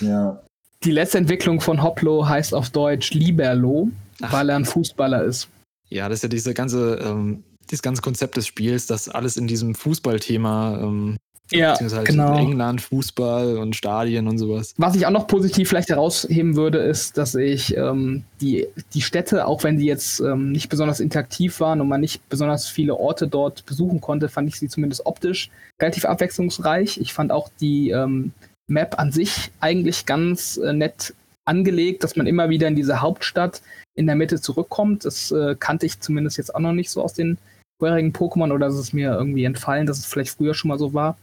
Ja. 0.00 0.42
Die 0.84 0.90
letzte 0.90 1.18
Entwicklung 1.18 1.60
von 1.60 1.82
Hoplo 1.82 2.28
heißt 2.28 2.54
auf 2.54 2.70
Deutsch 2.70 3.12
Liberlo, 3.12 3.88
Ach. 4.20 4.32
weil 4.32 4.48
er 4.48 4.56
ein 4.56 4.64
Fußballer 4.64 5.24
ist. 5.24 5.48
Ja, 5.88 6.08
das 6.08 6.18
ist 6.18 6.22
ja 6.22 6.28
diese 6.28 6.54
ganze, 6.54 6.96
ähm, 6.96 7.44
dieses 7.70 7.82
ganze 7.82 8.02
Konzept 8.02 8.36
des 8.36 8.46
Spiels, 8.46 8.86
dass 8.86 9.08
alles 9.08 9.36
in 9.36 9.46
diesem 9.46 9.74
Fußballthema 9.74 10.80
ähm, 10.82 11.16
ja, 11.50 11.78
halt 11.78 12.06
genau. 12.06 12.36
England, 12.38 12.80
Fußball 12.80 13.58
und 13.58 13.76
Stadien 13.76 14.26
und 14.26 14.38
sowas. 14.38 14.74
Was 14.78 14.96
ich 14.96 15.06
auch 15.06 15.10
noch 15.10 15.26
positiv 15.26 15.68
vielleicht 15.68 15.90
herausheben 15.90 16.56
würde, 16.56 16.78
ist, 16.78 17.18
dass 17.18 17.34
ich 17.34 17.76
ähm, 17.76 18.24
die, 18.40 18.66
die 18.94 19.02
Städte, 19.02 19.46
auch 19.46 19.62
wenn 19.62 19.76
die 19.76 19.84
jetzt 19.84 20.20
ähm, 20.20 20.52
nicht 20.52 20.68
besonders 20.68 21.00
interaktiv 21.00 21.60
waren 21.60 21.80
und 21.80 21.88
man 21.88 22.00
nicht 22.00 22.26
besonders 22.28 22.68
viele 22.68 22.96
Orte 22.96 23.28
dort 23.28 23.66
besuchen 23.66 24.00
konnte, 24.00 24.28
fand 24.28 24.48
ich 24.48 24.58
sie 24.58 24.68
zumindest 24.68 25.04
optisch 25.04 25.50
relativ 25.80 26.06
abwechslungsreich. 26.06 26.98
Ich 26.98 27.12
fand 27.12 27.30
auch 27.32 27.50
die 27.60 27.90
ähm, 27.90 28.32
Map 28.72 28.98
an 28.98 29.12
sich 29.12 29.50
eigentlich 29.60 30.06
ganz 30.06 30.56
äh, 30.56 30.72
nett 30.72 31.14
angelegt, 31.44 32.04
dass 32.04 32.16
man 32.16 32.26
immer 32.26 32.50
wieder 32.50 32.68
in 32.68 32.76
diese 32.76 33.00
Hauptstadt 33.00 33.62
in 33.94 34.06
der 34.06 34.16
Mitte 34.16 34.40
zurückkommt. 34.40 35.04
Das 35.04 35.30
äh, 35.32 35.56
kannte 35.58 35.86
ich 35.86 36.00
zumindest 36.00 36.38
jetzt 36.38 36.54
auch 36.54 36.60
noch 36.60 36.72
nicht 36.72 36.90
so 36.90 37.02
aus 37.02 37.14
den 37.14 37.38
vorherigen 37.78 38.12
Pokémon 38.12 38.52
oder 38.52 38.68
ist 38.68 38.74
es 38.74 38.92
mir 38.92 39.12
irgendwie 39.12 39.44
entfallen, 39.44 39.86
dass 39.86 39.98
es 39.98 40.06
vielleicht 40.06 40.36
früher 40.36 40.54
schon 40.54 40.68
mal 40.68 40.78
so 40.78 40.94
war. 40.94 41.16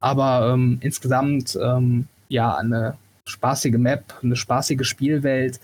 Aber 0.00 0.52
ähm, 0.52 0.78
insgesamt 0.80 1.58
ähm, 1.62 2.06
ja 2.28 2.56
eine 2.56 2.96
spaßige 3.28 3.78
Map, 3.78 4.14
eine 4.22 4.36
spaßige 4.36 4.84
Spielwelt. 4.84 5.60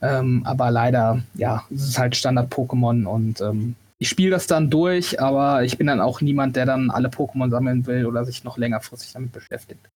Ähm, 0.00 0.42
aber 0.44 0.70
leider, 0.70 1.22
ja, 1.34 1.64
es 1.74 1.88
ist 1.88 1.98
halt 1.98 2.14
Standard-Pokémon 2.14 3.04
und 3.04 3.40
ähm, 3.40 3.74
ich 3.98 4.08
spiele 4.08 4.30
das 4.30 4.46
dann 4.46 4.70
durch, 4.70 5.20
aber 5.20 5.64
ich 5.64 5.76
bin 5.76 5.88
dann 5.88 6.00
auch 6.00 6.20
niemand, 6.20 6.54
der 6.54 6.66
dann 6.66 6.90
alle 6.90 7.08
Pokémon 7.08 7.50
sammeln 7.50 7.84
will 7.86 8.06
oder 8.06 8.24
sich 8.24 8.44
noch 8.44 8.58
längerfristig 8.58 9.12
damit 9.12 9.32
beschäftigt. 9.32 9.88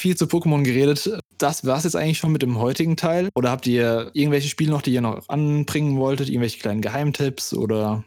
Viel 0.00 0.16
zu 0.16 0.24
Pokémon 0.24 0.62
geredet. 0.62 1.18
Das 1.38 1.64
war 1.64 1.78
es 1.78 1.84
jetzt 1.84 1.96
eigentlich 1.96 2.18
schon 2.18 2.32
mit 2.32 2.42
dem 2.42 2.58
heutigen 2.58 2.96
Teil. 2.96 3.28
Oder 3.34 3.50
habt 3.50 3.66
ihr 3.66 4.10
irgendwelche 4.14 4.48
Spiele 4.48 4.70
noch, 4.70 4.82
die 4.82 4.92
ihr 4.92 5.00
noch 5.00 5.28
anbringen 5.28 5.96
wolltet? 5.96 6.28
Irgendwelche 6.28 6.58
kleinen 6.58 6.80
Geheimtipps 6.80 7.54
oder? 7.54 8.04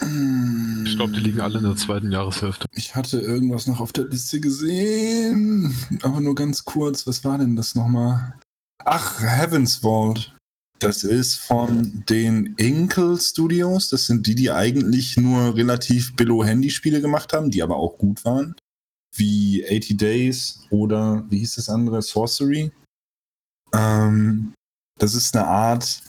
Ich 0.00 0.94
glaube, 0.94 1.12
die 1.12 1.20
liegen 1.20 1.40
alle 1.40 1.58
in 1.58 1.64
der 1.64 1.76
zweiten 1.76 2.12
Jahreshälfte. 2.12 2.66
Ich 2.72 2.94
hatte 2.94 3.18
irgendwas 3.18 3.66
noch 3.66 3.80
auf 3.80 3.92
der 3.92 4.04
Liste 4.04 4.38
gesehen, 4.38 5.74
aber 6.02 6.20
nur 6.20 6.34
ganz 6.34 6.64
kurz. 6.64 7.06
Was 7.06 7.24
war 7.24 7.38
denn 7.38 7.56
das 7.56 7.74
nochmal? 7.74 8.34
Ach, 8.84 9.20
Heaven's 9.20 9.76
Vault. 9.76 10.36
Das 10.78 11.02
ist 11.02 11.36
von 11.36 12.04
den 12.08 12.54
Inkel 12.56 13.18
Studios. 13.18 13.88
Das 13.88 14.06
sind 14.06 14.28
die, 14.28 14.36
die 14.36 14.52
eigentlich 14.52 15.16
nur 15.16 15.56
relativ 15.56 16.14
Billo-Handyspiele 16.14 17.00
gemacht 17.00 17.32
haben, 17.32 17.50
die 17.50 17.64
aber 17.64 17.76
auch 17.76 17.98
gut 17.98 18.24
waren 18.24 18.54
wie 19.18 19.64
80 19.64 19.96
Days 19.96 20.60
oder 20.70 21.24
wie 21.28 21.38
hieß 21.38 21.56
das 21.56 21.68
andere? 21.68 22.02
Sorcery. 22.02 22.70
Ähm, 23.74 24.54
das 24.98 25.14
ist 25.14 25.36
eine 25.36 25.46
Art 25.46 26.02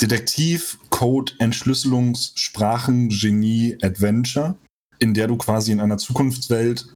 Detektiv, 0.00 0.78
Code, 0.90 1.32
Entschlüsselungs, 1.38 2.32
Sprachen, 2.34 3.10
Genie, 3.10 3.78
Adventure, 3.82 4.56
in 4.98 5.14
der 5.14 5.28
du 5.28 5.36
quasi 5.36 5.72
in 5.72 5.80
einer 5.80 5.98
Zukunftswelt 5.98 6.92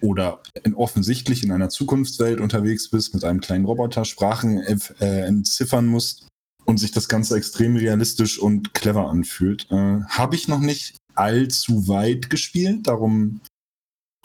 oder 0.00 0.42
in, 0.64 0.74
offensichtlich 0.74 1.44
in 1.44 1.52
einer 1.52 1.68
Zukunftswelt 1.68 2.40
unterwegs 2.40 2.90
bist 2.90 3.14
mit 3.14 3.24
einem 3.24 3.40
kleinen 3.40 3.64
Roboter, 3.64 4.04
Sprachen 4.04 4.58
äh, 4.60 5.20
entziffern 5.20 5.86
musst 5.86 6.26
und 6.64 6.78
sich 6.78 6.90
das 6.90 7.08
Ganze 7.08 7.36
extrem 7.36 7.76
realistisch 7.76 8.38
und 8.38 8.72
clever 8.74 9.08
anfühlt. 9.08 9.70
Äh, 9.70 10.00
Habe 10.08 10.34
ich 10.34 10.48
noch 10.48 10.60
nicht 10.60 10.96
allzu 11.14 11.86
weit 11.88 12.30
gespielt, 12.30 12.86
darum 12.86 13.40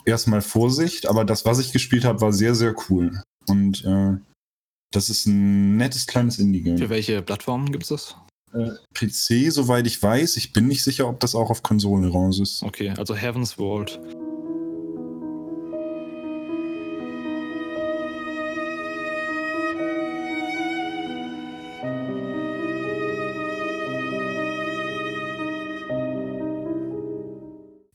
erstmal 0.08 0.40
Vorsicht, 0.40 1.06
aber 1.06 1.24
das, 1.24 1.44
was 1.44 1.58
ich 1.58 1.72
gespielt 1.72 2.04
habe, 2.04 2.20
war 2.20 2.32
sehr, 2.32 2.54
sehr 2.54 2.74
cool. 2.88 3.22
Und 3.46 3.84
äh, 3.84 4.16
das 4.90 5.10
ist 5.10 5.26
ein 5.26 5.76
nettes 5.76 6.06
kleines 6.06 6.38
Indie-Game. 6.38 6.78
Für 6.78 6.90
welche 6.90 7.22
Plattformen 7.22 7.70
gibt 7.70 7.84
es 7.84 7.90
das? 7.90 8.16
Äh, 8.52 8.70
PC, 8.94 9.52
soweit 9.52 9.86
ich 9.86 10.02
weiß. 10.02 10.36
Ich 10.38 10.52
bin 10.52 10.66
nicht 10.66 10.82
sicher, 10.82 11.06
ob 11.08 11.20
das 11.20 11.34
auch 11.34 11.50
auf 11.50 11.62
Konsolen 11.62 12.10
raus 12.10 12.40
ist. 12.40 12.62
Okay, 12.62 12.90
also 12.96 13.14
Heaven's 13.14 13.54
Vault. 13.54 14.00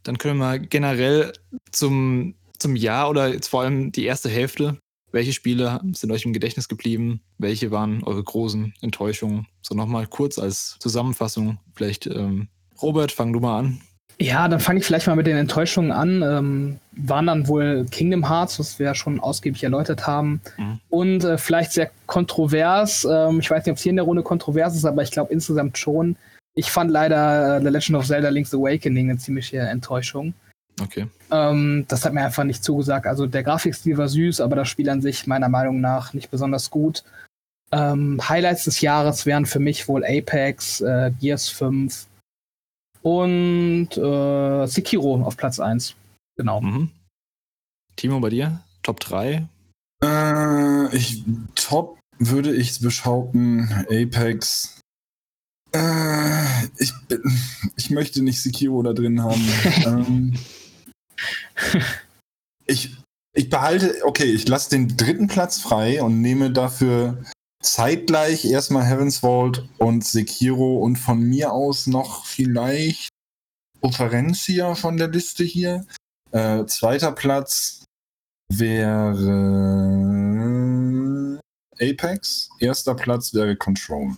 Dann 0.04 0.18
können 0.18 0.38
wir 0.38 0.60
generell 0.60 1.32
zum, 1.76 2.36
zum 2.58 2.76
Jahr 2.76 3.10
oder 3.10 3.28
jetzt 3.28 3.48
vor 3.48 3.62
allem 3.62 3.92
die 3.92 4.06
erste 4.06 4.30
Hälfte, 4.30 4.78
welche 5.14 5.32
Spiele 5.32 5.80
sind 5.94 6.12
euch 6.12 6.26
im 6.26 6.34
Gedächtnis 6.34 6.68
geblieben? 6.68 7.22
Welche 7.38 7.70
waren 7.70 8.04
eure 8.04 8.24
großen 8.24 8.74
Enttäuschungen? 8.82 9.46
So 9.62 9.76
nochmal 9.76 10.08
kurz 10.08 10.40
als 10.40 10.78
Zusammenfassung. 10.80 11.60
Vielleicht, 11.76 12.08
ähm, 12.08 12.48
Robert, 12.82 13.12
fang 13.12 13.32
du 13.32 13.40
mal 13.40 13.60
an. 13.60 13.82
Ja, 14.20 14.48
dann 14.48 14.60
fange 14.60 14.80
ich 14.80 14.86
vielleicht 14.86 15.08
mal 15.08 15.16
mit 15.16 15.28
den 15.28 15.38
Enttäuschungen 15.38 15.92
an. 15.92 16.24
Ähm, 16.24 16.80
waren 16.94 17.28
dann 17.28 17.48
wohl 17.48 17.86
Kingdom 17.92 18.28
Hearts, 18.28 18.60
was 18.60 18.80
wir 18.80 18.88
ja 18.88 18.96
schon 18.96 19.20
ausgiebig 19.20 19.64
erläutert 19.64 20.08
haben. 20.08 20.42
Mhm. 20.58 20.80
Und 20.90 21.24
äh, 21.24 21.38
vielleicht 21.38 21.74
sehr 21.74 21.92
kontrovers. 22.08 23.06
Ähm, 23.10 23.40
ich 23.40 23.50
weiß 23.52 23.66
nicht, 23.66 23.72
ob 23.72 23.78
es 23.78 23.84
hier 23.84 23.92
in 23.92 23.98
der 23.98 24.06
Runde 24.06 24.24
kontrovers 24.24 24.76
ist, 24.76 24.86
aber 24.86 25.04
ich 25.04 25.12
glaube 25.12 25.32
insgesamt 25.32 25.78
schon. 25.78 26.16
Ich 26.56 26.72
fand 26.72 26.90
leider 26.90 27.58
äh, 27.58 27.62
The 27.62 27.70
Legend 27.70 27.98
of 27.98 28.08
Zelda 28.08 28.30
Link's 28.30 28.54
Awakening 28.54 29.10
eine 29.10 29.20
ziemliche 29.20 29.60
Enttäuschung. 29.60 30.34
Okay. 30.82 31.08
Ähm, 31.32 31.86
das 31.88 32.04
hat 32.06 32.14
mir 32.14 32.26
einfach 32.26 32.44
nicht 32.44 32.64
zugesagt. 32.64 33.06
Also 33.06 33.28
der 33.28 33.44
Grafikstil 33.44 33.98
war 33.98 34.08
süß, 34.08 34.42
aber 34.42 34.56
das 34.56 34.70
Spiel 34.70 34.90
an 34.90 35.02
sich 35.02 35.28
meiner 35.28 35.50
Meinung 35.50 35.82
nach 35.82 36.14
nicht 36.14 36.32
besonders 36.32 36.70
gut. 36.70 37.04
Ähm, 37.72 38.20
Highlights 38.28 38.66
des 38.66 38.82
Jahres 38.82 39.26
wären 39.26 39.46
für 39.46 39.60
mich 39.60 39.88
wohl 39.88 40.06
Apex, 40.06 40.82
äh, 40.82 41.12
Gears 41.20 41.50
5 41.50 42.08
und 43.02 43.90
äh, 43.98 44.66
Sekiro 44.68 45.24
auf 45.24 45.38
Platz 45.38 45.60
1. 45.60 45.96
Genau. 46.38 46.62
Mhm. 46.62 46.90
Timo, 47.96 48.20
bei 48.20 48.30
dir? 48.30 48.64
Top 48.82 49.00
3? 49.00 49.48
Äh, 50.04 50.96
ich, 50.96 51.24
top 51.56 51.98
würde 52.20 52.54
ich 52.56 52.80
behaupten, 52.80 53.70
Apex, 53.90 54.80
äh, 55.74 56.66
ich, 56.78 56.94
ich 57.76 57.90
möchte 57.90 58.24
nicht 58.24 58.42
Sekiro 58.42 58.82
da 58.84 58.94
drin 58.94 59.22
haben. 59.22 59.42
ähm, 59.86 60.34
ich, 62.66 62.96
ich 63.34 63.50
behalte, 63.50 63.96
okay, 64.04 64.26
ich 64.26 64.48
lasse 64.48 64.70
den 64.72 64.96
dritten 64.96 65.28
Platz 65.28 65.60
frei 65.60 66.02
und 66.02 66.22
nehme 66.22 66.52
dafür 66.52 67.24
zeitgleich 67.62 68.46
erstmal 68.46 68.86
Heaven's 68.86 69.20
Vault 69.20 69.68
und 69.78 70.04
Sekiro 70.04 70.78
und 70.78 70.98
von 70.98 71.20
mir 71.20 71.52
aus 71.52 71.88
noch 71.88 72.26
vielleicht 72.26 73.10
Operencia 73.82 74.76
von 74.76 74.98
der 74.98 75.08
Liste 75.08 75.44
hier. 75.44 75.86
Äh, 76.32 76.66
zweiter 76.66 77.12
Platz 77.12 77.86
wäre 78.50 79.30
Apex, 81.80 82.50
erster 82.60 82.96
Platz 82.96 83.34
wäre 83.34 83.56
Control. 83.56 84.16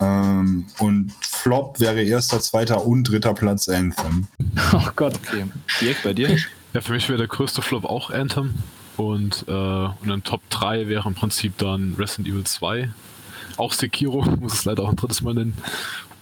Ähm, 0.00 0.66
und 0.78 1.12
Flop 1.20 1.80
wäre 1.80 2.02
erster, 2.02 2.40
zweiter 2.40 2.84
und 2.84 3.04
dritter 3.04 3.34
Platz 3.34 3.68
Anthem. 3.68 4.26
Oh 4.72 4.88
Gott. 4.96 5.14
Okay. 5.14 5.44
Dirk, 5.80 6.02
bei 6.02 6.12
dir? 6.12 6.36
Ja, 6.72 6.80
für 6.80 6.92
mich 6.92 7.08
wäre 7.08 7.18
der 7.18 7.28
größte 7.28 7.62
Flop 7.62 7.84
auch 7.84 8.10
Anthem. 8.10 8.54
Und, 8.96 9.44
äh, 9.48 9.52
und 9.52 10.08
dann 10.08 10.22
Top 10.22 10.42
3 10.50 10.88
wäre 10.88 11.08
im 11.08 11.14
Prinzip 11.14 11.58
dann 11.58 11.94
Resident 11.98 12.28
Evil 12.28 12.44
2. 12.44 12.90
Auch 13.56 13.72
Sekiro, 13.72 14.22
muss 14.40 14.54
es 14.54 14.64
leider 14.64 14.82
auch 14.82 14.90
ein 14.90 14.96
drittes 14.96 15.22
Mal 15.22 15.34
nennen. 15.34 15.56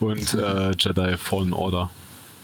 Und 0.01 0.35
äh, 0.35 0.73
Jedi 0.79 1.17
Fallen 1.17 1.53
Order. 1.53 1.91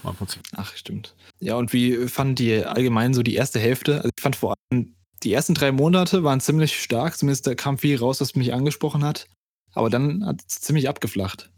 Im 0.03 0.15
Prinzip. 0.15 0.41
Ach, 0.55 0.73
stimmt. 0.75 1.13
Ja, 1.39 1.55
und 1.55 1.73
wie 1.73 2.07
fanden 2.07 2.35
die 2.35 2.63
allgemein 2.65 3.13
so 3.13 3.21
die 3.21 3.35
erste 3.35 3.59
Hälfte? 3.59 3.97
Also 3.97 4.09
ich 4.15 4.21
fand 4.21 4.35
vor 4.35 4.55
allem, 4.71 4.95
die 5.23 5.33
ersten 5.33 5.53
drei 5.53 5.71
Monate 5.71 6.23
waren 6.23 6.39
ziemlich 6.39 6.81
stark, 6.81 7.17
zumindest 7.17 7.47
da 7.47 7.55
kam 7.55 7.77
viel 7.77 7.97
raus, 7.97 8.21
was 8.21 8.35
mich 8.35 8.53
angesprochen 8.53 9.03
hat. 9.03 9.27
Aber 9.73 9.89
dann 9.89 10.25
hat 10.25 10.41
es 10.47 10.61
ziemlich 10.61 10.89
abgeflacht. 10.89 11.49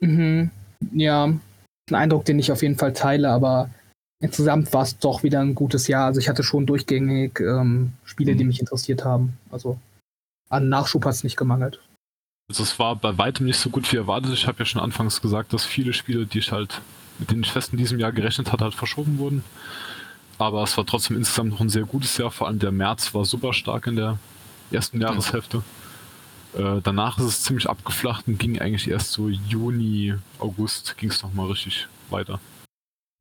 Mhm. 0.00 0.50
Ja, 0.92 1.24
ein 1.24 1.40
Eindruck, 1.94 2.24
den 2.24 2.38
ich 2.38 2.52
auf 2.52 2.62
jeden 2.62 2.76
Fall 2.76 2.92
teile, 2.92 3.30
aber 3.30 3.70
insgesamt 4.20 4.72
war 4.72 4.82
es 4.82 4.98
doch 4.98 5.22
wieder 5.22 5.40
ein 5.40 5.54
gutes 5.54 5.88
Jahr. 5.88 6.06
Also 6.06 6.20
ich 6.20 6.28
hatte 6.28 6.42
schon 6.42 6.66
durchgängig 6.66 7.40
ähm, 7.40 7.92
Spiele, 8.04 8.34
mhm. 8.34 8.38
die 8.38 8.44
mich 8.44 8.60
interessiert 8.60 9.04
haben. 9.04 9.36
Also 9.50 9.78
an 10.48 10.68
Nachschub 10.68 11.04
hat 11.04 11.14
es 11.14 11.24
nicht 11.24 11.36
gemangelt. 11.36 11.80
Also 12.48 12.62
es 12.62 12.78
war 12.78 12.94
bei 12.94 13.18
weitem 13.18 13.46
nicht 13.46 13.58
so 13.58 13.70
gut 13.70 13.90
wie 13.92 13.96
erwartet. 13.96 14.32
Ich 14.32 14.46
habe 14.46 14.60
ja 14.60 14.64
schon 14.64 14.80
anfangs 14.80 15.20
gesagt, 15.20 15.52
dass 15.52 15.64
viele 15.64 15.92
Spiele, 15.92 16.26
die 16.26 16.38
ich 16.38 16.52
halt, 16.52 16.80
mit 17.18 17.30
denen 17.30 17.42
ich 17.42 17.50
fest 17.50 17.72
in 17.72 17.78
diesem 17.78 17.98
Jahr 17.98 18.12
gerechnet 18.12 18.52
hatte, 18.52 18.64
halt 18.64 18.74
verschoben 18.74 19.18
wurden. 19.18 19.42
Aber 20.38 20.62
es 20.62 20.76
war 20.76 20.86
trotzdem 20.86 21.16
insgesamt 21.16 21.50
noch 21.50 21.60
ein 21.60 21.70
sehr 21.70 21.84
gutes 21.84 22.16
Jahr. 22.18 22.30
Vor 22.30 22.46
allem 22.46 22.58
der 22.58 22.70
März 22.70 23.14
war 23.14 23.24
super 23.24 23.52
stark 23.52 23.86
in 23.86 23.96
der 23.96 24.18
ersten 24.70 25.00
Jahreshälfte. 25.00 25.62
Äh, 26.56 26.80
danach 26.82 27.18
ist 27.18 27.24
es 27.26 27.42
ziemlich 27.42 27.68
abgeflacht 27.68 28.26
und 28.28 28.38
ging 28.38 28.58
eigentlich 28.58 28.88
erst 28.88 29.12
so 29.12 29.28
Juni, 29.28 30.14
August 30.38 30.96
ging 30.96 31.10
es 31.10 31.22
nochmal 31.22 31.48
richtig 31.48 31.86
weiter. 32.08 32.40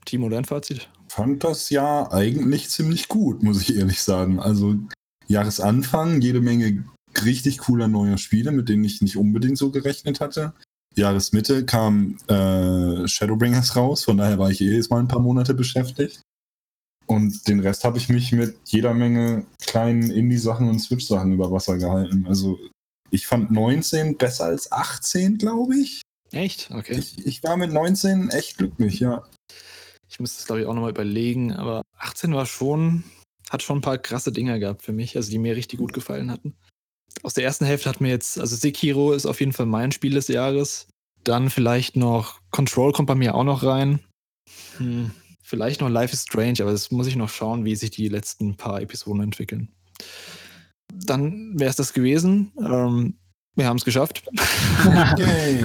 Timo, 0.06 0.30
dein 0.30 0.46
Fazit? 0.46 0.88
Fand 1.10 1.44
das 1.44 1.70
Jahr 1.70 2.14
eigentlich 2.14 2.70
ziemlich 2.70 3.08
gut, 3.08 3.44
muss 3.44 3.62
ich 3.62 3.76
ehrlich 3.76 4.02
sagen. 4.02 4.40
Also 4.40 4.76
Jahresanfang, 5.28 6.22
jede 6.22 6.42
Menge 6.42 6.86
richtig 7.24 7.60
cooler 7.60 7.88
neuer 7.88 8.18
Spiele, 8.18 8.52
mit 8.52 8.70
denen 8.70 8.84
ich 8.84 9.02
nicht 9.02 9.18
unbedingt 9.18 9.58
so 9.58 9.72
gerechnet 9.72 10.20
hatte. 10.20 10.54
Jahresmitte 10.96 11.66
kam 11.66 12.18
äh, 12.28 13.08
Shadowbringers 13.08 13.76
raus, 13.76 14.06
von 14.06 14.18
daher 14.18 14.40
war 14.40 14.50
ich 14.50 14.62
eh 14.62 14.74
jetzt 14.74 14.90
mal 14.90 15.00
ein 15.00 15.10
paar 15.10 15.20
Monate 15.20 15.54
beschäftigt. 15.54 16.22
Und 17.06 17.48
den 17.48 17.60
Rest 17.60 17.84
habe 17.84 17.98
ich 17.98 18.10
mich 18.10 18.32
mit 18.32 18.56
jeder 18.66 18.94
Menge 18.94 19.46
kleinen 19.62 20.10
Indie-Sachen 20.10 20.70
und 20.70 20.80
Switch-Sachen 20.80 21.34
über 21.34 21.52
Wasser 21.52 21.78
gehalten. 21.78 22.26
Also 22.28 22.58
ich 23.16 23.28
fand 23.28 23.49
19 23.49 24.18
besser 24.18 24.45
als 24.45 24.72
18, 24.72 25.38
glaube 25.38 25.78
ich. 25.78 26.01
Echt? 26.32 26.70
Okay. 26.72 26.97
Ich, 26.99 27.26
ich, 27.26 27.43
war 27.43 27.57
mit 27.57 27.72
19 27.72 28.30
echt 28.30 28.57
glücklich, 28.57 28.99
ja. 28.99 29.24
Ich 30.09 30.20
müsste 30.20 30.39
es, 30.39 30.45
glaube 30.45 30.61
ich, 30.61 30.68
auch 30.68 30.74
nochmal 30.74 30.91
überlegen, 30.91 31.53
aber 31.53 31.82
18 31.97 32.34
war 32.34 32.45
schon, 32.45 33.03
hat 33.49 33.63
schon 33.63 33.80
ein 33.80 33.82
paar 33.82 33.97
krasse 33.97 34.32
Dinger 34.32 34.59
gehabt 34.59 34.84
für 34.84 34.91
mich, 34.91 35.16
also 35.16 35.32
die 35.32 35.39
mir 35.39 35.55
richtig 35.55 35.80
gut 35.80 35.93
gefallen 35.93 36.30
hatten. 36.30 36.55
Aus 37.24 37.34
der 37.34 37.45
ersten 37.45 37.66
Hälfte 37.66 37.89
hat 37.89 38.01
mir 38.01 38.09
jetzt, 38.09 38.38
also 38.38 38.55
Sekiro 38.55 39.13
ist 39.13 39.26
auf 39.26 39.39
jeden 39.39 39.53
Fall 39.53 39.66
mein 39.66 39.93
Spiel 39.93 40.13
des 40.13 40.28
Jahres. 40.28 40.88
Dann 41.24 41.49
vielleicht 41.49 41.95
noch 41.95 42.41
Control 42.51 42.91
kommt 42.91 43.07
bei 43.07 43.16
mir 43.16 43.34
auch 43.34 43.45
noch 43.45 43.63
rein. 43.63 43.99
Hm, 44.78 45.11
vielleicht 45.41 45.80
noch 45.80 45.89
Life 45.89 46.13
is 46.13 46.24
Strange, 46.24 46.61
aber 46.61 46.72
das 46.72 46.91
muss 46.91 47.07
ich 47.07 47.16
noch 47.16 47.30
schauen, 47.30 47.63
wie 47.63 47.76
sich 47.76 47.91
die 47.91 48.09
letzten 48.09 48.57
paar 48.57 48.82
Episoden 48.82 49.24
entwickeln. 49.24 49.72
Dann 50.94 51.60
wäre 51.60 51.70
es 51.70 51.76
das 51.76 51.94
gewesen. 51.94 52.52
Ähm, 52.60 53.16
wir 53.56 53.68
haben 53.68 53.78
es 53.78 53.86
geschafft. 53.86 54.24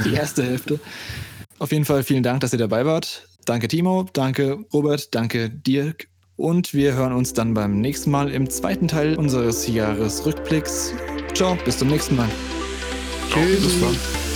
die 0.04 0.14
erste 0.14 0.44
Hälfte. 0.44 0.80
Auf 1.58 1.72
jeden 1.72 1.84
Fall 1.84 2.02
vielen 2.02 2.22
Dank, 2.22 2.40
dass 2.40 2.52
ihr 2.52 2.58
dabei 2.58 2.86
wart. 2.86 3.26
Danke 3.44 3.68
Timo, 3.68 4.06
danke 4.12 4.64
Robert, 4.72 5.14
danke 5.14 5.50
Dirk. 5.50 6.08
Und 6.36 6.72
wir 6.72 6.94
hören 6.94 7.12
uns 7.12 7.34
dann 7.34 7.52
beim 7.52 7.80
nächsten 7.80 8.10
Mal 8.10 8.30
im 8.30 8.48
zweiten 8.48 8.88
Teil 8.88 9.16
unseres 9.16 9.66
Jahresrückblicks. 9.66 10.94
Ciao, 11.34 11.56
bis 11.64 11.78
zum 11.78 11.88
nächsten 11.88 12.16
Mal. 12.16 12.28
Tschüss. 13.30 13.62
Bis 13.62 13.80
dann. 13.80 14.29